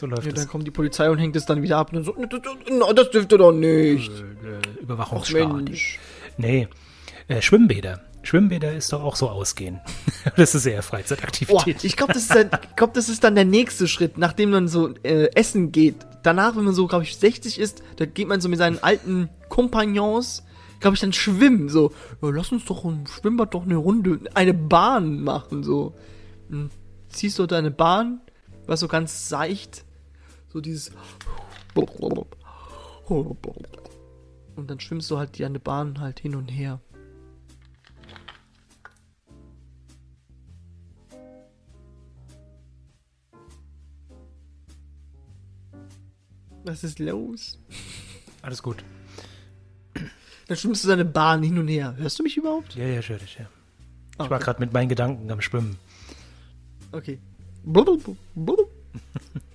so 0.00 0.06
läuft 0.06 0.24
Ja, 0.24 0.28
es. 0.30 0.34
dann 0.34 0.48
kommt 0.48 0.66
die 0.66 0.70
Polizei 0.70 1.10
und 1.10 1.18
hängt 1.18 1.36
es 1.36 1.44
dann 1.46 1.62
wieder 1.62 1.76
ab 1.78 1.92
und 1.92 2.02
so, 2.04 2.12
das, 2.12 2.40
das, 2.42 2.94
das 2.96 3.10
dürfte 3.10 3.38
doch 3.38 3.52
nicht. 3.52 4.10
Ach 4.10 4.80
Überwachungsstaat. 4.82 5.70
Nee, 6.38 6.68
äh, 7.28 7.42
Schwimmbäder. 7.42 8.00
Schwimmbäder 8.22 8.74
ist 8.74 8.92
doch 8.92 9.02
auch 9.02 9.16
so 9.16 9.28
ausgehen. 9.30 9.80
das 10.36 10.54
ist 10.54 10.66
eher 10.66 10.82
Freizeitaktivität. 10.82 11.84
ich 11.84 11.96
glaube, 11.96 12.12
das, 12.12 12.22
ist 12.24 12.34
dann- 12.34 12.50
ich 12.70 12.76
glaub, 12.76 12.92
das 12.94 13.08
ist 13.08 13.24
dann 13.24 13.34
der 13.34 13.44
nächste 13.46 13.88
Schritt, 13.88 14.18
nachdem 14.18 14.50
man 14.50 14.68
so 14.68 14.94
äh, 15.02 15.30
essen 15.34 15.72
geht. 15.72 15.96
Danach, 16.22 16.54
wenn 16.56 16.64
man 16.64 16.74
so, 16.74 16.86
glaube 16.86 17.04
ich, 17.04 17.16
60 17.16 17.58
ist, 17.58 17.82
da 17.96 18.04
geht 18.06 18.28
man 18.28 18.40
so 18.42 18.48
mit 18.50 18.58
seinen 18.58 18.78
alten 18.82 19.30
Kompagnons, 19.48 20.44
glaube 20.80 20.94
ich, 20.96 21.00
dann 21.00 21.12
schwimmen. 21.14 21.68
So, 21.70 21.92
ja, 22.22 22.28
lass 22.30 22.52
uns 22.52 22.64
doch 22.66 22.84
im 22.84 23.06
Schwimmbad 23.06 23.54
doch 23.54 23.62
eine 23.64 23.76
Runde, 23.76 24.20
eine 24.34 24.54
Bahn 24.54 25.22
machen. 25.22 25.62
So, 25.62 25.94
Hm, 26.50 26.68
ziehst 27.08 27.38
du 27.38 27.46
deine 27.46 27.70
Bahn, 27.70 28.20
was 28.66 28.80
so 28.80 28.88
ganz 28.88 29.28
seicht, 29.28 29.84
so 30.52 30.60
dieses. 30.60 30.90
Und 34.56 34.70
dann 34.70 34.80
schwimmst 34.80 35.10
du 35.10 35.18
halt 35.18 35.38
die 35.38 35.44
eine 35.44 35.58
Bahn 35.60 36.00
halt 36.00 36.20
hin 36.20 36.34
und 36.34 36.48
her. 36.48 36.80
Was 46.64 46.84
ist 46.84 46.98
los? 46.98 47.58
Alles 48.42 48.62
gut. 48.62 48.84
Dann 50.46 50.56
schwimmst 50.56 50.84
du 50.84 50.88
deine 50.88 51.04
Bahn 51.04 51.42
hin 51.42 51.58
und 51.58 51.68
her. 51.68 51.94
Hörst 51.96 52.18
du 52.18 52.22
mich 52.22 52.36
überhaupt? 52.36 52.74
Ja, 52.74 52.84
ja, 52.84 53.00
ich 53.00 53.08
höre 53.08 53.18
dich, 53.18 53.38
ja. 53.38 53.46
Ich 54.12 54.20
Okay. 54.20 54.30
war 54.30 54.38
gerade 54.40 54.60
mit 54.60 54.72
meinen 54.72 54.88
Gedanken 54.88 55.30
am 55.30 55.40
Schwimmen. 55.40 55.78
Okay. 56.92 57.18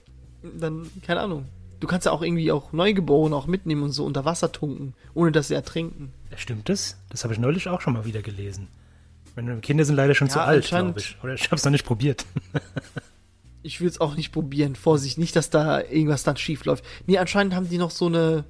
Dann, 0.59 0.89
keine 1.01 1.21
Ahnung. 1.21 1.45
Du 1.79 1.87
kannst 1.87 2.05
ja 2.05 2.11
auch 2.11 2.21
irgendwie 2.21 2.51
auch 2.51 2.71
Neugeborene 2.73 3.35
auch 3.35 3.47
mitnehmen 3.47 3.83
und 3.83 3.91
so 3.91 4.05
unter 4.05 4.25
Wasser 4.25 4.51
tunken, 4.51 4.93
ohne 5.13 5.31
dass 5.31 5.49
sie 5.49 5.53
ertrinken. 5.53 6.13
Stimmt 6.35 6.69
das? 6.69 6.97
Das 7.09 7.23
habe 7.23 7.33
ich 7.33 7.39
neulich 7.39 7.67
auch 7.67 7.81
schon 7.81 7.93
mal 7.93 8.05
wieder 8.05 8.21
gelesen. 8.21 8.67
Meine 9.35 9.57
Kinder 9.57 9.83
sind 9.83 9.95
leider 9.95 10.15
schon 10.15 10.27
Ja, 10.27 10.33
zu 10.33 10.41
alt, 10.41 10.65
glaube 10.67 10.99
ich. 10.99 11.17
Oder 11.21 11.33
ich 11.33 11.45
habe 11.45 11.55
es 11.55 11.65
noch 11.65 11.71
nicht 11.71 11.85
probiert. 11.85 12.25
Ich 13.63 13.81
will 13.81 13.87
es 13.87 13.99
auch 13.99 14.15
nicht 14.15 14.31
probieren. 14.31 14.75
Vorsicht, 14.75 15.17
nicht, 15.17 15.35
dass 15.35 15.49
da 15.49 15.81
irgendwas 15.81 16.23
dann 16.23 16.37
schief 16.37 16.65
läuft. 16.65 16.85
Nee, 17.07 17.17
anscheinend 17.17 17.55
haben 17.55 17.67
die 17.67 17.77
noch 17.77 17.91
so 17.91 18.05
eine 18.05 18.45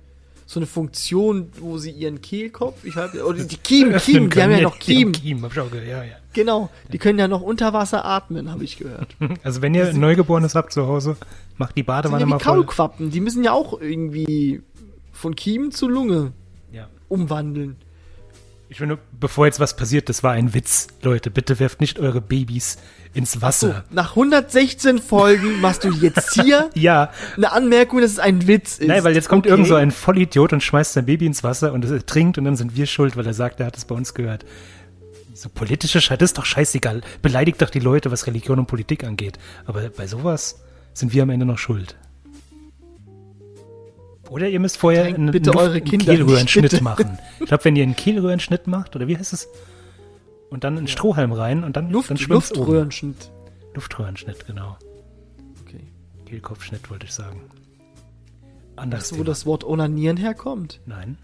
so 0.48 0.60
eine 0.60 0.68
Funktion, 0.68 1.50
wo 1.60 1.78
sie 1.78 1.92
ihren 1.92 2.22
Kehlkopf, 2.22 2.84
ich 2.86 2.96
hab, 2.96 3.14
oder 3.16 3.44
die 3.44 3.58
Kiemen, 3.64 3.98
Kiemen, 3.98 4.30
die 4.30 4.42
haben 4.42 4.52
ja 4.52 4.62
noch 4.62 4.78
Kiemen. 4.80 5.12
Kiemen, 5.14 5.44
hab 5.44 5.52
ich 5.54 5.60
auch 5.60 5.72
gehört, 5.72 5.88
ja, 5.88 6.04
ja. 6.04 6.16
Genau, 6.34 6.70
die 6.92 6.98
können 6.98 7.18
ja 7.18 7.28
noch 7.28 7.42
unter 7.42 7.74
Wasser 7.74 8.06
atmen, 8.06 8.52
habe 8.52 8.64
ich 8.64 8.78
gehört. 8.78 9.16
Also 9.44 9.62
wenn 9.62 9.74
ihr 9.74 9.88
ein 9.90 10.00
Neugeborenes 10.00 10.54
habt 10.56 10.72
zu 10.74 10.86
Hause, 10.88 11.18
macht 11.58 11.76
die 11.78 11.84
Badewanne 11.84 12.22
ja 12.22 12.26
mal 12.28 12.40
voll. 12.40 12.56
Kaulquappen, 12.58 13.10
die 13.10 13.22
müssen 13.22 13.44
ja 13.44 13.54
auch 13.54 13.80
irgendwie 13.82 14.62
von 15.12 15.36
Kiemen 15.36 15.72
zu 15.72 15.88
Lunge 15.88 16.34
Ja. 16.72 16.88
umwandeln. 17.08 17.78
Ich 18.76 18.80
finde, 18.80 18.98
bevor 19.18 19.46
jetzt 19.46 19.62
was 19.62 19.78
passiert, 19.78 20.10
das 20.10 20.22
war 20.22 20.34
ein 20.34 20.54
Witz. 20.54 20.88
Leute, 21.02 21.32
bitte 21.32 21.62
werft 21.62 21.80
nicht 21.80 21.98
eure 21.98 22.20
Babys 22.20 22.76
ins 23.14 23.32
So, 23.32 23.42
Wasser. 23.42 23.86
nach 23.90 24.10
116 24.18 25.00
Folgen 25.00 25.62
machst 25.62 25.86
du 25.86 25.92
jetzt 25.94 26.34
hier 26.34 26.70
Ja, 26.76 27.10
eine 27.38 27.54
Anmerkung, 27.54 28.02
dass 28.02 28.12
es 28.12 28.20
ein 28.20 28.48
Witz 28.50 28.80
ist. 28.80 28.90
nein, 28.90 29.02
weil 29.06 29.16
jetzt 29.16 29.30
kommt 29.30 29.46
Okay. 29.46 29.52
irgend 29.52 29.68
so 29.70 29.76
ein 29.76 29.92
Vollidiot 29.92 30.52
und 30.52 30.62
schmeißt 30.62 30.92
sein 30.92 31.06
Baby 31.06 31.26
ins 31.26 31.42
Wasser 31.42 31.72
und 31.72 31.86
es 31.86 31.92
ertrinkt 31.92 32.38
und 32.38 32.44
dann 32.44 32.58
sind 32.58 32.76
wir 32.76 32.86
schuld, 32.86 33.16
weil 33.16 33.26
er 33.26 33.34
sagt, 33.34 33.62
er 33.62 33.68
hat 33.68 33.78
es 33.78 33.86
bei 33.86 33.96
uns 33.96 34.14
gehört. 34.14 34.44
So 35.34 35.48
politische 35.48 36.02
Scheiße, 36.02 36.18
das 36.18 36.32
ist 36.32 36.38
doch 36.38 36.46
scheißegal. 36.46 37.00
Beleidigt 37.22 37.62
doch 37.62 37.70
die 37.70 37.80
Leute, 37.80 38.12
was 38.12 38.28
Religion 38.28 38.60
und 38.60 38.66
Politik 38.66 39.06
angeht. 39.06 39.40
Aber 39.66 39.88
bei 39.88 40.06
sowas 40.06 40.60
sind 40.94 41.14
wir 41.14 41.24
am 41.24 41.30
Ende 41.30 41.46
noch 41.46 41.60
schuld. 41.60 41.96
Oder 44.30 44.50
ihr 44.50 44.60
müsst 44.60 44.78
vorher 44.78 45.04
Drängt 45.04 45.18
einen, 45.20 45.32
bitte 45.32 45.52
Luft- 45.52 45.60
eure 45.64 45.82
Kinder 45.82 46.14
Kehlröhrenschnitt 46.14 46.82
machen. 46.82 47.20
Ich 47.40 47.46
glaube, 47.48 47.64
wenn 47.66 47.76
ihr 47.76 47.84
einen 47.84 47.96
Kehlröhrenschnitt 47.96 48.68
macht, 48.68 48.96
oder 48.96 49.08
wie 49.08 49.18
heißt 49.18 49.34
es? 49.34 49.48
Und 50.50 50.64
dann 50.64 50.78
einen 50.78 50.88
Strohhalm 50.88 51.32
rein 51.32 51.64
und 51.64 51.76
dann, 51.76 51.90
Luft, 51.92 52.10
dann 52.10 52.18
schwimmt's 52.18 52.52
oben. 52.52 52.60
Luftröhrenschnitt. 52.62 53.32
Luftröhrenschnitt, 53.74 54.46
genau. 54.48 54.78
Okay. 55.66 55.82
Kehlkopfschnitt 56.26 56.90
wollte 56.90 57.06
ich 57.06 57.14
sagen. 57.14 57.42
Anders. 58.76 59.02
Weißt 59.04 59.12
du, 59.14 59.18
wo 59.20 59.24
das 59.24 59.46
Wort 59.46 59.64
Onanieren 59.64 60.18
herkommt? 60.18 60.82
Nein. 60.86 61.18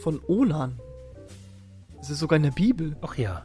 Von 0.00 0.20
Onan. 0.26 0.78
Das 1.98 2.10
ist 2.10 2.18
sogar 2.20 2.36
in 2.36 2.42
der 2.42 2.50
Bibel. 2.52 2.96
Ach 3.02 3.16
ja. 3.16 3.42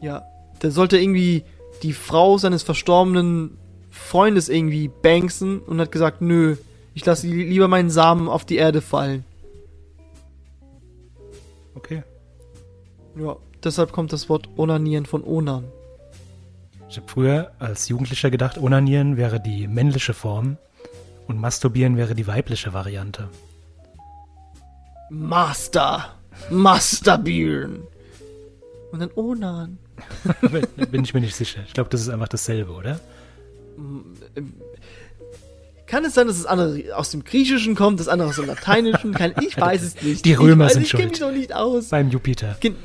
Ja. 0.00 0.22
Da 0.60 0.70
sollte 0.70 0.98
irgendwie 0.98 1.44
die 1.82 1.92
Frau 1.94 2.38
seines 2.38 2.62
verstorbenen 2.62 3.56
Freundes 3.90 4.48
irgendwie 4.48 4.88
banksen 4.88 5.60
und 5.60 5.80
hat 5.80 5.90
gesagt, 5.90 6.20
nö, 6.20 6.56
ich 6.94 7.04
lasse 7.04 7.26
li- 7.26 7.44
lieber 7.48 7.68
meinen 7.68 7.90
Samen 7.90 8.28
auf 8.28 8.44
die 8.44 8.56
Erde 8.56 8.80
fallen. 8.80 9.24
Okay. 11.74 12.02
Ja, 13.16 13.36
deshalb 13.62 13.92
kommt 13.92 14.12
das 14.12 14.28
Wort 14.28 14.48
Onanieren 14.56 15.06
von 15.06 15.22
Onan. 15.24 15.64
Ich 16.88 16.96
habe 16.96 17.08
früher 17.08 17.50
als 17.58 17.88
Jugendlicher 17.88 18.30
gedacht, 18.30 18.58
Onanieren 18.58 19.16
wäre 19.16 19.40
die 19.40 19.66
männliche 19.66 20.14
Form 20.14 20.56
und 21.26 21.40
Masturbieren 21.40 21.96
wäre 21.96 22.14
die 22.14 22.26
weibliche 22.26 22.72
Variante. 22.72 23.28
Master. 25.10 26.14
Masterbieren. 26.50 27.82
Und 28.92 29.00
dann 29.00 29.10
Onan. 29.14 29.78
Bin 30.90 31.04
ich 31.04 31.14
mir 31.14 31.20
nicht 31.20 31.34
sicher. 31.34 31.60
Ich 31.66 31.72
glaube, 31.74 31.90
das 31.90 32.00
ist 32.00 32.08
einfach 32.08 32.28
dasselbe, 32.28 32.72
oder? 32.72 33.00
Kann 35.86 36.04
es 36.04 36.14
sein, 36.14 36.26
dass 36.26 36.36
das 36.38 36.46
andere 36.46 36.96
aus 36.96 37.10
dem 37.10 37.24
Griechischen 37.24 37.74
kommt, 37.74 38.00
das 38.00 38.08
andere 38.08 38.28
aus 38.28 38.36
dem 38.36 38.46
Lateinischen? 38.46 39.12
Kann, 39.14 39.34
ich 39.46 39.58
weiß 39.60 39.82
es 39.82 40.02
nicht. 40.02 40.24
Die 40.24 40.32
Römer 40.34 40.64
ich 40.64 40.68
weiß, 40.70 40.72
sind 40.74 40.82
ich 40.84 40.90
kenne 40.92 41.02
schuld. 41.02 41.10
mich 41.12 41.20
doch 41.20 41.32
nicht 41.32 41.54
aus. 41.54 41.88
Beim 41.88 42.10
Jupiter. 42.10 42.56
Die 42.62 42.68
haben 42.70 42.76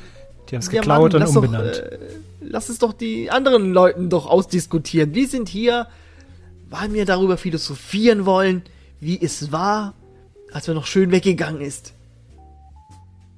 es 0.50 0.66
Ja, 0.66 0.80
geklaut 0.80 1.12
Mann, 1.14 1.22
und 1.22 1.36
umbenannt. 1.36 1.76
Doch, 1.78 1.92
äh, 1.92 1.98
lass 2.42 2.68
es 2.68 2.78
doch 2.78 2.92
die 2.92 3.30
anderen 3.30 3.72
Leuten 3.72 4.10
doch 4.10 4.26
ausdiskutieren. 4.26 5.14
Wir 5.14 5.26
sind 5.28 5.48
hier, 5.48 5.86
weil 6.68 6.92
wir 6.92 7.06
darüber 7.06 7.36
philosophieren 7.38 8.26
wollen, 8.26 8.62
wie 9.00 9.20
es 9.20 9.50
war, 9.50 9.94
als 10.52 10.68
er 10.68 10.74
noch 10.74 10.86
schön 10.86 11.10
weggegangen 11.10 11.60
ist. 11.62 11.94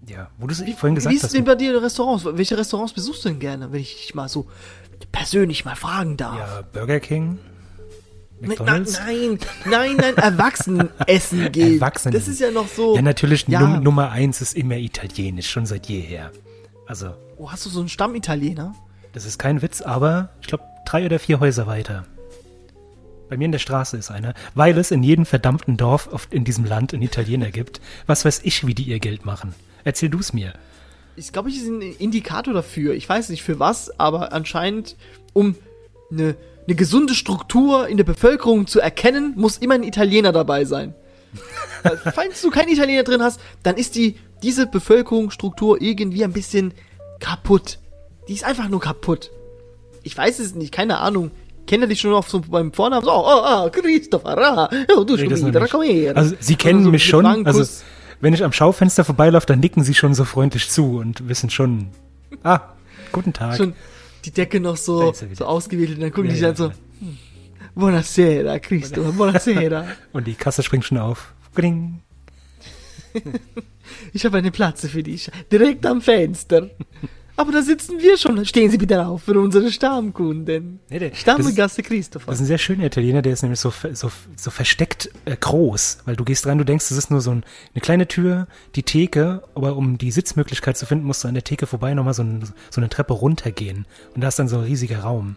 ja, 0.09 0.29
wo 0.39 0.47
du 0.49 0.53
es 0.53 0.63
vorhin 0.77 0.97
gesagt 0.97 1.13
wie 1.13 1.17
ist 1.17 1.25
hast. 1.25 1.35
denn 1.35 1.45
bei 1.45 1.55
dir 1.55 1.73
in 1.77 1.79
Restaurants? 1.79 2.25
Welche 2.25 2.59
Restaurants 2.59 2.93
besuchst 2.93 3.25
du 3.25 3.29
denn 3.29 3.39
gerne, 3.39 3.71
wenn 3.71 3.81
ich 3.81 3.95
dich 3.95 4.15
mal 4.15 4.29
so 4.29 4.47
persönlich 5.13 5.65
mal 5.65 5.77
fragen 5.77 6.17
darf? 6.17 6.39
Ja, 6.39 6.63
Burger 6.73 6.99
King, 7.01 7.39
McDonalds. 8.49 8.99
nein, 8.99 9.39
nein, 9.69 9.97
nein, 9.97 10.17
Erwachsenessen 10.17 11.53
geht. 11.53 11.75
Erwachsenen. 11.81 12.15
Das 12.15 12.29
ist 12.29 12.41
ja 12.41 12.51
noch 12.51 12.69
so. 12.69 12.95
Ja, 12.97 13.03
natürlich, 13.03 13.47
Ja. 13.49 13.61
Num 13.61 13.83
Nummer 13.83 14.11
eins 14.11 14.41
ist 14.41 14.57
immer 14.57 14.77
italienisch, 14.77 15.51
schon 15.51 15.67
seit 15.67 15.87
jeher. 15.87 16.31
Also, 16.87 17.15
Oh, 17.39 17.51
hast 17.51 17.65
du 17.67 17.71
so 17.71 17.81
einen 17.81 17.89
Stammitaliener? 17.89 18.75
das 19.13 19.25
ist 19.27 19.39
kein 19.39 19.61
Witz, 19.63 19.83
aber 19.83 20.31
ich 20.41 20.47
glaube, 20.49 20.65
drei 20.87 21.05
oder 21.05 21.19
vier 21.19 21.41
Häuser 21.41 21.67
weiter. 21.67 22.05
Bei 23.29 23.37
mir 23.37 23.47
in 23.47 23.53
der 23.53 23.59
Straße 23.59 23.97
ist 23.97 24.11
einer, 24.11 24.35
weil 24.55 24.77
es 24.79 24.91
in 24.91 25.03
jedem 25.03 25.25
verdammten 25.27 25.77
Dorf 25.77 26.09
auf, 26.13 26.29
in 26.31 26.45
diesem 26.45 26.65
Land 26.65 26.93
einen 26.93 27.03
Italiener 27.03 27.51
gibt. 27.51 27.81
Was 28.07 28.25
weiß 28.25 28.41
ich, 28.45 28.67
wie 28.67 28.75
die 28.75 28.85
ihr 28.85 29.01
Geld 29.01 29.25
machen. 29.25 29.55
Erzähl 29.85 30.11
du's 30.11 30.33
mir. 30.33 30.53
Ich 31.17 31.33
glaube, 31.33 31.49
ich 31.51 31.57
ist 31.57 31.67
ein 31.67 31.81
Indikator 31.83 32.53
dafür. 32.55 32.95
Ich 32.95 33.09
weiß 33.09 33.31
nicht 33.31 33.43
für 33.43 33.59
was, 33.59 33.99
aber 33.99 34.33
anscheinend, 34.33 34.97
um 35.33 35.57
eine, 36.11 36.37
eine 36.67 36.77
gesunde 36.77 37.15
Struktur 37.15 37.89
in 37.89 37.97
der 37.97 38.05
Bevölkerung 38.05 38.67
zu 38.67 38.81
erkennen, 38.81 39.35
muss 39.37 39.59
immer 39.59 39.75
ein 39.75 39.83
Italiener 39.83 40.33
dabei 40.33 40.65
sein. 40.65 40.95
Falls 42.15 42.41
du 42.43 42.51
keinen 42.51 42.69
Italiener 42.69 43.03
drin 43.03 43.23
hast, 43.23 43.41
dann 43.63 43.77
ist 43.77 43.95
die, 43.95 44.17
diese 44.43 44.67
Bevölkerungsstruktur 44.67 45.81
irgendwie 45.81 46.25
ein 46.25 46.33
bisschen 46.33 46.75
kaputt. 47.21 47.79
Die 48.29 48.35
ist 48.35 48.45
einfach 48.45 48.69
nur 48.69 48.81
kaputt. 48.81 49.31
Ich 50.03 50.17
weiß 50.17 50.39
es 50.39 50.55
nicht, 50.55 50.73
keine 50.73 50.99
Ahnung. 50.99 51.31
Kennt 51.67 51.83
ihr 51.83 51.89
dich 51.89 52.01
schon 52.01 52.13
auf 52.13 52.29
so 52.29 52.41
beim 52.41 52.73
Vornamen? 52.73 53.05
So, 53.05 53.13
oh, 53.13 53.25
oh, 53.45 53.71
Christopher, 53.71 54.37
ah, 54.39 54.71
oh, 54.97 55.05
du 55.05 55.15
Nee, 55.15 55.29
schon 55.29 55.41
noch 55.41 55.49
wieder, 55.49 55.69
komm 55.69 55.83
her. 55.83 56.17
Also, 56.17 56.35
sie 56.41 56.57
kennen 56.57 56.85
so 56.85 56.91
mich 56.91 57.05
schon. 57.05 57.47
Also, 57.47 57.65
wenn 58.21 58.35
ich 58.35 58.45
am 58.45 58.53
Schaufenster 58.53 59.05
vorbeilaufe, 59.05 59.47
dann 59.47 59.61
nicken 59.61 59.85
sie 59.85 59.95
schon 59.95 60.15
so 60.15 60.25
freundlich 60.25 60.71
zu 60.71 60.99
und 60.99 61.29
wissen 61.29 61.51
schon, 61.51 61.89
ah, 62.43 62.61
guten 63.13 63.33
Tag. 63.33 63.57
schon 63.57 63.75
die 64.25 64.31
Decke 64.31 64.61
noch 64.61 64.77
so, 64.77 65.13
so 65.13 65.45
ausgewählt 65.45 65.95
und 65.95 66.01
dann 66.01 66.11
gucken 66.11 66.27
Ja, 66.27 66.31
die 66.31 66.37
sich 66.37 66.43
ja, 66.43 66.51
an 66.51 66.57
so, 66.57 66.71
hm, 67.01 67.19
Buonasera, 67.75 68.59
Cristo, 68.59 69.13
buonasera. 69.13 69.87
Und 70.13 70.27
die 70.27 70.35
Kasse 70.35 70.63
springt 70.63 70.85
schon 70.85 70.99
auf. 70.99 71.35
Gring. 71.55 72.03
Ich 74.15 74.25
habe 74.25 74.39
einen 74.39 74.53
Platz 74.53 74.87
für 74.87 75.03
dich, 75.03 75.31
direkt 75.51 75.85
am 75.85 76.01
Fenster. 76.01 76.71
Aber 77.35 77.51
da 77.51 77.63
sitzen 77.63 77.99
wir 78.01 78.19
schon. 78.19 78.45
Stehen 78.45 78.71
Sie 78.71 78.77
bitte 78.79 79.07
auf 79.07 79.23
für 79.23 79.39
unsere 79.41 79.73
Stammkunden. 79.73 80.81
Nee, 80.91 80.99
der- 80.99 81.15
Stammgasse 81.15 81.83
Christopher. 81.83 82.27
Das 82.27 82.37
ist 82.37 82.43
ein 82.43 82.47
sehr 82.47 82.59
schöner 82.59 82.85
Italiener, 82.85 83.23
der 83.23 83.33
ist 83.33 83.43
nämlich 83.43 83.59
so, 83.59 83.73
so, 83.95 84.11
so 84.37 84.51
versteckt 84.51 85.11
äh, 85.25 85.35
groß, 85.37 85.99
weil 86.05 86.15
du 86.15 86.25
gehst 86.25 86.47
rein, 86.47 86.59
du 86.59 86.65
denkst, 86.65 86.89
das 86.91 86.99
ist 86.99 87.11
nur 87.11 87.21
so 87.23 87.31
ein, 87.31 87.43
eine 87.75 87.81
kleine 87.81 88.07
Tür, 88.07 88.47
die 88.75 88.83
Theke, 88.83 89.43
aber 89.55 89.77
um 89.77 89.97
die 89.97 90.11
Sitzmöglichkeit 90.11 90.77
zu 90.77 90.85
finden, 90.85 91.07
musst 91.07 91.25
du 91.25 91.29
an 91.29 91.35
der 91.35 91.43
Theke 91.45 91.67
vorbei 91.67 91.95
nochmal 91.95 92.15
so, 92.15 92.23
ein, 92.23 92.45
so 92.71 92.81
eine 92.81 92.91
Treppe 92.91 93.15
runtergehen. 93.15 93.87
Und 94.15 94.21
da 94.23 94.29
ist 94.29 94.39
dann 94.39 94.49
so 94.49 94.59
ein 94.59 94.65
riesiger 94.65 95.01
Raum. 95.01 95.37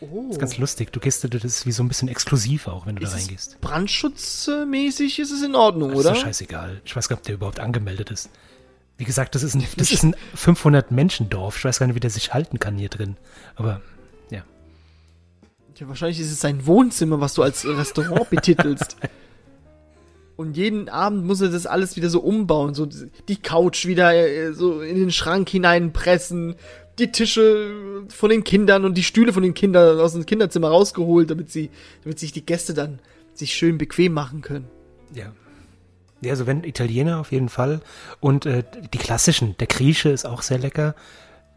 oh. 0.00 0.24
Das 0.26 0.32
ist 0.36 0.40
ganz 0.40 0.58
lustig. 0.58 0.92
Du 0.92 0.98
gehst, 1.00 1.22
das 1.32 1.44
ist 1.44 1.64
wie 1.64 1.72
so 1.72 1.82
ein 1.84 1.88
bisschen 1.88 2.08
exklusiv 2.08 2.66
auch, 2.66 2.86
wenn 2.86 2.96
du 2.96 3.02
Ist 3.04 3.12
da 3.12 3.16
reingehst. 3.18 3.60
brandschutzmäßig 3.60 5.20
ist 5.20 5.30
es 5.30 5.42
in 5.42 5.54
Ordnung, 5.54 5.90
Das 5.90 6.00
oder? 6.00 6.10
ist 6.12 6.18
doch 6.18 6.24
scheißegal. 6.26 6.80
Ich 6.84 6.96
weiß 6.96 7.08
gar 7.08 7.14
nicht, 7.16 7.20
ob 7.20 7.26
der 7.26 7.34
überhaupt 7.36 7.60
angemeldet 7.60 8.10
ist. 8.10 8.30
Wie 8.98 9.04
gesagt, 9.04 9.34
das 9.34 9.42
ist 9.42 9.54
ein, 9.54 9.64
das 9.76 9.90
ist 9.90 10.02
ein 10.04 10.16
500-Menschen-Dorf. 10.36 11.58
Ich 11.58 11.64
weiß 11.64 11.78
gar 11.78 11.86
nicht, 11.86 11.96
wie 11.96 12.00
der 12.00 12.10
sich 12.10 12.32
halten 12.32 12.58
kann 12.58 12.76
hier 12.76 12.88
drin. 12.88 13.16
Aber, 13.54 13.82
ja. 14.30 14.42
Ja, 15.78 15.88
wahrscheinlich 15.88 16.20
ist 16.20 16.32
es 16.32 16.40
sein 16.40 16.66
Wohnzimmer, 16.66 17.20
was 17.20 17.34
du 17.34 17.42
als 17.42 17.66
Restaurant 17.66 18.30
betitelst. 18.30 18.96
Und 20.36 20.56
jeden 20.56 20.88
Abend 20.88 21.24
muss 21.24 21.40
er 21.40 21.48
das 21.48 21.66
alles 21.66 21.96
wieder 21.96 22.08
so 22.08 22.20
umbauen. 22.20 22.74
So 22.74 22.86
die 22.86 23.36
Couch 23.36 23.86
wieder 23.86 24.14
äh, 24.14 24.52
so 24.52 24.80
in 24.80 24.96
den 24.96 25.10
Schrank 25.10 25.48
hineinpressen, 25.48 26.56
die 26.98 27.12
Tische 27.12 28.04
von 28.08 28.30
den 28.30 28.44
Kindern 28.44 28.84
und 28.86 28.94
die 28.94 29.02
Stühle 29.02 29.32
von 29.32 29.42
den 29.42 29.54
Kindern 29.54 29.98
aus 30.00 30.14
dem 30.14 30.24
Kinderzimmer 30.24 30.68
rausgeholt, 30.68 31.30
damit 31.30 31.50
sie, 31.50 31.70
damit 32.04 32.18
sich 32.18 32.32
die 32.32 32.44
Gäste 32.44 32.72
dann 32.72 32.98
sich 33.34 33.54
schön 33.54 33.76
bequem 33.76 34.12
machen 34.12 34.40
können. 34.40 34.66
Ja. 35.14 35.32
Ja, 36.20 36.30
also 36.30 36.46
wenn 36.46 36.64
Italiener 36.64 37.20
auf 37.20 37.32
jeden 37.32 37.48
Fall. 37.48 37.80
Und 38.20 38.46
äh, 38.46 38.64
die 38.92 38.98
klassischen, 38.98 39.56
der 39.58 39.66
Grieche 39.66 40.08
ist 40.08 40.24
auch 40.24 40.42
sehr 40.42 40.58
lecker. 40.58 40.94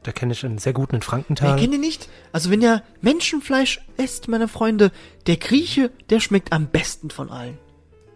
Da 0.03 0.11
kenne 0.11 0.31
ich 0.33 0.45
einen 0.45 0.59
sehr 0.59 0.73
guten 0.73 0.95
in 0.95 1.01
Frankenthal. 1.01 1.59
kennt 1.59 1.73
ihr 1.73 1.79
nicht? 1.79 2.09
Also 2.31 2.49
wenn 2.49 2.61
ihr 2.61 2.83
Menschenfleisch 3.01 3.81
esst, 3.97 4.27
meine 4.27 4.47
Freunde, 4.47 4.91
der 5.27 5.37
Grieche, 5.37 5.91
der 6.09 6.19
schmeckt 6.19 6.53
am 6.53 6.67
besten 6.67 7.09
von 7.09 7.29
allen. 7.29 7.57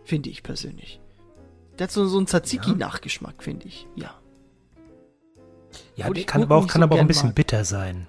Finde 0.06 0.29
ich 0.29 0.43
persönlich. 0.43 1.01
Der 1.77 1.86
hat 1.86 1.91
so, 1.91 2.06
so 2.06 2.17
einen 2.17 2.27
Tzatziki-Nachgeschmack, 2.27 3.43
finde 3.43 3.67
ich. 3.67 3.88
Ja. 3.95 4.13
Ja, 5.95 6.10
ich 6.13 6.27
kann 6.27 6.43
aber 6.43 6.56
auch, 6.56 6.67
kann 6.67 6.82
so 6.82 6.84
aber 6.84 6.95
auch 6.95 6.99
ein 6.99 7.08
bisschen 7.08 7.29
mag. 7.29 7.36
bitter 7.36 7.65
sein. 7.65 8.08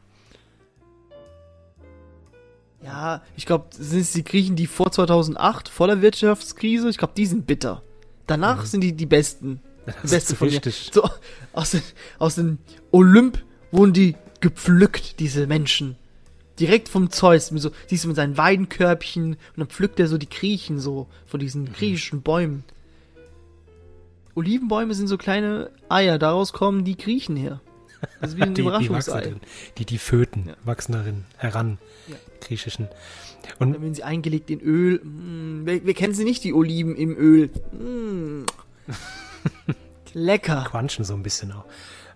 Ja, 2.83 3.23
ich 3.37 3.47
glaube, 3.47 3.67
sind 3.71 4.01
es 4.01 4.13
die 4.13 4.25
Griechen, 4.25 4.57
die 4.57 4.67
vor 4.67 4.93
2008, 4.93 5.69
vor 5.71 5.87
der 5.87 6.03
Wirtschaftskrise, 6.03 6.91
ich 6.91 6.99
glaube, 6.99 7.15
die 7.17 7.25
sind 7.25 7.47
bitter. 7.47 7.83
Danach 8.27 8.65
sind 8.67 8.81
die 8.83 8.93
die 8.95 9.07
Besten. 9.07 9.61
Die 9.87 9.91
Das 9.93 10.05
ist 10.05 10.11
Beste 10.13 10.29
zu 10.31 10.37
von 10.37 10.47
mir. 10.49 10.53
wichtig. 10.55 10.91
So, 10.95 11.09
aus, 11.53 11.73
den, 11.73 11.83
aus 12.19 12.37
dem 12.37 12.57
Olymp 12.91 13.43
wurden 13.71 13.93
die 13.93 14.17
gepflückt, 14.41 15.21
diese 15.21 15.47
Menschen. 15.47 15.97
Direkt 16.59 16.89
vom 16.89 17.11
Zeus. 17.11 17.49
So, 17.49 17.71
siehst 17.87 18.05
du 18.05 18.09
mit 18.09 18.17
seinen 18.17 18.39
Weidenkörbchen 18.39 19.33
und 19.35 19.39
dann 19.57 19.67
pflückt 19.67 20.01
er 20.01 20.07
so 20.09 20.17
die 20.17 20.29
Griechen 20.31 20.79
so 20.81 21.07
von 21.27 21.39
diesen 21.41 21.65
Mhm. 21.65 21.73
griechischen 21.75 22.23
Bäumen. 22.23 22.65
Olivenbäume 24.35 24.95
sind 24.95 25.07
so 25.09 25.17
kleine 25.19 25.71
Eier, 25.89 26.19
daraus 26.19 26.53
kommen 26.53 26.85
die 26.85 26.97
Griechen 26.97 27.37
her. 27.37 27.61
Das 28.21 28.31
ist 28.31 28.37
wie 28.37 28.43
ein 28.43 28.49
Die, 28.55 28.63
die 28.63 28.69
Überraschungsei. 28.69 29.21
drin. 29.21 29.41
Die, 29.79 29.85
die 29.85 29.99
Föten 29.99 30.47
Ja. 30.49 30.55
wachsen 30.65 30.93
darin 30.93 31.25
heran. 31.37 31.79
Ja. 32.09 32.17
Griechischen. 32.41 32.89
Dann 33.59 33.75
Und 33.75 33.83
werden 33.83 33.95
sie 33.95 34.03
eingelegt 34.03 34.51
in 34.51 34.61
Öl. 34.61 35.01
Mm, 35.05 35.67
wir, 35.67 35.85
wir 35.85 35.95
kennen 35.95 36.15
sie 36.15 36.25
nicht, 36.25 36.45
die 36.45 36.53
Oliven 36.53 36.97
im 36.97 37.17
Öl. 37.17 37.51
Mm. 37.73 38.45
Lecker. 40.15 40.65
quanschen 40.69 41.05
so 41.05 41.15
ein 41.15 41.23
bisschen 41.23 41.53
auch. 41.53 41.65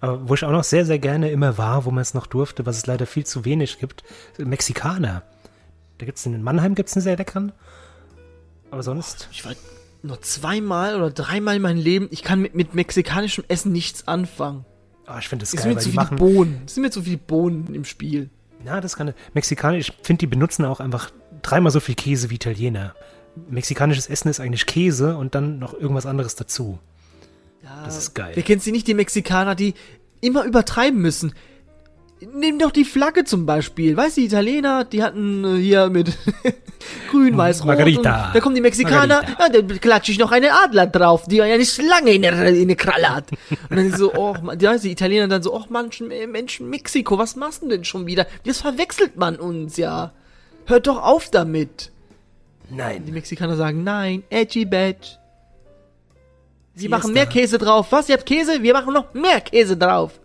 Aber 0.00 0.28
wo 0.28 0.34
ich 0.34 0.44
auch 0.44 0.52
noch 0.52 0.64
sehr, 0.64 0.86
sehr 0.86 0.98
gerne 0.98 1.30
immer 1.30 1.58
war, 1.58 1.84
wo 1.84 1.90
man 1.90 2.02
es 2.02 2.14
noch 2.14 2.26
durfte, 2.26 2.66
was 2.66 2.76
es 2.76 2.86
leider 2.86 3.06
viel 3.06 3.26
zu 3.26 3.44
wenig 3.44 3.78
gibt, 3.78 4.04
Mexikaner. 4.38 5.22
Da 5.98 6.06
gibt's 6.06 6.24
in 6.24 6.40
Mannheim 6.42 6.76
gibt's 6.76 6.94
einen 6.94 7.02
sehr 7.02 7.16
leckeren. 7.16 7.52
Aber 8.70 8.82
sonst. 8.82 9.28
Ich 9.32 9.44
war 9.44 9.52
nur 10.02 10.20
zweimal 10.22 10.94
oder 10.94 11.10
dreimal 11.10 11.56
in 11.56 11.62
meinem 11.62 11.80
Leben. 11.80 12.08
Ich 12.12 12.22
kann 12.22 12.40
mit, 12.40 12.54
mit 12.54 12.74
mexikanischem 12.74 13.44
Essen 13.48 13.72
nichts 13.72 14.06
anfangen. 14.06 14.64
Oh, 15.08 15.18
ich 15.18 15.28
finde 15.28 15.42
das 15.42 15.54
Es 15.54 15.62
geil, 15.62 15.80
sind 15.80 15.94
mir 15.94 16.04
zu 16.04 16.08
viele. 16.08 16.18
Bohnen. 16.18 16.62
Es 16.66 16.74
sind 16.74 16.82
mir 16.82 16.90
zu 16.90 17.02
viele 17.02 17.18
Bohnen 17.18 17.74
im 17.74 17.84
Spiel. 17.84 18.30
Ja, 18.64 18.80
das 18.80 18.96
kann. 18.96 19.14
Mexikanisch, 19.34 19.88
ich 19.88 19.96
finde, 20.02 20.20
die 20.20 20.26
benutzen 20.26 20.64
auch 20.64 20.80
einfach 20.80 21.10
dreimal 21.42 21.72
so 21.72 21.80
viel 21.80 21.94
Käse 21.94 22.30
wie 22.30 22.36
Italiener. 22.36 22.94
Mexikanisches 23.48 24.08
Essen 24.08 24.28
ist 24.28 24.40
eigentlich 24.40 24.66
Käse 24.66 25.16
und 25.16 25.34
dann 25.34 25.58
noch 25.58 25.74
irgendwas 25.74 26.06
anderes 26.06 26.34
dazu. 26.34 26.78
Ja, 27.62 27.84
Das 27.84 27.96
ist 27.98 28.14
geil. 28.14 28.32
Wer 28.34 28.42
kennt 28.42 28.62
sie 28.62 28.72
nicht, 28.72 28.86
die 28.86 28.94
Mexikaner, 28.94 29.54
die 29.54 29.74
immer 30.20 30.44
übertreiben 30.44 31.00
müssen? 31.00 31.34
Nimm 32.34 32.58
doch 32.58 32.72
die 32.72 32.84
Flagge 32.84 33.24
zum 33.24 33.46
Beispiel. 33.46 33.96
Weißt 33.96 34.16
du, 34.16 34.22
die 34.22 34.26
Italiener, 34.26 34.84
die 34.84 35.04
hatten 35.04 35.44
äh, 35.44 35.60
hier 35.60 35.88
mit 35.88 36.16
grün, 37.10 37.36
weiß, 37.36 37.60
rot. 37.60 37.66
Margarita. 37.68 38.30
Da 38.32 38.40
kommen 38.40 38.56
die 38.56 38.60
Mexikaner, 38.60 39.22
ja, 39.38 39.48
da 39.48 39.74
klatsche 39.76 40.10
ich 40.10 40.18
noch 40.18 40.32
einen 40.32 40.50
Adler 40.50 40.88
drauf, 40.88 41.26
die 41.28 41.40
eine 41.40 41.64
Schlange 41.64 42.12
in 42.12 42.22
der, 42.22 42.46
in 42.48 42.66
der 42.66 42.76
Kralle 42.76 43.14
hat. 43.14 43.30
Und 43.70 43.76
dann 43.76 43.96
so, 43.96 44.12
oh, 44.14 44.34
ja, 44.58 44.76
die 44.76 44.90
Italiener 44.90 45.28
dann 45.28 45.44
so, 45.44 45.54
oh 45.54 45.64
Menschen, 45.70 46.10
äh, 46.10 46.26
Menschen, 46.26 46.68
Mexiko, 46.68 47.18
was 47.18 47.36
machst 47.36 47.62
du 47.62 47.68
denn 47.68 47.84
schon 47.84 48.06
wieder? 48.06 48.26
Das 48.44 48.62
verwechselt 48.62 49.16
man 49.16 49.36
uns, 49.36 49.76
ja. 49.76 50.12
Hört 50.68 50.86
doch 50.86 51.02
auf 51.02 51.30
damit. 51.30 51.90
Die 52.68 52.74
Nein. 52.74 53.04
Mexikaner 53.06 53.56
sagen, 53.56 53.84
nein, 53.84 54.22
edgy 54.28 54.66
badge. 54.66 55.16
Sie 56.74 56.82
Sie 56.82 56.88
machen 56.88 57.14
mehr 57.14 57.24
da. 57.24 57.32
Käse 57.32 57.56
drauf. 57.56 57.90
Was, 57.90 58.10
ihr 58.10 58.16
habt 58.16 58.26
Käse? 58.26 58.62
Wir 58.62 58.74
machen 58.74 58.92
noch 58.92 59.14
mehr 59.14 59.40
Käse 59.40 59.78
drauf. 59.78 60.20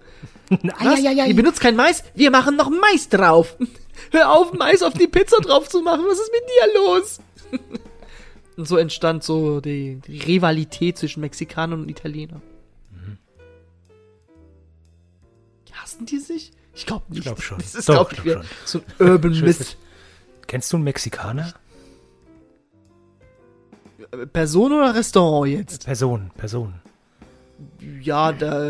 Was? 0.50 1.00
Ihr 1.00 1.34
benutzt 1.34 1.62
kein 1.62 1.78
Mais? 1.78 2.04
Wir 2.14 2.30
machen 2.30 2.58
noch 2.58 2.70
Mais 2.70 3.08
drauf. 3.08 3.56
Hör 4.12 4.32
auf, 4.34 4.52
Mais 4.52 4.84
auf 4.84 4.94
die 4.94 5.08
Pizza 5.08 5.38
drauf 5.38 5.70
zu 5.70 5.82
machen. 5.82 6.04
Was 6.06 6.20
ist 6.20 6.32
mit 6.32 6.44
dir 6.44 6.82
los? 6.82 7.20
und 8.58 8.68
so 8.68 8.76
entstand 8.76 9.24
so 9.24 9.62
die, 9.62 10.02
die 10.06 10.20
Rivalität 10.20 10.98
zwischen 10.98 11.22
Mexikanern 11.22 11.84
und 11.84 11.90
Italienern. 11.90 12.42
Mhm. 12.92 13.18
Hassen 15.72 16.06
die 16.06 16.20
sich? 16.20 16.52
Ich 16.76 16.86
glaube 16.86 17.06
nicht. 17.08 17.20
Ich 17.20 17.24
glaub 17.24 17.42
schon. 17.42 17.60
Das 17.60 17.76
ist, 17.76 17.86
glaube 17.86 18.14
ich 18.14 18.24
glaub 18.24 18.44
so 18.66 18.82
ein 19.00 19.10
Urban 19.10 19.40
Myth. 19.40 19.78
Kennst 20.48 20.72
du 20.72 20.78
einen 20.78 20.84
Mexikaner? 20.84 21.54
Person 24.32 24.74
oder 24.74 24.94
Restaurant 24.96 25.52
jetzt? 25.52 25.86
Person, 25.86 26.32
Person. 26.38 26.76
Ja, 28.02 28.32
da. 28.32 28.62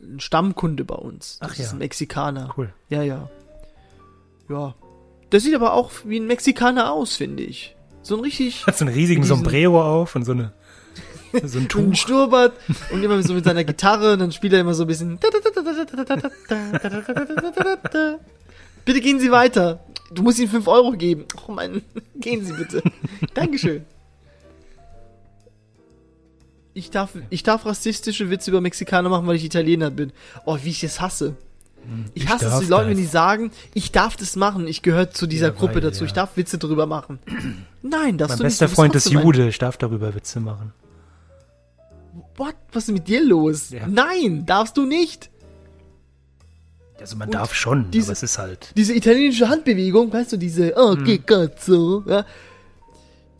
ein 0.00 0.18
Stammkunde 0.18 0.84
bei 0.84 0.94
uns. 0.96 1.38
Das 1.40 1.50
Ach 1.50 1.58
ist 1.58 1.66
ja. 1.66 1.72
ein 1.72 1.78
Mexikaner. 1.78 2.54
Cool. 2.56 2.72
Ja, 2.88 3.02
ja. 3.02 3.30
Ja. 4.48 4.74
Der 5.30 5.40
sieht 5.40 5.54
aber 5.54 5.72
auch 5.72 5.90
wie 6.04 6.18
ein 6.20 6.26
Mexikaner 6.26 6.92
aus, 6.92 7.16
finde 7.16 7.42
ich. 7.42 7.74
So 8.02 8.16
ein 8.16 8.20
richtig 8.20 8.66
Hat 8.66 8.76
so 8.76 8.84
einen 8.84 8.94
riesigen 8.94 9.24
Sombrero 9.24 9.82
auf 9.82 10.14
und 10.16 10.24
so 10.24 10.32
eine 10.32 10.52
so 11.44 11.58
ein 11.58 11.68
Tuch. 11.70 11.94
Schnurrbart 11.94 12.52
und 12.90 13.02
immer 13.02 13.22
so 13.22 13.32
mit 13.32 13.44
seiner 13.44 13.64
Gitarre 13.64 14.12
und 14.14 14.18
dann 14.18 14.32
spielt 14.32 14.52
er 14.52 14.60
immer 14.60 14.74
so 14.74 14.84
ein 14.84 14.88
bisschen. 14.88 15.18
Bitte 18.84 19.00
gehen 19.00 19.20
Sie 19.20 19.30
weiter. 19.30 19.82
Du 20.14 20.22
musst 20.22 20.38
ihm 20.38 20.48
5 20.48 20.66
Euro 20.68 20.92
geben. 20.92 21.24
Oh 21.46 21.52
Mann, 21.52 21.82
gehen 22.16 22.44
Sie 22.44 22.52
bitte. 22.52 22.82
Dankeschön. 23.34 23.84
Ich 26.74 26.90
darf, 26.90 27.10
ich 27.30 27.42
darf 27.42 27.66
rassistische 27.66 28.30
Witze 28.30 28.50
über 28.50 28.60
Mexikaner 28.60 29.08
machen, 29.08 29.26
weil 29.26 29.36
ich 29.36 29.44
Italiener 29.44 29.90
bin. 29.90 30.12
Oh, 30.46 30.56
wie 30.62 30.70
ich 30.70 30.80
das 30.80 31.00
hasse. 31.00 31.36
Ich 32.14 32.22
Ich 32.24 32.28
hasse 32.28 32.46
es, 32.46 32.60
die 32.60 32.66
Leute, 32.66 32.86
wenn 32.88 32.92
das. 32.96 33.00
die 33.02 33.06
sagen, 33.06 33.50
ich 33.74 33.92
darf 33.92 34.16
das 34.16 34.36
machen, 34.36 34.66
ich 34.68 34.82
gehöre 34.82 35.10
zu 35.10 35.26
dieser 35.26 35.48
Ja, 35.48 35.52
Gruppe 35.52 35.74
weil, 35.74 35.80
dazu, 35.82 36.04
ja. 36.04 36.06
ich 36.06 36.12
darf 36.12 36.36
Witze 36.36 36.56
drüber 36.58 36.86
machen. 36.86 37.18
Nein, 37.82 38.16
darfst 38.18 38.34
Mein 38.34 38.38
du 38.38 38.44
bester 38.44 38.66
nicht. 38.66 38.74
Freund 38.74 38.94
ist 38.94 39.10
Jude, 39.10 39.48
ich 39.48 39.58
darf 39.58 39.76
darüber 39.76 40.14
Witze 40.14 40.40
machen. 40.40 40.72
What? 42.36 42.54
Was 42.72 42.84
ist 42.88 42.94
mit 42.94 43.08
dir 43.08 43.22
los? 43.24 43.70
Ja. 43.70 43.86
Nein, 43.86 44.46
darfst 44.46 44.76
du 44.76 44.86
nicht. 44.86 45.30
Also 47.02 47.16
man 47.16 47.28
Und 47.28 47.34
darf 47.34 47.52
schon, 47.52 47.90
diese- 47.90 48.06
aber 48.06 48.12
es 48.12 48.22
ist 48.22 48.38
halt. 48.38 48.70
Diese 48.76 48.94
italienische 48.94 49.48
Handbewegung, 49.48 50.12
weißt 50.12 50.32
du, 50.32 50.36
diese, 50.36 50.74
oh, 50.76 50.94
Hm. 50.94 51.02
geht 51.04 51.26
Gott 51.26 51.60
so, 51.60 52.04
ja. 52.06 52.24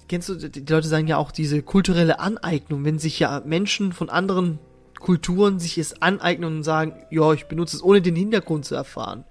Kennst 0.08 0.28
du, 0.28 0.34
die 0.34 0.60
Leute 0.70 0.88
sagen 0.88 1.06
ja 1.06 1.16
auch 1.16 1.30
diese 1.30 1.62
kulturelle 1.62 2.18
Aneignung, 2.18 2.84
wenn 2.84 2.98
sich 2.98 3.20
ja 3.20 3.40
Menschen 3.46 3.92
von 3.92 4.10
anderen 4.10 4.58
Kulturen 4.98 5.60
sich 5.60 5.78
es 5.78 6.02
aneignen 6.02 6.56
und 6.56 6.62
sagen, 6.64 6.94
ja, 7.10 7.32
ich 7.32 7.44
benutze 7.46 7.76
es, 7.76 7.82
ohne 7.84 8.02
den 8.02 8.16
Hintergrund 8.16 8.64
zu 8.64 8.74
erfahren. 8.74 9.24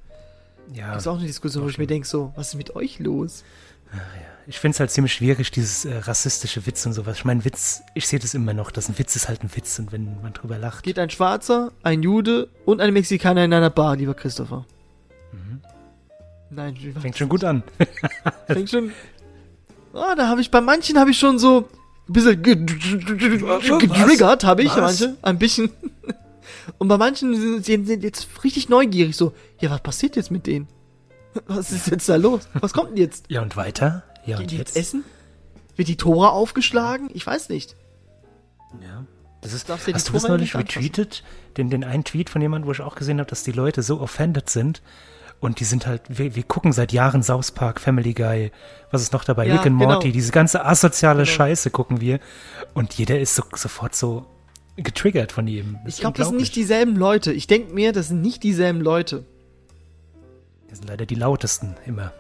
Ja, 0.74 0.94
Das 0.94 1.04
ist 1.04 1.08
auch 1.08 1.18
eine 1.18 1.28
Diskussion, 1.28 1.64
wo 1.66 1.70
ich 1.70 1.78
mir 1.78 1.88
denke, 1.88 2.08
so, 2.08 2.32
was 2.38 2.50
ist 2.50 2.56
mit 2.56 2.74
euch 2.76 3.00
los? 3.00 3.44
Ich 4.48 4.60
finde 4.60 4.76
es 4.76 4.80
halt 4.80 4.92
ziemlich 4.92 5.14
schwierig, 5.14 5.52
dieses 5.52 5.86
äh, 5.86 5.96
rassistische 5.98 6.66
Witz 6.66 6.86
und 6.86 6.94
sowas. 6.94 7.18
Ich 7.18 7.26
meine, 7.26 7.44
Witz, 7.46 7.82
ich 7.96 8.08
sehe 8.08 8.20
das 8.20 8.34
immer 8.34 8.54
noch, 8.54 8.72
dass 8.72 8.90
ein 8.90 8.98
Witz 8.98 9.16
ist 9.16 9.28
halt 9.30 9.44
ein 9.44 9.50
Witz 9.56 9.80
und 9.80 9.92
wenn 9.92 10.22
man 10.22 10.34
drüber 10.34 10.58
lacht. 10.58 10.84
Geht 10.84 11.00
ein 11.00 11.10
Schwarzer, 11.10 11.72
ein 11.84 12.02
Jude 12.04 12.50
und 12.66 12.82
ein 12.82 12.94
Mexikaner 12.94 13.44
in 13.46 13.54
einer 13.54 13.70
Bar, 13.70 13.96
lieber 13.96 14.14
Christopher. 14.14 14.66
Nein, 16.50 16.76
wie 16.80 16.94
war 16.94 17.00
Mhm. 17.00 17.02
Fängt 17.02 17.18
schon 17.18 17.30
gut 17.30 17.44
an. 17.46 17.64
Fängt 18.48 18.70
schon. 18.70 18.92
Ah, 19.94 20.16
da 20.16 20.28
habe 20.28 20.42
ich 20.42 20.52
bei 20.52 20.60
manchen 20.62 20.98
habe 21.00 21.12
ich 21.12 21.18
schon 21.20 21.40
so 21.40 21.70
ein 22.10 22.14
bisschen 22.14 22.42
ge- 22.44 22.56
getriggert, 22.56 24.44
habe 24.44 24.64
ich 24.64 24.70
Was? 24.76 25.00
manche 25.02 25.16
ein 25.22 25.38
bisschen. 25.38 25.70
Und 26.78 26.88
bei 26.90 26.98
manchen 26.98 27.62
sind 27.64 27.88
sind 27.88 28.04
jetzt 28.04 28.28
richtig 28.44 28.68
neugierig 28.70 29.16
so. 29.16 29.34
Ja, 29.60 29.70
was 29.70 29.82
passiert 29.82 30.16
jetzt 30.18 30.32
mit 30.32 30.46
denen? 30.48 30.68
Was 31.48 31.72
ist 31.72 31.90
jetzt 31.90 32.10
da 32.10 32.18
los? 32.18 32.42
Was 32.60 32.74
kommt 32.74 32.90
denn 32.90 32.98
jetzt? 32.98 33.24
Ja, 33.30 33.42
und 33.42 33.56
weiter? 33.56 34.04
Ja, 34.26 34.38
Gehen 34.38 34.44
und 34.44 34.52
die 34.52 34.58
jetzt 34.58 34.76
jetzt? 34.76 34.88
essen? 34.90 35.04
Wird 35.76 35.88
die 35.88 35.98
Tora 35.98 36.30
aufgeschlagen? 36.30 37.10
Ich 37.14 37.26
weiß 37.26 37.50
nicht. 37.50 37.76
Ja. 38.82 39.06
Das 39.42 39.54
ist, 39.54 39.70
Darfst 39.70 39.88
du 39.88 39.94
hast 39.94 40.10
du 40.10 40.14
das 40.14 40.28
neulich 40.28 40.56
retweetet? 40.56 41.24
Den, 41.58 41.70
den 41.72 41.84
einen 41.84 42.04
Tweet 42.04 42.30
von 42.30 42.42
jemandem, 42.42 42.68
wo 42.68 42.72
ich 42.72 42.82
auch 42.82 42.96
gesehen 42.96 43.20
habe, 43.20 43.30
dass 43.30 43.44
die 43.44 43.52
Leute 43.52 43.82
so 43.82 44.00
offended 44.00 44.50
sind. 44.50 44.82
Und 45.40 45.60
die 45.60 45.64
sind 45.66 45.88
halt, 45.88 46.04
wir, 46.08 46.36
wir 46.36 46.44
gucken 46.44 46.72
seit 46.72 46.92
Jahren 46.92 47.24
South 47.24 47.52
Park, 47.52 47.80
Family 47.80 48.14
Guy, 48.14 48.52
was 48.92 49.02
ist 49.02 49.12
noch 49.12 49.24
dabei, 49.24 49.48
Ja, 49.48 49.56
Rick 49.56 49.66
and 49.66 49.80
genau. 49.80 49.94
Morty, 49.94 50.12
diese 50.12 50.32
ganze 50.32 50.64
asoziale 50.64 51.24
Genau. 51.24 51.36
Scheiße 51.36 51.72
gucken 51.72 52.00
wir. 52.00 52.20
Und 52.76 52.94
jeder 52.94 53.20
ist 53.20 53.34
so, 53.34 53.44
sofort 53.56 53.96
so 53.96 54.28
getriggert 54.76 55.32
von 55.32 55.48
ihm. 55.48 55.80
Ich 55.88 55.98
glaube, 55.98 56.18
das 56.20 56.28
sind 56.28 56.38
nicht 56.38 56.56
dieselben 56.56 56.96
Leute. 56.96 57.34
Ich 57.34 57.48
denke 57.48 57.74
mir, 57.74 57.92
das 57.92 58.10
sind 58.10 58.22
nicht 58.22 58.44
dieselben 58.44 58.82
Leute. 58.82 59.26
Das 60.70 60.78
sind 60.78 60.88
leider 60.88 61.08
die 61.08 61.16
lautesten 61.16 61.76
immer. 61.88 62.14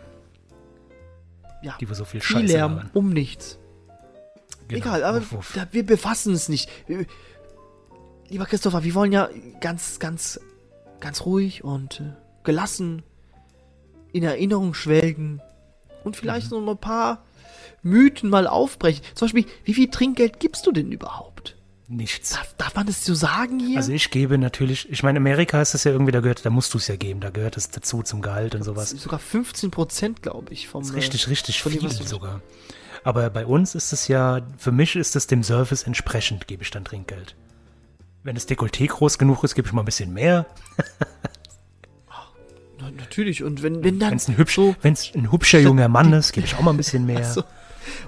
Ja, 1.62 1.76
Die 1.80 1.90
wo 1.90 1.94
so 1.94 2.06
viel 2.06 2.22
Viel 2.22 2.38
Scheiße 2.42 2.54
Lärm 2.54 2.76
labern. 2.76 2.90
um 2.94 3.10
nichts. 3.10 3.60
Genau. 4.68 4.82
Egal, 4.82 5.04
aber 5.04 5.20
Wuff, 5.22 5.32
wuff. 5.56 5.60
Wir 5.72 5.86
befassen 5.86 6.32
uns 6.34 6.50
nicht. 6.50 6.70
Wir- 6.88 7.06
Lieber 8.30 8.46
Christopher, 8.46 8.84
wir 8.84 8.94
wollen 8.96 9.12
ja 9.12 9.30
ganz, 9.60 10.00
ganz, 10.00 10.40
ganz 11.02 11.26
ruhig 11.26 11.64
und 11.66 12.00
äh, 12.00 12.14
gelassen 12.44 13.04
in 14.14 14.24
Erinnerung 14.24 14.74
schwelgen 14.74 15.42
und 16.06 16.16
vielleicht 16.16 16.52
Mhm. 16.52 16.66
noch 16.66 16.72
ein 16.72 16.78
paar 16.78 17.24
Mythen 17.84 18.30
mal 18.30 18.48
aufbrechen. 18.48 19.04
Zum 19.16 19.26
Beispiel, 19.28 19.46
wie 19.66 19.74
viel 19.74 19.90
Trinkgeld 19.90 20.40
gibst 20.40 20.66
du 20.66 20.72
denn 20.72 20.92
überhaupt? 20.92 21.58
Nichts. 21.94 22.30
Darf, 22.30 22.54
darf 22.58 22.76
man 22.76 22.86
das 22.88 23.04
so 23.04 23.14
sagen 23.14 23.60
hier? 23.60 23.76
Also 23.76 23.92
ich 23.92 24.12
gebe 24.12 24.38
natürlich, 24.38 24.90
ich 24.90 25.04
meine, 25.04 25.20
Amerika 25.20 25.62
ist 25.62 25.74
das 25.74 25.84
ja 25.84 25.92
irgendwie, 25.92 26.14
da 26.14 26.22
gehört, 26.22 26.46
da 26.46 26.50
musst 26.50 26.74
du 26.74 26.78
es 26.78 26.88
ja 26.88 26.96
geben, 26.96 27.20
da 27.20 27.32
gehört 27.32 27.58
es 27.58 27.70
dazu 27.70 28.02
zum 28.02 28.22
Gehalt 28.22 28.56
und 28.56 28.64
sowas. 28.64 28.92
Sogar 28.92 29.20
15 29.20 29.72
Prozent, 29.72 30.22
glaube 30.22 30.54
ich, 30.54 30.70
vom. 30.70 30.84
Das 30.84 30.92
ist 30.92 30.96
richtig, 30.96 31.28
richtig 31.28 31.62
viel 31.62 31.92
sogar. 31.92 32.42
Aber 33.04 33.30
bei 33.30 33.46
uns 33.46 33.76
ist 33.76 33.92
es 33.92 34.08
ja, 34.08 34.42
für 34.58 34.72
mich 34.72 34.96
ist 34.96 35.18
es 35.18 35.28
dem 35.28 35.44
Service 35.44 35.84
entsprechend, 35.84 36.48
gebe 36.48 36.64
ich 36.64 36.72
dann 36.72 36.86
Trinkgeld. 36.86 37.36
Wenn 38.24 38.36
das 38.36 38.48
Dekolleté 38.48 38.88
groß 38.88 39.18
genug 39.18 39.44
ist, 39.44 39.56
gebe 39.56 39.68
ich 39.68 39.74
mal 39.74 39.82
ein 39.82 39.86
bisschen 39.86 40.14
mehr. 40.14 40.46
Na, 42.80 42.90
natürlich. 42.92 43.44
Und 43.44 43.64
wenn, 43.64 43.84
wenn 43.84 44.00
dann 44.00 44.12
Wenn 44.12 44.18
es 44.18 44.30
ein, 44.30 44.38
hübsch, 44.38 44.56
so 44.56 44.76
ein 44.82 45.32
hübscher 45.32 45.60
junger 45.60 45.90
Mann 45.90 46.14
ist, 46.14 46.32
gebe 46.32 46.48
ich 46.48 46.56
auch 46.56 46.62
mal 46.62 46.72
ein 46.72 46.78
bisschen 46.78 47.06
mehr. 47.08 47.26
So. 47.26 47.44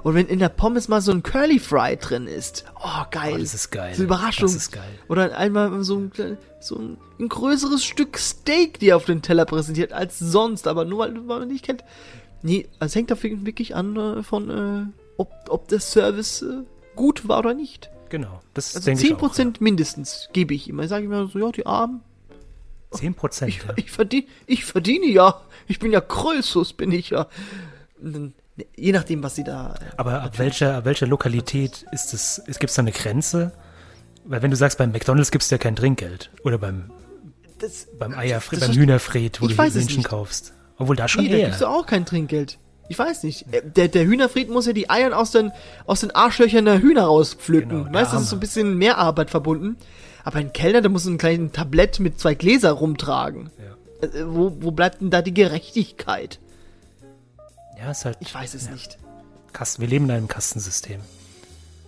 Und 0.04 0.16
wenn 0.16 0.28
in 0.28 0.39
der 0.39 0.49
Pommes 0.49 0.89
mal 0.89 0.99
so 1.01 1.12
ein 1.12 1.24
Curly 1.24 1.60
Fry 1.60 1.95
drin 1.97 2.28
ist. 2.28 2.66
Oh, 2.84 3.04
geil. 3.10 3.36
Oh, 3.36 3.38
das 3.38 3.54
ist 3.54 3.72
geil. 3.72 3.93
So 3.95 4.04
Überraschung. 4.04 4.47
Das 4.47 4.56
ist 4.56 4.72
geil. 4.72 4.84
Oder 5.08 5.38
einmal 5.38 5.84
so 5.84 5.97
ein, 5.97 6.12
so 6.60 6.76
ein, 6.78 6.97
ein 7.20 7.30
größeres 7.30 7.86
Stück 7.86 8.18
Steak, 8.18 8.80
die 8.80 8.91
auf 8.93 9.06
den 9.06 9.22
Teller 9.22 9.45
präsentiert, 9.45 9.93
als 9.93 10.20
sonst. 10.20 10.68
Aber 10.68 10.84
nur 10.84 10.99
weil, 10.99 11.16
weil 11.28 11.39
man 11.39 11.47
nicht 11.47 11.64
kennt. 11.66 11.84
Nee, 12.41 12.68
es 12.80 12.93
hängt 12.95 13.12
da 13.12 13.16
wirklich 13.24 13.76
an 13.76 13.95
äh, 13.95 14.24
von, 14.24 14.49
äh, 14.49 14.86
ob, 15.18 15.32
ob 15.47 15.70
der 15.70 15.80
Service 15.80 16.41
äh, 16.41 16.64
gut 16.97 17.28
war 17.30 17.39
oder 17.39 17.54
nicht. 17.54 17.89
Genau, 18.10 18.41
das 18.54 18.76
Also 18.76 18.86
denke 18.86 19.06
ich 19.08 19.16
auch. 19.16 19.34
10% 19.34 19.56
mindestens 19.62 20.28
gebe 20.34 20.54
ich 20.54 20.70
immer. 20.70 20.84
Ich 20.84 20.89
sage 20.89 21.06
immer 21.06 21.28
so, 21.28 21.39
ja, 21.39 21.51
die 21.51 21.66
Armen. 21.66 22.01
Ja. 22.91 22.97
10 22.99 23.14
Prozent. 23.16 23.49
Ich, 23.49 23.64
Ja. 23.64 23.74
ich, 23.78 23.89
verdiene, 23.91 24.28
ich 24.45 24.66
verdiene 24.66 25.08
ja. 25.08 25.41
Ich 25.68 25.80
bin 25.80 25.93
ja 25.93 26.01
Krösus, 26.01 26.74
bin 26.74 26.91
ich 26.91 27.12
ja. 27.12 27.28
Und 28.01 28.14
dann, 28.14 28.34
Je 28.76 28.91
nachdem, 28.91 29.24
was 29.24 29.36
sie 29.36 29.43
da. 29.43 29.74
äh, 29.82 29.86
Aber 29.97 30.22
ab 30.22 30.38
welcher, 30.38 30.76
ab 30.78 30.86
welcher 30.86 31.08
Lokalität 31.08 31.86
ist 31.91 32.14
es, 32.14 32.41
es 32.47 32.60
gibt 32.60 32.76
da 32.78 32.82
eine 32.82 32.91
Grenze? 32.91 33.51
Weil 34.26 34.41
wenn 34.41 34.51
du 34.51 34.58
sagst, 34.58 34.78
beim 34.78 34.91
McDonalds 34.91 35.32
gibst 35.32 35.49
du 35.51 35.56
ja 35.56 35.60
kein 35.60 35.76
Trinkgeld. 35.76 36.30
Oder 36.43 36.58
beim, 36.60 36.91
Das, 37.60 37.88
beim 37.97 38.14
Eierfred, 38.14 38.60
beim 38.60 38.72
Hühnerfred, 38.72 39.41
wo 39.41 39.47
du 39.47 39.54
es 39.54 39.76
Hähnchen 39.76 39.97
nicht. 39.97 40.08
kaufst. 40.10 40.54
Obwohl 40.78 40.95
da 40.95 41.08
schon 41.08 41.24
Nee, 41.24 41.32
da 41.32 41.38
eher. 41.38 41.45
gibst 41.47 41.62
du 41.62 41.66
auch 41.68 41.86
kein 41.86 42.06
Trinkgeld. 42.06 42.60
Ich 42.89 42.99
weiß 42.99 43.24
nicht. 43.24 43.45
Äh, 43.51 43.64
Der, 43.76 43.88
der 43.88 44.06
Hühnerfried 44.06 44.49
muss 44.49 44.68
ja 44.68 44.74
die 44.74 44.89
Eier 44.89 45.18
aus 45.18 45.32
den, 45.32 45.51
aus 45.88 46.01
den 46.01 46.12
Arschlöchern 46.12 46.66
der 46.66 46.80
Hühner 46.82 47.06
rauspflücken. 47.06 47.86
Genau, 47.86 47.93
weißt 47.93 48.12
du, 48.12 48.16
das 48.18 48.24
ist 48.26 48.30
so 48.30 48.36
ein 48.36 48.39
bisschen 48.39 48.78
mehr 48.78 48.97
Arbeit 48.99 49.30
verbunden. 49.32 49.78
Aber 50.24 50.38
ein 50.38 50.54
Kellner, 50.54 50.82
der 50.82 50.91
muss 50.91 51.06
ein 51.06 51.18
kleines 51.18 51.51
Tablett 51.54 51.99
mit 51.99 52.20
zwei 52.20 52.34
Gläser 52.36 52.72
rumtragen. 52.72 53.49
Ja. 54.01 54.08
Äh, 54.08 54.26
wo, 54.28 54.56
wo 54.62 54.72
bleibt 54.72 55.01
denn 55.01 55.10
da 55.10 55.22
die 55.22 55.34
Gerechtigkeit? 55.34 56.39
Ja, 57.78 57.91
ist 57.91 58.05
halt 58.05 58.17
Ich 58.19 58.34
weiß 58.34 58.53
es 58.53 58.69
nicht. 58.69 58.97
Kasten. 59.51 59.82
Wir 59.82 59.89
leben 59.89 60.05
in 60.05 60.11
einem 60.11 60.28
Kastensystem. 60.28 61.01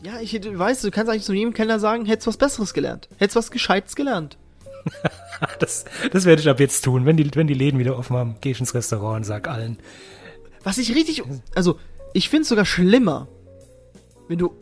Ja, 0.03 0.19
ich 0.19 0.33
weißt 0.33 0.83
du, 0.83 0.87
du 0.87 0.91
kannst 0.91 1.09
eigentlich 1.11 1.23
zu 1.23 1.33
jedem 1.33 1.53
Kellner 1.53 1.79
sagen, 1.79 2.05
hättest 2.05 2.27
was 2.27 2.37
Besseres 2.37 2.73
gelernt. 2.73 3.09
Hättest 3.17 3.35
was 3.35 3.51
Gescheites 3.51 3.95
gelernt. 3.95 4.37
Das, 5.59 5.83
das 6.13 6.23
werde 6.23 6.41
ich 6.41 6.47
ab 6.47 6.61
jetzt 6.61 6.85
tun. 6.85 7.05
Wenn 7.05 7.17
die, 7.17 7.29
wenn 7.35 7.47
die 7.47 7.53
Läden 7.53 7.77
wieder 7.77 7.97
offen 7.99 8.15
haben, 8.15 8.35
gehe 8.39 8.53
ich 8.53 8.59
ins 8.61 8.73
Restaurant 8.73 9.17
und 9.17 9.23
sag 9.25 9.49
allen. 9.49 9.77
Was 10.63 10.77
ich 10.77 10.95
richtig, 10.95 11.23
also 11.55 11.77
ich 12.13 12.29
finde 12.29 12.43
es 12.43 12.47
sogar 12.49 12.63
schlimmer, 12.63 13.27
wenn 14.29 14.37
du, 14.37 14.55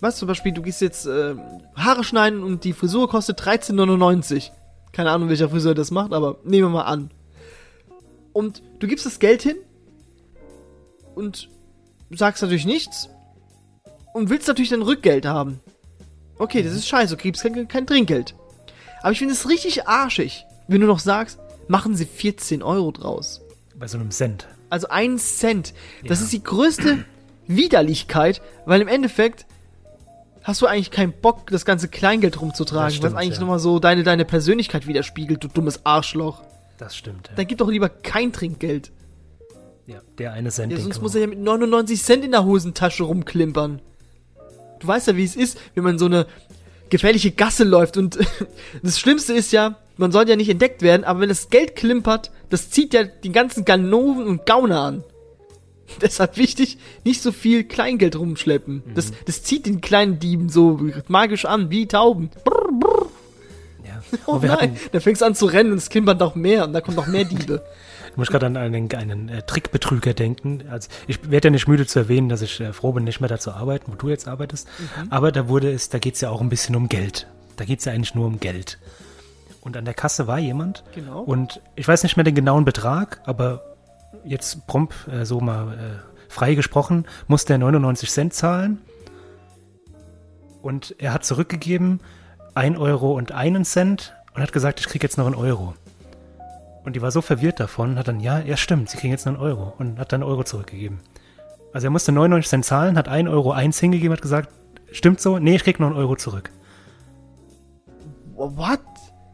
was 0.00 0.16
zum 0.16 0.26
Beispiel, 0.26 0.52
du 0.52 0.62
gehst 0.62 0.80
jetzt 0.80 1.04
äh, 1.04 1.34
Haare 1.76 2.04
schneiden 2.04 2.42
und 2.42 2.64
die 2.64 2.72
Frisur 2.72 3.08
kostet 3.08 3.38
13,99. 3.42 4.50
Keine 4.92 5.10
Ahnung, 5.10 5.28
welcher 5.28 5.50
Friseur 5.50 5.74
das 5.74 5.90
macht, 5.90 6.14
aber 6.14 6.38
nehmen 6.42 6.68
wir 6.68 6.70
mal 6.70 6.84
an. 6.84 7.10
Und 8.32 8.62
du 8.78 8.86
gibst 8.86 9.04
das 9.04 9.18
Geld 9.18 9.42
hin 9.42 9.56
und 11.14 11.48
sagst 12.10 12.42
natürlich 12.42 12.66
nichts 12.66 13.08
und 14.12 14.30
willst 14.30 14.48
natürlich 14.48 14.70
dein 14.70 14.82
Rückgeld 14.82 15.26
haben. 15.26 15.60
Okay, 16.38 16.62
das 16.62 16.72
ist 16.74 16.88
scheiße, 16.88 17.16
du 17.16 17.22
kriegst 17.22 17.42
kein, 17.42 17.68
kein 17.68 17.86
Trinkgeld. 17.86 18.34
Aber 19.02 19.12
ich 19.12 19.18
finde 19.18 19.34
es 19.34 19.48
richtig 19.48 19.86
arschig, 19.86 20.44
wenn 20.68 20.80
du 20.80 20.86
noch 20.86 20.98
sagst, 20.98 21.38
machen 21.68 21.94
sie 21.94 22.04
14 22.06 22.62
Euro 22.62 22.90
draus. 22.92 23.40
Bei 23.76 23.86
so 23.86 23.98
einem 23.98 24.10
Cent. 24.10 24.46
Also 24.70 24.88
ein 24.88 25.18
Cent. 25.18 25.74
Das 26.06 26.18
Ja. 26.20 26.24
ist 26.24 26.32
die 26.32 26.42
größte 26.42 27.04
Widerlichkeit, 27.46 28.42
weil 28.66 28.80
im 28.80 28.88
Endeffekt 28.88 29.46
hast 30.42 30.60
du 30.62 30.66
eigentlich 30.66 30.90
keinen 30.90 31.12
Bock, 31.12 31.50
das 31.50 31.64
ganze 31.64 31.88
Kleingeld 31.88 32.40
rumzutragen, 32.40 32.86
Das 32.86 32.96
stimmt, 32.96 33.14
was 33.14 33.20
eigentlich 33.20 33.34
ja. 33.34 33.40
nochmal 33.40 33.58
so 33.58 33.78
deine, 33.78 34.02
deine 34.02 34.24
Persönlichkeit 34.24 34.86
widerspiegelt, 34.86 35.42
du 35.42 35.48
dummes 35.48 35.84
Arschloch. 35.86 36.42
Das 36.78 36.96
stimmt. 36.96 37.28
Ja, 37.28 37.34
Dann 37.36 37.46
gib 37.46 37.58
doch 37.58 37.68
lieber 37.68 37.88
kein 37.88 38.32
Trinkgeld. 38.32 38.90
Ja 39.86 40.00
der 40.18 40.32
eine 40.32 40.50
Cent. 40.50 40.72
Ja, 40.72 40.78
sonst 40.78 41.02
muss 41.02 41.14
er 41.14 41.22
ja 41.22 41.26
mit 41.26 41.38
99 41.38 42.02
Cent 42.02 42.24
in 42.24 42.32
der 42.32 42.44
Hosentasche 42.44 43.04
rumklimpern. 43.04 43.80
Du 44.80 44.86
weißt 44.86 45.08
ja, 45.08 45.16
wie 45.16 45.24
es 45.24 45.36
ist, 45.36 45.58
wenn 45.74 45.84
man 45.84 45.98
so 45.98 46.06
eine 46.06 46.26
gefährliche 46.90 47.30
Gasse 47.30 47.64
läuft 47.64 47.96
und 47.96 48.18
das 48.82 48.98
Schlimmste 48.98 49.32
ist 49.32 49.52
ja, 49.52 49.76
man 49.96 50.12
soll 50.12 50.28
ja 50.28 50.36
nicht 50.36 50.50
entdeckt 50.50 50.82
werden, 50.82 51.04
aber 51.04 51.20
wenn 51.20 51.28
das 51.28 51.48
Geld 51.48 51.76
klimpert, 51.76 52.30
das 52.50 52.70
zieht 52.70 52.94
ja 52.94 53.04
die 53.04 53.32
ganzen 53.32 53.64
Ganoven 53.64 54.26
und 54.26 54.46
Gauner 54.46 54.80
an. 54.80 55.04
Deshalb 56.00 56.36
wichtig, 56.36 56.78
nicht 57.04 57.22
so 57.22 57.32
viel 57.32 57.64
Kleingeld 57.64 58.16
rumschleppen. 58.16 58.82
Das, 58.94 59.12
das 59.26 59.42
zieht 59.42 59.66
den 59.66 59.80
kleinen 59.80 60.18
Dieben 60.18 60.48
so 60.48 60.80
magisch 61.08 61.44
an, 61.44 61.70
wie 61.70 61.86
Tauben. 61.86 62.30
Brr, 62.44 62.68
brr. 62.72 63.06
Ja. 63.86 64.02
Oh 64.26 64.40
wir 64.40 64.50
nein, 64.50 64.58
hatten, 64.58 64.76
dann 64.92 65.00
fängst 65.00 65.22
du 65.22 65.26
an 65.26 65.34
zu 65.34 65.46
rennen 65.46 65.72
und 65.72 65.78
es 65.78 65.88
klimpert 65.90 66.20
noch 66.20 66.34
mehr 66.34 66.64
und 66.64 66.72
da 66.72 66.80
kommen 66.80 66.96
noch 66.96 67.06
mehr 67.06 67.24
Diebe. 67.24 67.62
Ich 68.14 68.16
muss 68.16 68.28
gerade 68.28 68.46
an 68.46 68.56
einen, 68.56 68.92
einen 68.94 69.28
äh, 69.28 69.42
Trickbetrüger 69.42 70.14
denken. 70.14 70.62
Also 70.70 70.88
ich 71.08 71.32
werde 71.32 71.48
ja 71.48 71.50
nicht 71.50 71.66
müde 71.66 71.84
zu 71.84 71.98
erwähnen, 71.98 72.28
dass 72.28 72.42
ich 72.42 72.60
äh, 72.60 72.72
froh 72.72 72.92
bin, 72.92 73.02
nicht 73.02 73.18
mehr 73.18 73.28
da 73.28 73.40
zu 73.40 73.50
arbeiten, 73.50 73.90
wo 73.90 73.96
du 73.96 74.08
jetzt 74.08 74.28
arbeitest. 74.28 74.68
Aber 75.10 75.32
da 75.32 75.48
wurde 75.48 75.72
es, 75.72 75.88
da 75.88 75.98
geht 75.98 76.14
es 76.14 76.20
ja 76.20 76.30
auch 76.30 76.40
ein 76.40 76.48
bisschen 76.48 76.76
um 76.76 76.88
Geld. 76.88 77.26
Da 77.56 77.64
geht 77.64 77.80
es 77.80 77.86
ja 77.86 77.92
eigentlich 77.92 78.14
nur 78.14 78.26
um 78.26 78.38
Geld. 78.38 78.78
Und 79.62 79.76
an 79.76 79.84
der 79.84 79.94
Kasse 79.94 80.28
war 80.28 80.38
jemand. 80.38 80.84
Genau. 80.94 81.22
Und 81.22 81.60
ich 81.74 81.88
weiß 81.88 82.04
nicht 82.04 82.16
mehr 82.16 82.22
den 82.22 82.36
genauen 82.36 82.64
Betrag, 82.64 83.20
aber 83.24 83.64
jetzt 84.24 84.64
prompt 84.68 84.94
äh, 85.08 85.26
so 85.26 85.40
mal 85.40 85.72
äh, 85.72 86.30
frei 86.30 86.54
gesprochen, 86.54 87.06
musste 87.26 87.54
er 87.54 87.58
99 87.58 88.08
Cent 88.12 88.32
zahlen. 88.32 88.80
Und 90.62 90.94
er 90.98 91.12
hat 91.12 91.24
zurückgegeben 91.24 91.98
1 92.54 92.78
Euro 92.78 93.16
und 93.16 93.32
einen 93.32 93.64
Cent 93.64 94.14
und 94.34 94.42
hat 94.42 94.52
gesagt, 94.52 94.78
ich 94.78 94.86
kriege 94.86 95.04
jetzt 95.04 95.18
noch 95.18 95.26
einen 95.26 95.34
Euro. 95.34 95.74
Und 96.84 96.96
die 96.96 97.02
war 97.02 97.10
so 97.10 97.22
verwirrt 97.22 97.60
davon, 97.60 97.98
hat 97.98 98.08
dann, 98.08 98.20
ja, 98.20 98.40
ja 98.40 98.56
stimmt, 98.56 98.90
sie 98.90 98.98
kriegen 98.98 99.12
jetzt 99.12 99.26
einen 99.26 99.38
Euro 99.38 99.72
und 99.78 99.98
hat 99.98 100.12
dann 100.12 100.22
einen 100.22 100.30
Euro 100.30 100.44
zurückgegeben. 100.44 101.00
Also 101.72 101.86
er 101.88 101.90
musste 101.90 102.12
99 102.12 102.48
Cent 102.48 102.64
zahlen, 102.64 102.96
hat 102.96 103.08
1 103.08 103.28
Euro 103.28 103.52
eins 103.52 103.80
hingegeben, 103.80 104.12
hat 104.12 104.22
gesagt, 104.22 104.50
stimmt 104.92 105.20
so, 105.20 105.38
nee, 105.38 105.56
ich 105.56 105.64
krieg 105.64 105.80
noch 105.80 105.88
einen 105.88 105.96
Euro 105.96 106.14
zurück. 106.14 106.50
What? 108.34 108.80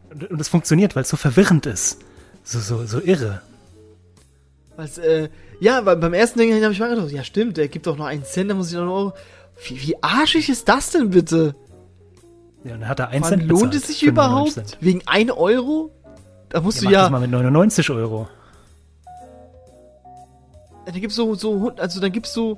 Und, 0.09 0.39
das 0.39 0.47
funktioniert, 0.47 0.95
weil 0.95 1.03
es 1.03 1.09
so 1.09 1.17
verwirrend 1.17 1.65
ist. 1.65 1.99
So, 2.43 2.59
so, 2.59 2.85
so 2.85 2.99
irre. 2.99 3.41
Was, 4.77 4.97
äh, 4.97 5.29
ja, 5.59 5.85
weil 5.85 5.97
beim 5.97 6.13
ersten 6.13 6.39
Ding 6.39 6.51
habe 6.63 6.73
ich 6.73 6.79
mal 6.79 6.89
gedacht, 6.89 7.11
ja 7.11 7.23
stimmt, 7.23 7.57
der 7.57 7.67
gibt 7.67 7.85
doch 7.85 7.97
noch 7.97 8.05
einen 8.05 8.23
Cent, 8.23 8.49
da 8.49 8.55
muss 8.55 8.69
ich 8.69 8.73
noch 8.73 8.81
einen 8.81 8.91
Euro. 8.91 9.13
Wie, 9.65 9.81
wie 9.81 10.01
arschig 10.01 10.49
ist 10.49 10.67
das 10.69 10.89
denn 10.89 11.09
bitte? 11.11 11.53
Ja, 12.63 12.73
und 12.73 12.81
dann 12.81 12.89
hat 12.89 12.99
er 12.99 13.09
1 13.09 13.23
Wann 13.23 13.29
Cent 13.29 13.43
lohnt 13.43 13.61
bezahlt 13.71 13.75
es 13.75 13.87
sich 13.87 13.99
für 13.99 14.11
99 14.11 14.11
überhaupt? 14.11 14.51
Cent. 14.53 14.77
Wegen 14.81 15.01
1 15.05 15.31
Euro? 15.31 15.91
Da 16.51 16.61
musst 16.61 16.81
Ja, 16.81 16.81
du 16.81 16.85
mach 16.85 16.91
ja. 16.91 17.01
das 17.03 17.11
mal 17.11 17.19
mit 17.21 17.31
99 17.31 17.89
Euro. 17.91 18.27
Dann 20.85 20.95
gibst 20.99 21.17
du 21.17 21.35
so, 21.35 21.51
hun- 21.59 21.79
also 21.79 21.99
dann 22.01 22.11
gibst 22.11 22.35
du 22.35 22.57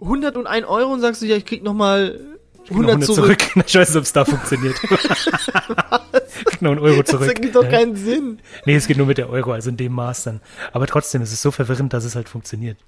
101 0.00 0.66
Euro 0.66 0.92
und 0.92 1.00
sagst 1.00 1.22
du, 1.22 1.26
ja, 1.26 1.36
ich 1.36 1.44
krieg 1.46 1.62
noch 1.62 1.74
mal 1.74 2.18
Ich 2.64 2.68
krieg 2.70 2.76
noch 2.78 2.88
100 2.90 3.04
zurück. 3.04 3.40
zurück. 3.40 3.66
Ich 3.66 3.74
weiß 3.74 3.88
nicht, 3.90 3.96
ob 3.96 4.02
es 4.02 4.12
da 4.12 4.24
funktioniert. 4.24 4.74
ich 4.82 6.44
krieg 6.44 6.62
noch 6.62 6.72
einen 6.72 6.80
Euro 6.80 7.02
Das 7.02 7.10
zurück. 7.10 7.28
ergibt 7.28 7.54
doch 7.54 7.68
keinen 7.68 7.96
Sinn. 7.96 8.40
Nee, 8.66 8.74
es 8.74 8.86
geht 8.86 8.96
nur 8.98 9.06
mit 9.06 9.16
der 9.18 9.30
Euro, 9.30 9.52
also 9.52 9.70
in 9.70 9.76
dem 9.76 9.92
Maß 9.92 10.24
dann. 10.24 10.40
Aber 10.72 10.86
trotzdem, 10.86 11.22
es 11.22 11.32
ist 11.32 11.42
so 11.42 11.50
verwirrend, 11.52 11.92
dass 11.92 12.04
es 12.04 12.16
halt 12.16 12.28
funktioniert. 12.28 12.78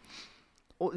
Oh, 0.78 0.90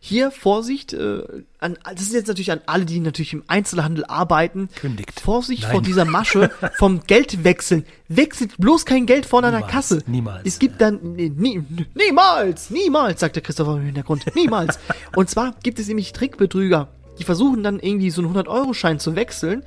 Hier 0.00 0.32
Vorsicht, 0.32 0.92
äh, 0.94 1.22
an, 1.60 1.78
das 1.84 2.02
ist 2.02 2.12
jetzt 2.12 2.26
natürlich 2.26 2.50
an 2.50 2.60
alle, 2.66 2.84
die 2.84 2.98
natürlich 2.98 3.32
im 3.32 3.44
Einzelhandel 3.46 4.04
arbeiten. 4.04 4.68
Kündigt. 4.74 5.20
Vorsicht 5.20 5.62
Nein. 5.62 5.70
vor 5.72 5.80
dieser 5.82 6.04
Masche 6.04 6.50
vom 6.78 7.02
Geldwechseln. 7.06 7.84
Wechselt 8.08 8.56
bloß 8.58 8.84
kein 8.84 9.06
Geld 9.06 9.30
der 9.30 9.40
Niemals, 9.42 9.72
Kasse. 9.72 10.02
niemals. 10.06 10.42
Es 10.44 10.58
gibt 10.58 10.80
dann, 10.80 11.14
nie, 11.14 11.30
nie, 11.30 11.62
niemals, 11.94 12.70
niemals, 12.70 13.20
sagt 13.20 13.36
der 13.36 13.44
Christopher 13.44 13.76
im 13.76 13.84
Hintergrund. 13.84 14.24
Niemals. 14.34 14.80
Und 15.16 15.30
zwar 15.30 15.54
gibt 15.62 15.78
es 15.78 15.86
nämlich 15.86 16.12
Trickbetrüger. 16.12 16.88
Die 17.20 17.24
versuchen 17.24 17.62
dann 17.62 17.78
irgendwie 17.78 18.10
so 18.10 18.22
einen 18.22 18.34
100-Euro-Schein 18.34 18.98
zu 18.98 19.14
wechseln. 19.14 19.62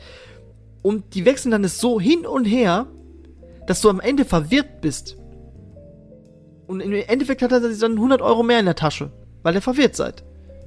Und 0.82 1.16
die 1.16 1.24
wechseln 1.24 1.52
dann 1.52 1.64
es 1.64 1.80
so 1.80 2.00
hin 2.00 2.26
und 2.26 2.44
her, 2.44 2.88
dass 3.68 3.80
du 3.80 3.90
am 3.90 4.02
Ende 4.02 4.26
verwirrt 4.26 4.82
bist. 4.82 5.16
Und 6.68 6.82
im 6.82 6.92
Endeffekt 6.92 7.42
hat 7.42 7.54
er 7.54 7.62
dann 7.62 7.92
100 7.94 8.22
Euro 8.22 8.44
mehr 8.44 8.60
in 8.60 8.66
der 8.66 8.76
Tasche, 8.76 9.12
weil 9.46 9.54
ihr 9.54 9.62
verwirrt 9.62 9.96
seid. 9.96 10.24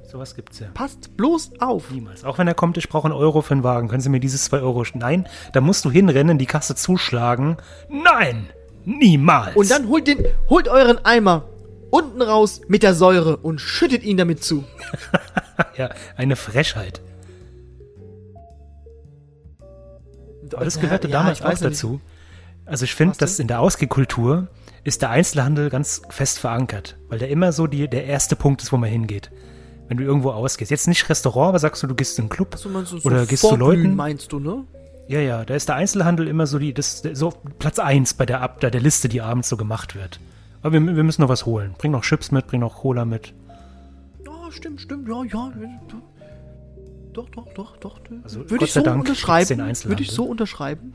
Sowas 0.09 0.35
gibt's 0.35 0.57
ja. 0.59 0.67
Passt 0.73 1.17
bloß 1.17 1.59
auf. 1.59 1.91
Niemals. 1.91 2.23
Auch 2.23 2.37
wenn 2.37 2.47
er 2.47 2.53
kommt, 2.53 2.77
ich 2.77 2.87
brauche 2.87 3.05
einen 3.09 3.13
Euro 3.13 3.41
für 3.41 3.51
einen 3.53 3.63
Wagen. 3.63 3.89
Können 3.89 3.99
Sie 4.01 4.09
mir 4.09 4.21
dieses 4.21 4.45
2 4.45 4.61
Euro... 4.61 4.83
Nein, 4.93 5.27
da 5.51 5.59
musst 5.59 5.83
du 5.83 5.91
hinrennen, 5.91 6.37
die 6.37 6.45
Kasse 6.45 6.75
zuschlagen. 6.75 7.57
Nein! 7.89 8.47
Niemals! 8.85 9.55
Und 9.57 9.69
dann 9.69 9.89
holt 9.89 10.07
den, 10.07 10.23
holt 10.49 10.69
euren 10.69 11.03
Eimer 11.03 11.43
unten 11.91 12.21
raus 12.21 12.61
mit 12.69 12.81
der 12.81 12.93
Säure 12.95 13.35
und 13.37 13.59
schüttet 13.59 14.03
ihn 14.03 14.17
damit 14.17 14.43
zu. 14.43 14.63
Ja, 15.75 15.89
eine 16.15 16.37
Frechheit. 16.37 17.01
Aber 20.53 20.63
das 20.65 20.79
gehörte 20.79 21.07
Ja, 21.09 21.19
damals 21.19 21.41
auch 21.41 21.45
ja 21.45 21.51
nicht. 21.51 21.63
dazu. 21.65 21.99
Also 22.65 22.85
ich 22.85 22.95
finde, 22.95 23.17
dass 23.17 23.39
in 23.39 23.47
der 23.47 23.59
Ausgehkultur 23.59 24.47
ist 24.83 25.01
der 25.01 25.09
Einzelhandel 25.09 25.69
ganz 25.69 26.01
fest 26.09 26.39
verankert, 26.39 26.97
weil 27.09 27.19
der 27.19 27.29
immer 27.29 27.51
so 27.51 27.67
die, 27.67 27.87
der 27.87 28.05
erste 28.05 28.35
Punkt 28.35 28.61
ist, 28.61 28.71
wo 28.71 28.77
man 28.77 28.89
hingeht. 28.89 29.31
Wenn 29.87 29.97
du 29.97 30.03
irgendwo 30.03 30.29
ausgehst. 30.31 30.69
Jetzt 30.69 30.87
nicht 30.87 31.09
Restaurant, 31.09 31.49
aber 31.49 31.59
sagst 31.59 31.81
du, 31.81 31.87
du 31.87 31.95
gehst 31.95 32.19
in 32.19 32.23
einen 32.23 32.29
Club 32.29 32.55
So 32.57 32.69
meinst 32.69 32.91
du, 32.91 32.97
oder 33.03 33.25
gehst 33.25 33.41
zu 33.43 33.55
Leuten. 33.55 33.95
meinst 33.95 34.31
du, 34.31 34.39
ne? 34.39 34.65
Ja, 35.07 35.19
ja, 35.19 35.43
da 35.43 35.55
ist 35.55 35.67
der 35.67 35.75
Einzelhandel 35.75 36.27
immer 36.27 36.45
so 36.45 36.59
die, 36.59 36.73
das, 36.73 37.01
so 37.13 37.33
Platz 37.57 37.79
eins 37.79 38.13
bei 38.13 38.27
der, 38.27 38.41
Ab- 38.41 38.59
der, 38.59 38.69
der 38.69 38.81
Liste, 38.81 39.09
die 39.09 39.21
abends 39.21 39.49
so 39.49 39.57
gemacht 39.57 39.95
wird. 39.95 40.19
Aber 40.61 40.73
wir, 40.73 40.95
wir 40.95 41.03
müssen 41.03 41.21
noch 41.23 41.29
was 41.29 41.47
holen. 41.47 41.73
Bring 41.79 41.91
noch 41.91 42.03
Chips 42.03 42.31
mit, 42.31 42.45
bring 42.45 42.59
noch 42.59 42.81
Cola 42.81 43.05
mit. 43.05 43.33
Ja, 44.23 44.51
stimmt, 44.51 44.81
stimmt, 44.81 45.07
ja, 45.07 45.23
ja. 45.23 45.51
Doch, 47.13 47.27
doch, 47.31 47.47
doch, 47.53 47.77
doch. 47.77 47.99
Also, 48.23 48.41
Würde 48.41 48.57
Gott 48.57 48.67
ich 48.67 48.73
so 48.73 48.81
Dank 48.81 48.99
unterschreiben. 48.99 49.57
Würde 49.85 50.03
ich 50.03 50.11
so 50.11 50.25
unterschreiben. 50.25 50.93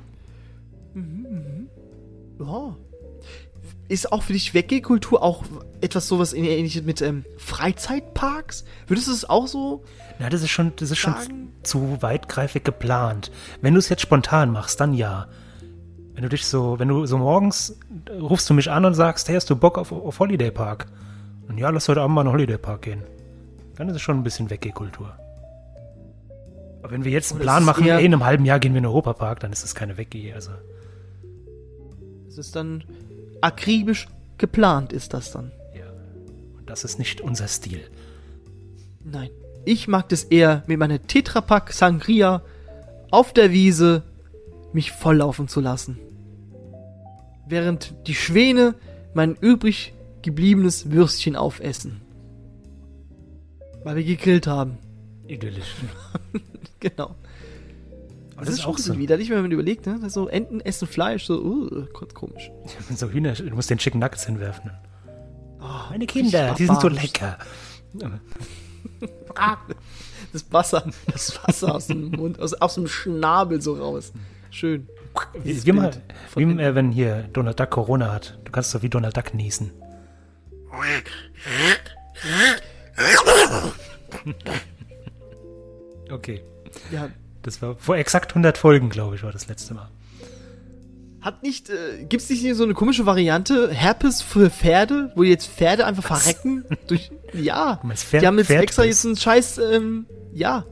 Mhm, 0.94 1.26
mhm. 1.28 1.68
Ja. 2.38 2.76
Ist 3.88 4.12
auch 4.12 4.22
für 4.22 4.32
dich 4.32 4.54
Weggehkultur 4.54 5.22
auch 5.22 5.44
etwas 5.82 6.08
sowas 6.08 6.32
ähnliches 6.32 6.84
mit 6.84 7.02
ähm, 7.02 7.24
Freizeitparks? 7.36 8.64
Würdest 8.86 9.08
du 9.08 9.12
es 9.12 9.28
auch 9.28 9.46
so? 9.46 9.84
Ja, 10.18 10.30
das 10.30 10.42
ist 10.42 10.50
schon, 10.50 10.72
das 10.76 10.90
ist 10.90 10.98
schon 10.98 11.12
Sagen- 11.14 11.52
zu 11.62 11.98
weitgreifig 12.00 12.64
geplant. 12.64 13.30
Wenn 13.60 13.74
du 13.74 13.78
es 13.80 13.88
jetzt 13.90 14.00
spontan 14.02 14.50
machst, 14.50 14.80
dann 14.80 14.94
ja. 14.94 15.28
Wenn 16.14 16.22
du 16.22 16.28
dich 16.28 16.46
so, 16.46 16.78
wenn 16.78 16.88
du 16.88 17.04
so 17.06 17.18
morgens 17.18 17.78
äh, 18.08 18.12
rufst 18.18 18.48
du 18.48 18.54
mich 18.54 18.70
an 18.70 18.84
und 18.86 18.94
sagst, 18.94 19.28
hey, 19.28 19.34
hast 19.34 19.50
du 19.50 19.56
Bock 19.56 19.76
auf, 19.76 19.92
auf 19.92 20.18
Holiday 20.18 20.50
Park? 20.50 20.86
Und 21.48 21.58
ja, 21.58 21.68
lass 21.70 21.88
heute 21.88 22.00
Abend 22.00 22.14
mal 22.14 22.22
in 22.22 22.28
den 22.28 22.32
Holiday 22.32 22.56
Park 22.58 22.82
gehen. 22.82 23.02
Dann 23.76 23.88
ist 23.90 23.96
es 23.96 24.02
schon 24.02 24.16
ein 24.16 24.22
bisschen 24.22 24.48
Weggehkultur. 24.48 25.12
Aber 26.82 26.90
wenn 26.92 27.04
wir 27.04 27.12
jetzt 27.12 27.32
einen 27.32 27.40
Plan 27.42 27.64
machen, 27.64 27.86
ey, 27.86 28.04
in 28.04 28.14
einem 28.14 28.24
halben 28.24 28.44
Jahr 28.46 28.60
gehen 28.60 28.72
wir 28.72 28.78
in 28.78 28.84
den 28.84 28.90
Europapark, 28.90 29.40
dann 29.40 29.52
ist 29.52 29.64
es 29.64 29.74
keine 29.74 29.96
Weggeh. 29.98 30.32
Also, 30.32 30.52
Es 32.28 32.38
ist 32.38 32.54
dann 32.56 32.84
akribisch 33.44 34.08
geplant, 34.38 34.92
ist 34.92 35.14
das 35.14 35.30
dann. 35.30 35.52
ja. 35.76 35.86
Und 36.58 36.68
das 36.68 36.84
ist 36.84 36.98
nicht 36.98 37.20
unser 37.20 37.48
Stil. 37.48 37.80
Nein. 39.04 39.30
Ich 39.66 39.88
mag 39.88 40.08
das 40.10 40.24
eher 40.24 40.62
mit 40.66 40.78
meiner 40.78 41.00
Tetrapack 41.00 41.72
Sangria 41.72 42.42
auf 43.10 43.32
der 43.32 43.50
Wiese 43.50 44.02
mich 44.74 44.92
volllaufen 44.92 45.48
zu 45.48 45.60
lassen. 45.60 45.98
Während 47.46 47.94
die 48.06 48.14
Schwäne 48.14 48.74
mein 49.14 49.36
übrig 49.36 49.94
gebliebenes 50.22 50.90
Würstchen 50.90 51.36
aufessen. 51.36 52.02
Weil 53.84 53.96
wir 53.96 54.04
gegrillt 54.04 54.46
haben. 54.46 54.78
Idyllisch. 55.26 55.74
Genau. 56.80 57.14
Aber 58.44 58.50
Das, 58.50 58.60
ist, 58.60 58.66
auch 58.66 58.78
so. 58.78 58.98
widerlich, 58.98 59.30
wenn 59.30 59.42
man 59.42 59.50
überlegt, 59.50 59.86
ne? 59.86 59.98
So 60.08 60.28
Enten 60.28 60.60
essen 60.60 60.86
Fleisch, 60.86 61.24
so, 61.24 61.40
uh, 61.42 61.86
kurz 61.92 62.14
komisch. 62.14 62.50
So 62.94 63.08
Hühner, 63.10 63.32
du 63.32 63.54
musst 63.54 63.70
den 63.70 63.78
Chicken 63.78 64.00
Nuggets 64.00 64.26
hinwerfen. 64.26 64.70
Oh, 65.60 65.90
Meine 65.90 66.06
Kinder, 66.06 66.54
die 66.58 66.66
sind 66.66 66.80
so 66.80 66.88
lecker. 66.88 67.38
Das 70.32 70.44
Wasser, 70.50 70.84
das 71.06 71.38
Wasser 71.44 71.74
aus 71.74 71.86
dem 71.86 72.10
Mund, 72.10 72.40
aus, 72.40 72.54
aus 72.54 72.74
dem 72.74 72.86
Schnabel 72.88 73.60
so 73.62 73.74
raus. 73.74 74.12
Schön. 74.50 74.88
Wie, 75.42 75.64
wie, 75.64 75.72
mal, 75.72 75.92
wie 76.34 76.42
äh, 76.42 76.74
wenn 76.74 76.90
hier 76.90 77.28
Donald 77.32 77.58
Duck 77.58 77.70
Corona 77.70 78.12
hat. 78.12 78.38
Du 78.44 78.50
kannst 78.50 78.74
doch 78.74 78.82
wie 78.82 78.88
Donald 78.88 79.16
Duck 79.16 79.32
niesen. 79.34 79.70
Okay. 86.10 86.42
Ja, 86.90 87.08
Das 87.44 87.60
war 87.62 87.76
vor 87.76 87.96
exakt 87.96 88.32
100 88.32 88.58
Folgen, 88.58 88.88
glaube 88.88 89.14
ich, 89.14 89.22
war 89.22 89.30
das 89.30 89.46
letzte 89.48 89.74
Mal. 89.74 89.88
Hat 91.20 91.42
nicht, 91.42 91.70
äh, 91.70 92.04
gibt's 92.08 92.28
nicht 92.28 92.54
so 92.54 92.64
eine 92.64 92.74
komische 92.74 93.06
Variante, 93.06 93.70
Herpes 93.70 94.20
für 94.20 94.50
Pferde, 94.50 95.12
wo 95.14 95.22
jetzt 95.22 95.46
Pferde 95.46 95.86
einfach 95.86 96.02
verrecken? 96.04 96.64
Durch, 96.86 97.10
ja. 97.32 97.80
Pferd- 97.94 98.22
die 98.22 98.26
haben 98.26 98.38
jetzt 98.38 98.48
Pferdbiss? 98.48 98.64
extra 98.64 98.84
jetzt 98.84 99.06
einen 99.06 99.16
scheiß, 99.16 99.58
ähm, 99.58 100.06
ja. 100.32 100.64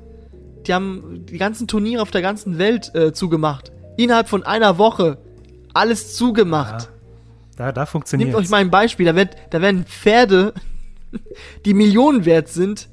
Die 0.66 0.72
haben 0.74 1.24
die 1.26 1.38
ganzen 1.38 1.68
Turniere 1.68 2.02
auf 2.02 2.10
der 2.10 2.22
ganzen 2.22 2.58
Welt 2.58 2.94
äh, 2.94 3.12
zugemacht. 3.12 3.72
Innerhalb 3.96 4.28
von 4.28 4.42
einer 4.44 4.78
Woche. 4.78 5.18
Alles 5.74 6.14
zugemacht. 6.14 6.84
Ja, 6.84 7.66
da, 7.66 7.72
da 7.72 7.86
funktioniert 7.86 8.30
Nehmt 8.30 8.38
euch 8.40 8.48
mal 8.50 8.58
ein 8.58 8.70
Beispiel, 8.70 9.06
da, 9.06 9.14
wird, 9.16 9.36
da 9.50 9.60
werden 9.60 9.84
Pferde, 9.84 10.54
die 11.64 11.74
Millionen 11.74 12.24
wert 12.24 12.48
sind, 12.48 12.88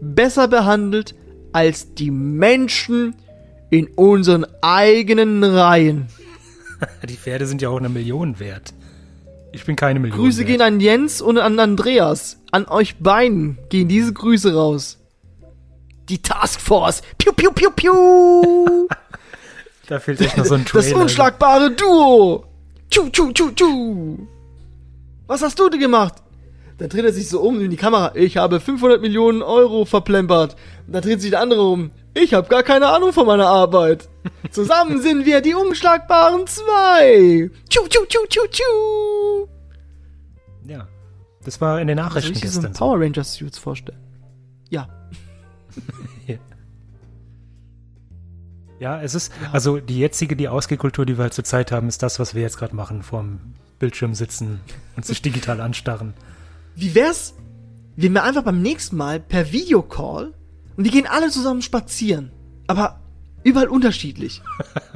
besser 0.00 0.46
behandelt 0.48 1.14
als 1.52 1.94
die 1.94 2.10
Menschen 2.10 3.14
in 3.70 3.86
unseren 3.88 4.46
eigenen 4.62 5.44
Reihen. 5.44 6.08
Die 7.08 7.16
Pferde 7.16 7.46
sind 7.46 7.60
ja 7.60 7.68
auch 7.70 7.78
eine 7.78 7.88
Million 7.88 8.38
wert. 8.38 8.72
Ich 9.52 9.64
bin 9.64 9.76
keine 9.76 9.98
Million 9.98 10.18
Grüße 10.18 10.38
wert. 10.38 10.48
gehen 10.48 10.62
an 10.62 10.80
Jens 10.80 11.20
und 11.20 11.38
an 11.38 11.58
Andreas. 11.58 12.38
An 12.52 12.66
euch 12.66 12.96
beiden 12.98 13.58
gehen 13.68 13.88
diese 13.88 14.12
Grüße 14.12 14.54
raus. 14.54 14.98
Die 16.08 16.22
Taskforce. 16.22 17.02
Piu, 17.18 17.32
piu, 17.32 17.50
piu, 17.52 17.70
piu. 17.70 18.88
Da 19.88 19.98
fehlt 19.98 20.20
echt 20.20 20.36
noch 20.36 20.44
so 20.44 20.54
ein 20.54 20.66
Trailer. 20.66 20.84
Das 20.84 20.92
unschlagbare 20.92 21.70
Duo. 21.70 22.44
Tschu, 22.90 23.08
tschu, 23.08 23.32
tschu, 23.32 23.50
tschu. 23.52 24.18
Was 25.26 25.40
hast 25.40 25.58
du 25.58 25.70
denn 25.70 25.80
gemacht? 25.80 26.16
Dann 26.78 26.88
dreht 26.88 27.04
er 27.04 27.12
sich 27.12 27.28
so 27.28 27.40
um 27.40 27.60
in 27.60 27.70
die 27.70 27.76
Kamera. 27.76 28.12
Ich 28.14 28.36
habe 28.36 28.60
500 28.60 29.00
Millionen 29.00 29.42
Euro 29.42 29.84
verplempert. 29.84 30.56
Dann 30.86 31.02
dreht 31.02 31.20
sich 31.20 31.30
der 31.30 31.40
andere 31.40 31.62
um. 31.62 31.90
Ich 32.14 32.34
habe 32.34 32.48
gar 32.48 32.62
keine 32.62 32.86
Ahnung 32.86 33.12
von 33.12 33.26
meiner 33.26 33.48
Arbeit. 33.48 34.08
Zusammen 34.50 35.00
sind 35.02 35.26
wir 35.26 35.40
die 35.40 35.54
unschlagbaren 35.54 36.46
zwei. 36.46 37.50
Tschu, 37.68 37.86
tschu, 37.88 38.04
tschu, 38.06 38.18
tschu, 38.28 38.46
tschu. 38.48 39.48
Ja. 40.66 40.86
Das 41.44 41.60
war 41.60 41.80
in 41.80 41.88
den 41.88 41.96
Nachrichten 41.96 42.32
ich 42.32 42.40
dir 42.40 42.48
so 42.48 42.60
gestern. 42.60 42.74
so. 42.74 42.78
Power 42.78 43.00
Rangers 43.00 43.34
Suits 43.34 43.58
vorstellen? 43.58 43.98
Ja. 44.70 44.86
Ja, 48.80 49.00
es 49.02 49.14
ist, 49.14 49.32
also 49.50 49.78
die 49.78 49.98
jetzige, 49.98 50.36
die 50.36 50.48
Ausgehkultur, 50.48 51.04
die 51.04 51.18
wir 51.18 51.24
halt 51.24 51.34
zur 51.34 51.44
Zeit 51.44 51.72
haben, 51.72 51.88
ist 51.88 52.02
das, 52.02 52.20
was 52.20 52.34
wir 52.34 52.42
jetzt 52.42 52.58
gerade 52.58 52.76
machen, 52.76 53.02
vorm 53.02 53.40
Bildschirm 53.78 54.14
sitzen 54.14 54.60
und 54.96 55.04
sich 55.04 55.20
digital 55.20 55.60
anstarren. 55.60 56.14
Wie 56.78 56.94
wär's, 56.94 57.34
wenn 57.96 58.12
wir 58.12 58.22
einfach 58.22 58.44
beim 58.44 58.62
nächsten 58.62 58.96
Mal 58.96 59.18
per 59.18 59.50
Videocall 59.50 60.32
und 60.76 60.84
wir 60.84 60.92
gehen 60.92 61.08
alle 61.08 61.28
zusammen 61.28 61.60
spazieren. 61.60 62.30
Aber 62.68 63.00
überall 63.42 63.66
unterschiedlich. 63.66 64.42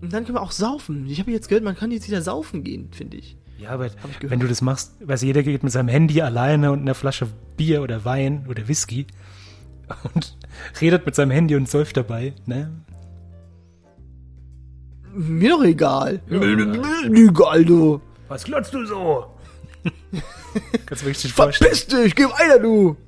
und 0.00 0.10
dann 0.10 0.24
können 0.24 0.36
wir 0.36 0.40
auch 0.40 0.50
saufen. 0.50 1.06
Ich 1.08 1.20
habe 1.20 1.30
jetzt 1.30 1.50
gehört, 1.50 1.62
man 1.62 1.76
kann 1.76 1.90
jetzt 1.90 2.08
wieder 2.08 2.22
saufen 2.22 2.64
gehen, 2.64 2.88
finde 2.90 3.18
ich. 3.18 3.36
Ja, 3.58 3.68
aber 3.68 3.86
ich 3.86 3.92
wenn 4.22 4.40
du 4.40 4.48
das 4.48 4.62
machst, 4.62 4.94
weiß 5.06 5.20
jeder 5.20 5.42
geht 5.42 5.62
mit 5.62 5.72
seinem 5.72 5.88
Handy 5.88 6.22
alleine 6.22 6.72
und 6.72 6.80
einer 6.80 6.94
Flasche 6.94 7.28
Bier 7.58 7.82
oder 7.82 8.06
Wein 8.06 8.46
oder 8.48 8.68
Whisky 8.68 9.06
und 10.14 10.38
redet 10.80 11.04
mit 11.04 11.14
seinem 11.14 11.32
Handy 11.32 11.54
und 11.54 11.68
säuft 11.68 11.98
dabei, 11.98 12.32
ne? 12.46 12.72
Mir 15.14 15.50
doch 15.50 15.64
egal. 15.64 16.22
egal, 16.30 17.64
du. 17.66 18.00
Was 18.28 18.44
glotzt 18.44 18.72
du 18.72 18.86
so? 18.86 19.31
Kannst 20.86 21.02
du 21.02 21.06
mir 21.06 21.10
richtig 21.10 21.32
vorstellen. 21.32 21.74
Verpiss 21.74 21.86
dich, 22.04 22.14
geh 22.14 22.24
weiter, 22.24 22.58
du. 22.58 22.96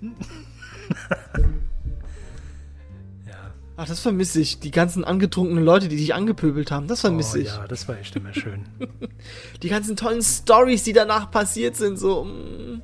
Ja. 3.26 3.52
Ach, 3.76 3.86
das 3.86 4.00
vermisse 4.00 4.40
ich. 4.40 4.60
Die 4.60 4.70
ganzen 4.70 5.04
angetrunkenen 5.04 5.64
Leute, 5.64 5.88
die 5.88 5.96
dich 5.96 6.14
angepöbelt 6.14 6.70
haben, 6.70 6.86
das 6.86 7.00
Oh, 7.00 7.08
vermisse 7.08 7.40
ich. 7.40 7.48
ja, 7.48 7.66
das 7.66 7.88
war 7.88 7.98
echt 7.98 8.14
immer 8.16 8.32
schön. 8.34 8.64
Die 9.62 9.68
ganzen 9.68 9.96
tollen 9.96 10.22
Stories, 10.22 10.82
die 10.84 10.92
danach 10.92 11.30
passiert 11.30 11.76
sind, 11.76 11.98
so. 11.98 12.24
mm. 12.24 12.82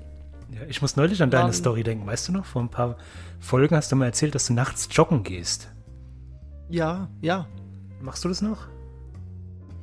Ja, 0.53 0.61
ich 0.69 0.83
muss 0.83 0.97
neulich 0.97 1.23
an 1.23 1.31
deine 1.31 1.45
Mann. 1.45 1.53
Story 1.53 1.83
denken. 1.83 2.07
Weißt 2.07 2.29
du 2.29 2.33
noch, 2.33 2.45
vor 2.45 2.63
ein 2.63 2.69
paar 2.71 2.97
Folgen 3.39 3.77
hast 3.77 3.93
du 3.93 3.97
mal 3.97 4.07
erzählt, 4.07 4.35
dass 4.35 4.47
du 4.47 4.53
nachts 4.53 4.89
joggen 4.91 5.23
gehst. 5.23 5.69
Ja, 6.69 7.09
ja. 7.21 7.47
Machst 8.01 8.25
du 8.25 8.29
das 8.29 8.43
noch? 8.43 8.67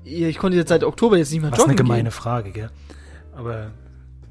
Ja, 0.03 0.27
Ich 0.27 0.38
konnte 0.38 0.57
jetzt 0.57 0.69
seit 0.69 0.83
Oktober 0.83 1.17
jetzt 1.17 1.31
nicht 1.31 1.41
mehr 1.41 1.51
Was 1.51 1.59
eine 1.59 1.63
joggen 1.73 1.77
gemeine 1.77 2.03
gehen. 2.03 2.11
Frage, 2.11 2.51
gell? 2.51 2.69
Aber 3.35 3.71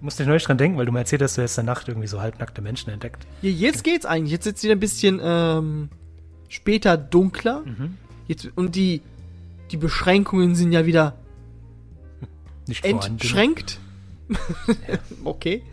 musste 0.07 0.23
ich 0.23 0.29
neulich 0.29 0.45
dran 0.45 0.57
denken, 0.57 0.79
weil 0.79 0.87
du 0.87 0.93
mir 0.93 1.01
erzählt 1.01 1.21
hast, 1.21 1.37
du 1.37 1.43
hast 1.43 1.59
in 1.59 1.67
der 1.67 1.75
Nacht 1.75 1.89
irgendwie 1.89 2.07
so 2.07 2.21
halbnackte 2.21 2.63
Menschen 2.63 2.91
entdeckt. 2.91 3.27
Ja, 3.43 3.51
jetzt 3.51 3.83
geht's 3.83 4.07
eigentlich. 4.07 4.31
Jetzt 4.31 4.47
ist 4.47 4.63
wieder 4.63 4.77
ein 4.77 4.81
bisschen 4.81 5.21
ähm, 5.21 5.89
später 6.49 6.97
dunkler. 6.97 7.63
Mhm. 7.67 7.99
Jetzt, 8.29 8.49
und 8.55 8.77
die, 8.77 9.03
die 9.73 9.77
Beschränkungen 9.77 10.55
sind 10.55 10.71
ja 10.71 10.87
wieder 10.87 11.17
Nicht 12.69 12.85
entschränkt. 12.85 13.81
okay. 15.25 15.65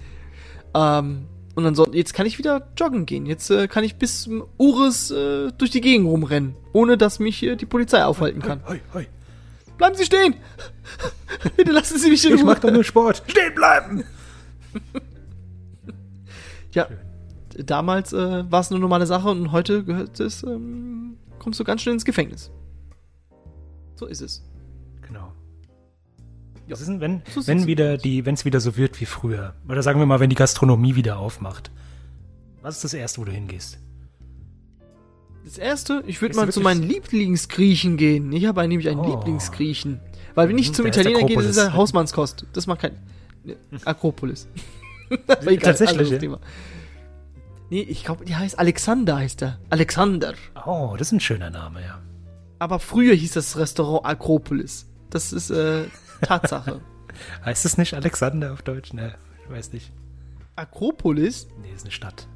Ähm, 0.74 1.26
und 1.54 1.66
ansonsten, 1.68 1.96
jetzt 1.96 2.16
kann 2.16 2.26
ich 2.26 2.40
wieder 2.40 2.68
joggen 2.76 3.06
gehen. 3.06 3.28
Jetzt 3.28 3.52
äh, 3.52 3.68
kann 3.68 3.84
ich 3.84 3.98
bis 3.98 4.24
zum 4.24 4.46
Ures 4.58 5.12
äh, 5.12 5.52
durch 5.60 5.70
die 5.70 5.82
Gegend 5.82 6.08
rumrennen, 6.08 6.56
ohne 6.74 6.98
dass 6.98 7.20
mich 7.20 7.44
äh, 7.44 7.56
die 7.56 7.68
Polizei 7.68 8.04
aufhalten 8.04 8.42
kann. 8.42 8.62
Hoi, 8.68 8.80
hoi. 8.96 9.06
Bleiben 9.78 9.96
Sie 9.96 10.06
stehen! 10.06 10.36
Bitte 11.56 11.72
lassen 11.72 12.00
Sie 12.00 12.10
mich 12.10 12.26
in 12.26 12.34
Ich 12.36 12.42
Ruhe. 12.42 12.48
mach 12.48 12.60
doch 12.60 12.72
nur 12.72 12.84
Sport. 12.84 13.22
Stehen 13.28 13.54
bleiben! 13.54 14.04
Ja, 16.74 16.88
damals 17.58 18.14
äh, 18.14 18.52
war 18.52 18.62
es 18.62 18.72
eine 18.72 18.80
normale 18.80 19.06
Sache 19.06 19.30
und 19.30 19.52
heute 19.52 19.84
gehört 19.84 20.20
es, 20.20 20.42
ähm, 20.44 21.18
kommst 21.40 21.60
du 21.60 21.64
ganz 21.64 21.82
schnell 21.84 21.94
ins 21.94 22.06
Gefängnis. 22.06 22.50
So 23.96 24.08
ist 24.08 24.22
es. 24.22 24.44
Genau. 25.08 25.32
Was 26.68 26.80
ist 26.82 26.88
denn, 26.88 27.00
wenn, 27.02 27.22
So 27.30 27.46
wenn 27.46 27.68
wieder 27.68 27.98
die, 27.98 28.26
wenn 28.26 28.34
es 28.34 28.46
wieder 28.46 28.60
so 28.60 28.76
wird 28.78 29.00
wie 29.02 29.06
früher? 29.06 29.54
Oder 29.70 29.84
sagen 29.84 30.00
wir 30.00 30.06
mal, 30.08 30.20
wenn 30.20 30.30
die 30.32 30.36
Gastronomie 30.36 30.96
wieder 30.96 31.20
aufmacht. 31.20 31.70
Was 32.64 32.78
ist 32.78 32.86
das 32.86 32.94
erste, 32.96 33.22
wo 33.22 33.26
du 33.26 33.32
hingehst? 33.32 33.78
Das 35.46 35.58
erste, 35.58 36.04
ich 36.08 36.22
würde 36.22 36.36
mal 36.38 36.50
zu 36.52 36.62
meinen 36.62 36.82
Lieblingsgriechen 36.84 37.98
gehen. 37.98 38.32
Ich 38.32 38.46
habe 38.46 38.66
nämlich 38.68 38.88
einen 38.90 39.02
Oh. 39.02 39.12
Lieblingsgriechen. 39.12 40.00
Weil 40.36 40.48
wenn 40.50 40.58
ich 40.58 40.70
Mhm, 40.70 40.74
zum 40.74 40.86
Italiener 40.88 41.24
gehe, 41.26 41.36
das 41.36 41.46
ist 41.48 41.58
ja 41.58 41.64
Akropolis. 41.64 41.78
Hausmannskost. 41.78 42.46
Das 42.54 42.66
macht 42.66 42.80
kein. 42.82 42.98
Akropolis. 43.86 44.48
Aber 45.28 45.52
egal, 45.52 45.74
Tatsächlich, 45.74 46.10
ja? 46.10 46.18
Thema. 46.18 46.40
Nee, 47.70 47.82
ich 47.82 48.04
glaube, 48.04 48.26
die 48.26 48.36
heißt 48.36 48.60
Alexander, 48.60 49.18
heißt 49.18 49.42
er. 49.42 49.60
Alexander. 49.70 50.34
Oh, 50.66 50.96
das 50.98 51.08
ist 51.08 51.14
ein 51.14 51.20
schöner 51.20 51.50
Name, 51.50 51.82
ja. 51.82 52.00
Aber 52.60 52.80
früher 52.80 53.14
hieß 53.14 53.34
das 53.34 53.58
Restaurant 53.58 54.06
Akropolis. 54.06 54.88
Das 55.10 55.34
ist 55.34 55.50
äh, 55.50 55.86
Tatsache. 56.22 56.82
Heißt 57.44 57.66
es 57.66 57.78
nicht 57.78 57.94
Alexander 57.94 58.54
auf 58.54 58.62
Deutsch? 58.62 58.94
Ne, 58.94 59.16
ich 59.44 59.52
weiß 59.52 59.74
nicht. 59.74 59.92
Akropolis? 60.56 61.48
Nee, 61.62 61.72
ist 61.74 61.84
eine 61.84 61.92
Stadt. 61.92 62.28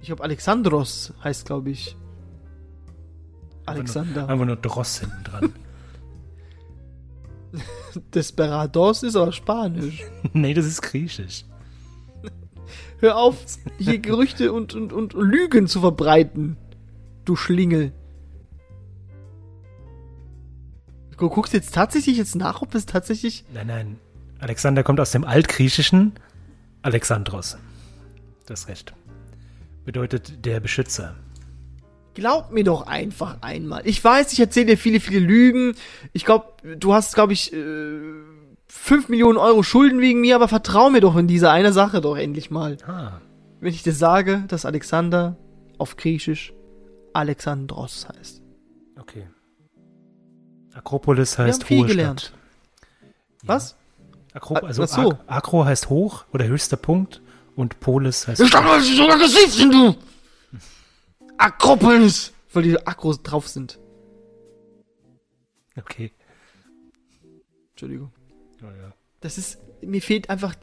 Ich 0.00 0.06
glaube, 0.06 0.22
Alexandros 0.22 1.12
heißt, 1.22 1.46
glaube 1.46 1.70
ich. 1.70 1.96
Alexander. 3.66 4.28
Einfach 4.28 4.46
nur 4.46 4.56
Dross 4.56 5.00
hinten 5.00 5.24
dran. 5.24 5.52
Desperados 8.14 9.02
ist 9.02 9.16
aber 9.16 9.32
Spanisch. 9.32 10.04
nee, 10.32 10.54
das 10.54 10.66
ist 10.66 10.82
griechisch. 10.82 11.44
Hör 12.98 13.16
auf, 13.16 13.36
hier 13.78 13.98
Gerüchte 13.98 14.52
und, 14.52 14.74
und, 14.74 14.92
und 14.92 15.12
Lügen 15.14 15.66
zu 15.66 15.80
verbreiten. 15.80 16.56
Du 17.24 17.36
Schlingel. 17.36 17.92
Du 21.18 21.28
guckst 21.30 21.54
jetzt 21.54 21.74
tatsächlich 21.74 22.18
jetzt 22.18 22.36
nach, 22.36 22.62
ob 22.62 22.74
es 22.74 22.86
tatsächlich. 22.86 23.44
Nein, 23.52 23.66
nein. 23.66 23.98
Alexander 24.38 24.82
kommt 24.82 25.00
aus 25.00 25.12
dem 25.12 25.24
Altgriechischen 25.24 26.12
Alexandros. 26.82 27.56
Das 28.44 28.68
recht. 28.68 28.94
Bedeutet 29.84 30.44
der 30.44 30.60
Beschützer. 30.60 31.16
Glaub 32.16 32.50
mir 32.50 32.64
doch 32.64 32.86
einfach 32.86 33.36
einmal. 33.42 33.82
Ich 33.84 34.02
weiß, 34.02 34.32
ich 34.32 34.40
erzähle 34.40 34.66
dir 34.66 34.78
viele, 34.78 35.00
viele 35.00 35.20
Lügen. 35.20 35.74
Ich 36.14 36.24
glaube, 36.24 36.46
du 36.78 36.94
hast, 36.94 37.14
glaube 37.14 37.34
ich, 37.34 37.52
äh, 37.52 38.00
5 38.68 39.08
Millionen 39.10 39.36
Euro 39.38 39.62
Schulden 39.62 40.00
wegen 40.00 40.20
mir, 40.22 40.34
aber 40.34 40.48
vertrau 40.48 40.88
mir 40.90 41.00
doch 41.02 41.14
in 41.16 41.28
diese 41.28 41.50
eine 41.50 41.72
Sache 41.74 42.00
doch 42.00 42.16
endlich 42.16 42.50
mal. 42.50 42.78
Ah, 42.86 43.20
Wenn 43.60 43.72
ich 43.72 43.82
dir 43.82 43.92
sage, 43.92 44.44
dass 44.48 44.64
Alexander 44.64 45.36
auf 45.78 45.96
Griechisch 45.96 46.52
Alexandros 47.12 48.08
heißt. 48.08 48.42
okay. 48.98 49.26
Akropolis 50.74 51.38
Wir 51.38 51.44
heißt 51.46 51.62
haben 51.62 51.66
viel 51.68 51.86
gelernt. 51.86 52.20
Stadt. 52.20 52.38
Was? 53.44 53.76
Akro 54.32 54.54
Ah, 54.56 54.60
also 54.66 54.82
ach 54.82 54.88
so. 54.88 55.12
Ak 55.12 55.18
Akro 55.26 55.64
heißt 55.64 55.88
hoch 55.90 56.24
oder 56.32 56.46
höchster 56.46 56.76
Punkt 56.76 57.22
und 57.56 57.80
Polis 57.80 58.26
heißt 58.26 58.40
Ich 58.40 58.50
dachte, 58.50 58.66
das 58.68 58.84
ist 58.84 58.96
sogar 58.96 59.18
Gesicht 59.18 59.60
du! 59.72 59.94
Akropolis! 61.38 62.32
Weil 62.52 62.62
die 62.62 62.86
Akros 62.86 63.22
drauf 63.22 63.48
sind. 63.48 63.78
Okay. 65.76 66.10
Entschuldigung. 67.72 68.10
Ja, 68.62 68.68
ja. 68.68 68.94
Das 69.20 69.36
ist, 69.36 69.58
mir 69.82 70.00
fehlt 70.00 70.30
einfach 70.30 70.54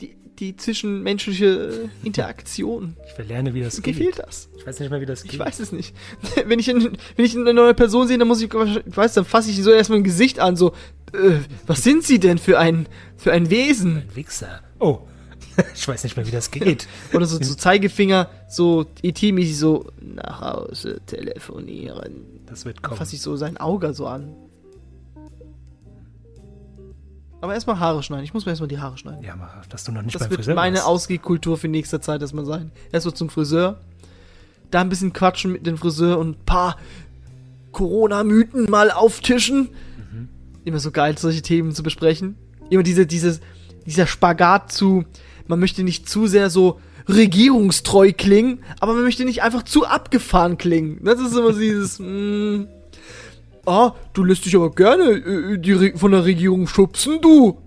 die, 0.00 0.16
die 0.40 0.56
zwischenmenschliche 0.56 1.88
äh, 2.02 2.06
Interaktion. 2.06 2.96
Ich 3.06 3.12
verlerne, 3.12 3.54
wie 3.54 3.60
das 3.62 3.76
Mir 3.76 3.82
geht. 3.84 3.96
fehlt 3.96 4.18
das. 4.18 4.48
Ich 4.56 4.66
weiß 4.66 4.80
nicht 4.80 4.90
mehr, 4.90 5.00
wie 5.00 5.06
das 5.06 5.22
geht. 5.22 5.34
Ich 5.34 5.38
weiß 5.38 5.60
es 5.60 5.70
nicht. 5.70 5.94
Wenn 6.46 6.58
ich, 6.58 6.68
in, 6.68 6.98
wenn 7.14 7.24
ich 7.24 7.36
eine 7.36 7.54
neue 7.54 7.74
Person 7.74 8.08
sehe, 8.08 8.18
dann 8.18 8.26
muss 8.26 8.40
ich, 8.42 8.52
ich 8.52 8.96
weiß, 8.96 9.14
dann 9.14 9.24
fasse 9.24 9.50
ich 9.50 9.62
so 9.62 9.70
erstmal 9.70 9.98
ein 10.00 10.04
Gesicht 10.04 10.40
an, 10.40 10.56
so, 10.56 10.72
äh, 11.12 11.38
was 11.66 11.84
sind 11.84 12.02
sie 12.02 12.18
denn 12.18 12.38
für 12.38 12.58
ein, 12.58 12.88
für 13.16 13.30
ein 13.32 13.50
Wesen? 13.50 13.98
Ein 13.98 14.16
Wichser. 14.16 14.62
Oh. 14.80 15.00
ich 15.74 15.86
weiß 15.86 16.04
nicht 16.04 16.16
mehr, 16.16 16.26
wie 16.26 16.30
das 16.30 16.50
geht. 16.50 16.88
Oder 17.12 17.26
so, 17.26 17.42
so 17.42 17.54
Zeigefinger, 17.54 18.28
so 18.48 18.86
ET-mäßig 19.02 19.56
so, 19.56 19.90
nach 20.00 20.40
Hause 20.40 21.00
telefonieren. 21.06 22.42
Das 22.46 22.64
wird 22.64 22.82
kommen. 22.82 22.96
fasse 22.96 23.16
ich 23.16 23.22
so 23.22 23.36
sein 23.36 23.56
Auge 23.56 23.94
so 23.94 24.06
an. 24.06 24.34
Aber 27.40 27.54
erstmal 27.54 27.78
Haare 27.78 28.02
schneiden. 28.02 28.24
Ich 28.24 28.34
muss 28.34 28.46
mir 28.46 28.52
erstmal 28.52 28.68
die 28.68 28.78
Haare 28.78 28.96
schneiden. 28.96 29.22
Ja, 29.22 29.36
mach, 29.36 29.66
dass 29.66 29.84
du 29.84 29.92
noch 29.92 30.02
nicht 30.02 30.14
Das 30.14 30.22
beim 30.22 30.30
wird 30.30 30.40
Friseur 30.40 30.54
meine 30.54 30.76
warst. 30.76 30.88
Ausgehkultur 30.88 31.58
für 31.58 31.68
nächste 31.68 32.00
Zeit 32.00 32.22
erstmal 32.22 32.44
sein. 32.44 32.72
Erstmal 32.92 33.14
zum 33.14 33.28
Friseur. 33.28 33.78
Da 34.70 34.80
ein 34.80 34.88
bisschen 34.88 35.12
quatschen 35.12 35.52
mit 35.52 35.66
dem 35.66 35.78
Friseur 35.78 36.18
und 36.18 36.30
ein 36.30 36.44
paar 36.44 36.76
Corona-Mythen 37.72 38.70
mal 38.70 38.90
auftischen. 38.90 39.68
Immer 40.64 40.80
so 40.80 40.90
geil, 40.90 41.16
solche 41.16 41.42
Themen 41.42 41.72
zu 41.72 41.84
besprechen. 41.84 42.36
Immer 42.70 42.82
diese, 42.82 43.06
dieses, 43.06 43.40
dieser 43.84 44.08
Spagat 44.08 44.72
zu, 44.72 45.04
man 45.48 45.60
möchte 45.60 45.82
nicht 45.82 46.08
zu 46.08 46.26
sehr 46.26 46.50
so 46.50 46.80
regierungstreu 47.08 48.12
klingen, 48.12 48.62
aber 48.80 48.94
man 48.94 49.04
möchte 49.04 49.24
nicht 49.24 49.42
einfach 49.42 49.62
zu 49.62 49.86
abgefahren 49.86 50.58
klingen. 50.58 51.00
Das 51.04 51.20
ist 51.20 51.36
immer 51.36 51.52
dieses, 51.52 51.98
mm, 52.00 52.66
ah, 53.66 53.92
du 54.12 54.24
lässt 54.24 54.44
dich 54.44 54.56
aber 54.56 54.70
gerne 54.70 55.04
äh, 55.04 55.96
von 55.96 56.12
der 56.12 56.24
Regierung 56.24 56.66
schubsen, 56.66 57.20
du. 57.20 57.58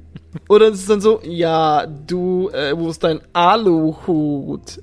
Oder 0.47 0.67
es 0.67 0.79
ist 0.81 0.89
dann 0.89 1.01
so, 1.01 1.21
ja, 1.23 1.85
du, 1.85 2.49
äh, 2.49 2.77
wo 2.77 2.89
ist 2.89 3.03
dein 3.03 3.21
Aluhut? 3.33 4.81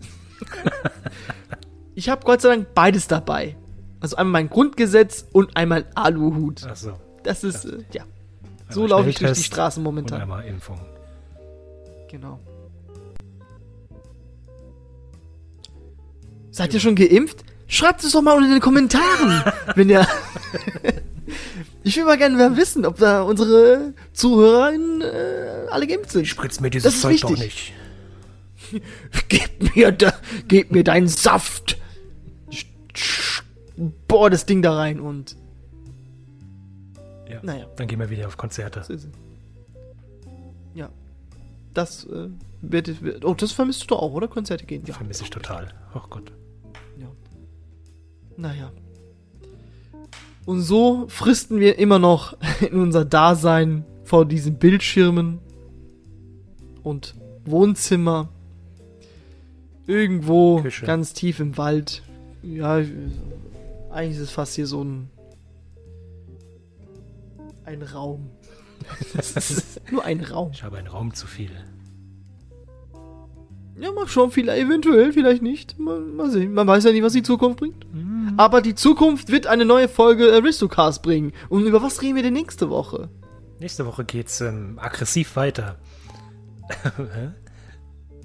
ich 1.95 2.09
habe 2.09 2.25
Gott 2.25 2.41
sei 2.41 2.49
Dank 2.51 2.75
beides 2.75 3.07
dabei. 3.07 3.57
Also 4.01 4.17
einmal 4.17 4.43
mein 4.43 4.51
Grundgesetz 4.51 5.27
und 5.33 5.57
einmal 5.57 5.87
Aluhut. 5.95 6.65
Achso. 6.65 6.93
Das 7.23 7.45
ist, 7.45 7.65
äh, 7.65 7.79
ja. 7.93 8.05
So 8.69 8.83
Einmal 8.83 8.99
laufe 8.99 9.11
ich 9.11 9.17
durch 9.17 9.33
die 9.33 9.43
Straßen 9.43 9.81
Und 9.81 9.85
momentan. 9.85 10.23
einmal 10.23 10.45
Impfung. 10.45 10.81
Genau. 12.11 12.41
Seid 16.57 16.73
ihr 16.73 16.81
schon 16.81 16.95
geimpft? 16.95 17.45
Schreibt 17.67 18.03
es 18.03 18.13
doch 18.13 18.23
mal 18.23 18.33
unter 18.33 18.47
in 18.47 18.53
den 18.53 18.61
Kommentaren, 18.63 19.43
wenn 19.75 19.91
ihr. 19.91 20.07
ich 21.85 21.99
will 21.99 22.07
mal 22.07 22.17
gerne 22.17 22.57
wissen, 22.57 22.87
ob 22.87 22.97
da 22.97 23.21
unsere 23.21 23.93
ZuhörerInnen 24.15 25.03
äh, 25.03 25.67
alle 25.69 25.87
geimpft 25.87 26.13
sind. 26.13 26.27
Spritz 26.27 26.59
mir 26.61 26.71
dieses 26.71 27.03
Zeug 27.03 27.21
doch 27.21 27.31
wichtig. 27.33 27.75
nicht. 28.73 28.83
Gib 29.29 29.77
mir, 29.77 29.93
da, 29.93 30.15
gib 30.49 30.73
mir 30.73 30.83
deinen 30.83 31.09
Saft. 31.09 31.77
Boah, 34.09 34.31
das 34.31 34.47
Ding 34.47 34.63
da 34.63 34.75
rein 34.77 34.99
und. 34.99 35.37
Ja. 37.29 37.41
Naja. 37.43 37.67
Dann 37.77 37.87
gehen 37.87 37.99
wir 37.99 38.09
wieder 38.09 38.29
auf 38.29 38.39
Konzerte. 38.39 38.83
Ja. 40.75 40.89
Das 41.75 42.07
äh, 42.07 42.31
wird, 42.63 43.03
wird. 43.03 43.27
Oh, 43.27 43.35
das 43.35 43.53
vermisst 43.53 43.83
du 43.83 43.87
doch 43.89 44.01
auch, 44.01 44.13
oder? 44.13 44.27
Konzerte 44.27 44.65
gehen. 44.65 44.85
Ja. 44.87 44.95
Vermisse 44.95 45.25
ich 45.25 45.31
total. 45.31 45.75
Oh 45.95 46.01
Gott. 46.09 46.33
Ja. 48.37 48.43
Naja. 48.43 48.73
Und 50.45 50.61
so 50.63 51.07
fristen 51.09 51.59
wir 51.59 51.79
immer 51.79 51.99
noch 51.99 52.37
in 52.61 52.79
unser 52.81 53.05
Dasein 53.05 53.85
vor 54.05 54.25
diesen 54.27 54.59
Bildschirmen 54.59 55.39
und 56.83 57.15
Wohnzimmer. 57.45 58.29
Irgendwo 59.89 60.61
Küche. 60.63 60.85
ganz 60.87 61.13
tief 61.13 61.41
im 61.41 61.57
Wald. 61.57 62.03
Ja, 62.43 62.79
ich- 62.79 62.91
eigentlich 63.91 64.17
ist 64.17 64.23
es 64.25 64.31
fast 64.31 64.55
hier 64.55 64.67
so 64.67 64.83
ein. 64.85 65.09
Ein 67.65 67.83
Raum. 67.83 68.31
Das 69.15 69.33
ist 69.51 69.81
nur 69.91 70.05
ein 70.05 70.21
Raum. 70.21 70.51
Ich 70.53 70.63
habe 70.63 70.77
einen 70.79 70.87
Raum 70.89 71.15
zu 71.15 71.27
viel. 71.27 71.51
Ja, 73.79 73.93
mal 73.93 74.09
schauen, 74.09 74.31
vielleicht 74.31 74.65
eventuell, 74.67 75.13
vielleicht 75.13 75.43
nicht. 75.43 75.79
Mal, 75.79 76.01
mal 76.01 76.31
sehen. 76.31 76.55
Man 76.55 76.67
weiß 76.67 76.85
ja 76.85 76.93
nicht, 76.93 77.03
was 77.03 77.13
die 77.13 77.23
Zukunft 77.23 77.59
bringt. 77.59 77.87
Aber 78.39 78.63
die 78.63 78.75
Zukunft 78.75 79.31
wird 79.31 79.47
eine 79.47 79.65
neue 79.67 79.89
Folge 79.89 80.33
Aristocast 80.33 81.03
bringen. 81.03 81.33
Und 81.51 81.67
über 81.67 81.83
was 81.83 82.01
reden 82.03 82.17
wir 82.17 82.23
denn 82.23 82.33
nächste 82.33 82.71
Woche? 82.71 83.09
Nächste 83.61 83.85
Woche 83.87 84.05
geht's 84.05 84.41
ähm, 84.41 84.79
aggressiv 84.81 85.37
weiter. 85.37 85.77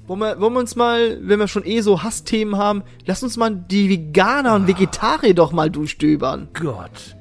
Wollen 0.08 0.20
wir, 0.20 0.42
wollen 0.42 0.54
wir 0.54 0.60
uns 0.60 0.76
mal, 0.76 1.20
wenn 1.22 1.40
wir 1.40 1.48
schon 1.48 1.66
eh 1.66 1.82
so 1.82 2.02
Hassthemen 2.04 2.58
haben, 2.58 2.84
lass 3.06 3.22
uns 3.24 3.38
mal 3.38 3.56
die 3.56 3.88
Veganer 3.88 4.56
und 4.56 4.68
Vegetarier 4.68 5.34
doch 5.36 5.52
mal 5.52 5.70
durchstöbern. 5.70 6.50
Gott. 6.54 7.16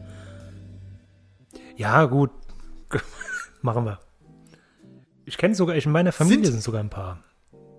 Ja, 1.77 2.07
gut. 2.07 2.31
Machen 3.63 3.85
wir. 3.85 4.01
Ich 5.25 5.37
kenne 5.37 5.55
sogar, 5.55 5.77
ich 5.77 5.87
in 5.87 5.93
meiner 5.93 6.11
Familie 6.11 6.45
Sind- 6.47 6.53
sind, 6.55 6.63
sogar 6.63 6.81
ein 6.81 6.91
paar. 6.91 7.19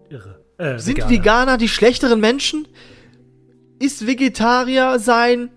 Irre. 0.09 0.40
Äh, 0.61 0.77
Sind 0.77 0.97
Veganer. 0.97 1.09
Veganer 1.09 1.57
die 1.57 1.67
schlechteren 1.67 2.19
Menschen? 2.19 2.67
Ist 3.79 4.05
Vegetarier 4.05 4.99
sein 4.99 5.49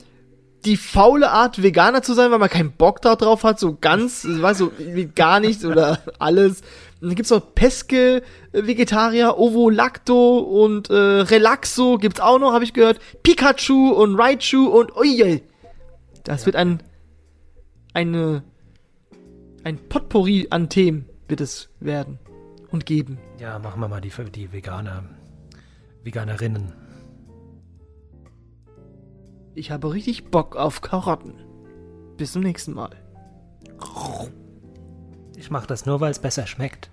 die 0.64 0.78
faule 0.78 1.30
Art, 1.30 1.62
Veganer 1.62 2.02
zu 2.02 2.14
sein, 2.14 2.30
weil 2.30 2.38
man 2.38 2.48
keinen 2.48 2.72
Bock 2.72 3.02
da 3.02 3.16
drauf 3.16 3.44
hat, 3.44 3.60
so 3.60 3.76
ganz, 3.78 4.26
weißt 4.26 4.60
du, 4.60 4.72
mit 4.78 5.14
gar 5.14 5.38
nichts 5.38 5.62
oder 5.62 5.98
alles. 6.18 6.62
Und 7.02 7.08
dann 7.08 7.14
gibt's 7.16 7.30
noch 7.30 7.54
Peske, 7.54 8.22
äh, 8.52 8.66
Vegetarier, 8.66 9.36
Ovo 9.36 9.68
Lacto 9.68 10.38
und 10.38 10.88
äh, 10.88 10.94
Relaxo 10.94 11.98
gibt's 11.98 12.20
auch 12.20 12.38
noch, 12.38 12.54
habe 12.54 12.64
ich 12.64 12.72
gehört. 12.72 12.98
Pikachu 13.22 13.90
und 13.90 14.18
Raichu 14.18 14.68
und 14.68 14.96
oje. 14.96 15.42
Das 16.24 16.46
wird 16.46 16.56
ein 16.56 16.82
eine 17.92 18.42
ein 19.64 19.76
Potpourri 19.76 20.46
an 20.48 20.70
Themen 20.70 21.04
wird 21.28 21.42
es 21.42 21.68
werden 21.78 22.18
und 22.74 22.86
geben. 22.86 23.18
Ja, 23.38 23.58
machen 23.58 23.80
wir 23.80 23.88
mal 23.88 24.00
die, 24.00 24.10
die 24.32 24.52
Veganer. 24.52 25.04
Veganerinnen. 26.02 26.72
Ich 29.54 29.70
habe 29.70 29.92
richtig 29.92 30.30
Bock 30.30 30.56
auf 30.56 30.80
Karotten. 30.80 31.34
Bis 32.16 32.32
zum 32.32 32.42
nächsten 32.42 32.74
Mal. 32.74 32.90
Ich 35.36 35.50
mache 35.50 35.66
das 35.68 35.86
nur, 35.86 36.00
weil 36.00 36.10
es 36.10 36.18
besser 36.18 36.46
schmeckt. 36.46 36.90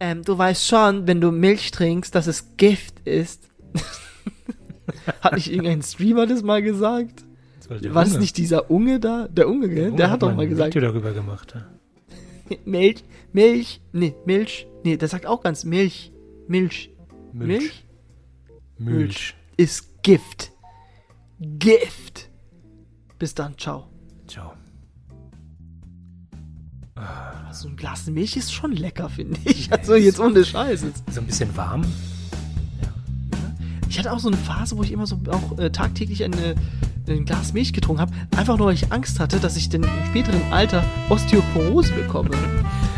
Ähm, 0.00 0.22
du 0.22 0.38
weißt 0.38 0.66
schon, 0.66 1.08
wenn 1.08 1.20
du 1.20 1.32
Milch 1.32 1.72
trinkst, 1.72 2.14
dass 2.14 2.28
es 2.28 2.56
Gift 2.56 3.00
ist. 3.00 3.48
hat 5.20 5.34
nicht 5.34 5.50
irgendein 5.50 5.82
Streamer 5.82 6.26
das 6.28 6.44
mal 6.44 6.62
gesagt? 6.62 7.24
Das 7.58 7.68
war 7.68 7.78
der 7.78 7.92
das 7.92 8.18
nicht 8.18 8.36
dieser 8.36 8.70
Unge 8.70 9.00
da? 9.00 9.26
Der 9.26 9.48
Unge, 9.48 9.68
gell? 9.68 9.88
Unge 9.88 9.96
Der 9.96 10.10
hat 10.10 10.22
doch 10.22 10.32
mal 10.34 10.46
gesagt, 10.46 10.76
Video 10.76 10.92
darüber 10.92 11.12
gemacht. 11.12 11.54
ja. 11.56 12.56
Milch, 12.64 13.04
Milch, 13.32 13.80
nee, 13.92 14.14
Milch, 14.24 14.66
nee, 14.84 14.96
der 14.96 15.08
sagt 15.08 15.26
auch 15.26 15.42
ganz 15.42 15.64
Milch, 15.64 16.12
Milch, 16.46 16.90
Milch, 17.32 17.84
Milch. 18.78 19.34
ist 19.56 20.02
Gift. 20.02 20.52
Gift. 21.40 22.30
Bis 23.18 23.34
dann, 23.34 23.56
ciao. 23.58 23.88
Ciao. 24.26 24.54
So 27.52 27.68
ein 27.68 27.76
Glas 27.76 28.06
Milch 28.06 28.36
ist 28.36 28.52
schon 28.52 28.72
lecker, 28.72 29.08
finde 29.08 29.38
ich. 29.44 29.72
Also 29.72 29.94
jetzt 29.94 30.18
ohne 30.18 30.44
Scheiß. 30.44 30.84
So 31.10 31.20
ein 31.20 31.26
bisschen 31.26 31.56
warm. 31.56 31.84
Ich 33.88 33.98
hatte 33.98 34.12
auch 34.12 34.18
so 34.18 34.28
eine 34.28 34.36
Phase, 34.36 34.76
wo 34.76 34.82
ich 34.82 34.92
immer 34.92 35.06
so 35.06 35.18
auch 35.28 35.58
äh, 35.58 35.70
tagtäglich 35.70 36.24
eine, 36.24 36.54
ein 37.12 37.24
Glas 37.24 37.52
Milch 37.52 37.72
getrunken 37.72 38.00
habe. 38.00 38.12
Einfach 38.36 38.58
nur, 38.58 38.68
weil 38.68 38.74
ich 38.74 38.92
Angst 38.92 39.20
hatte, 39.20 39.38
dass 39.40 39.56
ich 39.56 39.68
dann 39.68 39.82
im 39.82 39.88
späteren 40.08 40.40
Alter 40.50 40.84
Osteoporose 41.08 41.92
bekomme. 41.92 42.30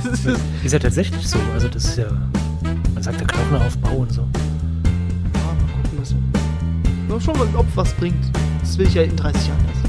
Das 0.02 0.24
ist, 0.24 0.40
Ist 0.64 0.72
ja 0.72 0.78
tatsächlich 0.78 1.28
so. 1.28 1.38
Also 1.52 1.68
das 1.68 1.84
ist 1.84 1.98
ja, 1.98 2.06
man 2.94 3.02
sagt 3.02 3.20
der 3.20 3.26
Knochenaufbau 3.26 3.96
und 3.96 4.12
so. 4.12 4.22
Ja, 4.22 5.40
mal 5.40 5.56
gucken, 5.82 5.98
was. 5.98 6.14
Mal 7.08 7.20
schauen, 7.20 7.54
ob 7.54 7.66
was 7.74 7.92
bringt. 7.94 8.24
Das 8.60 8.78
will 8.78 8.86
ich 8.86 8.94
ja 8.94 9.02
in 9.02 9.16
30 9.16 9.48
Jahren 9.48 9.64
erst. 9.68 9.79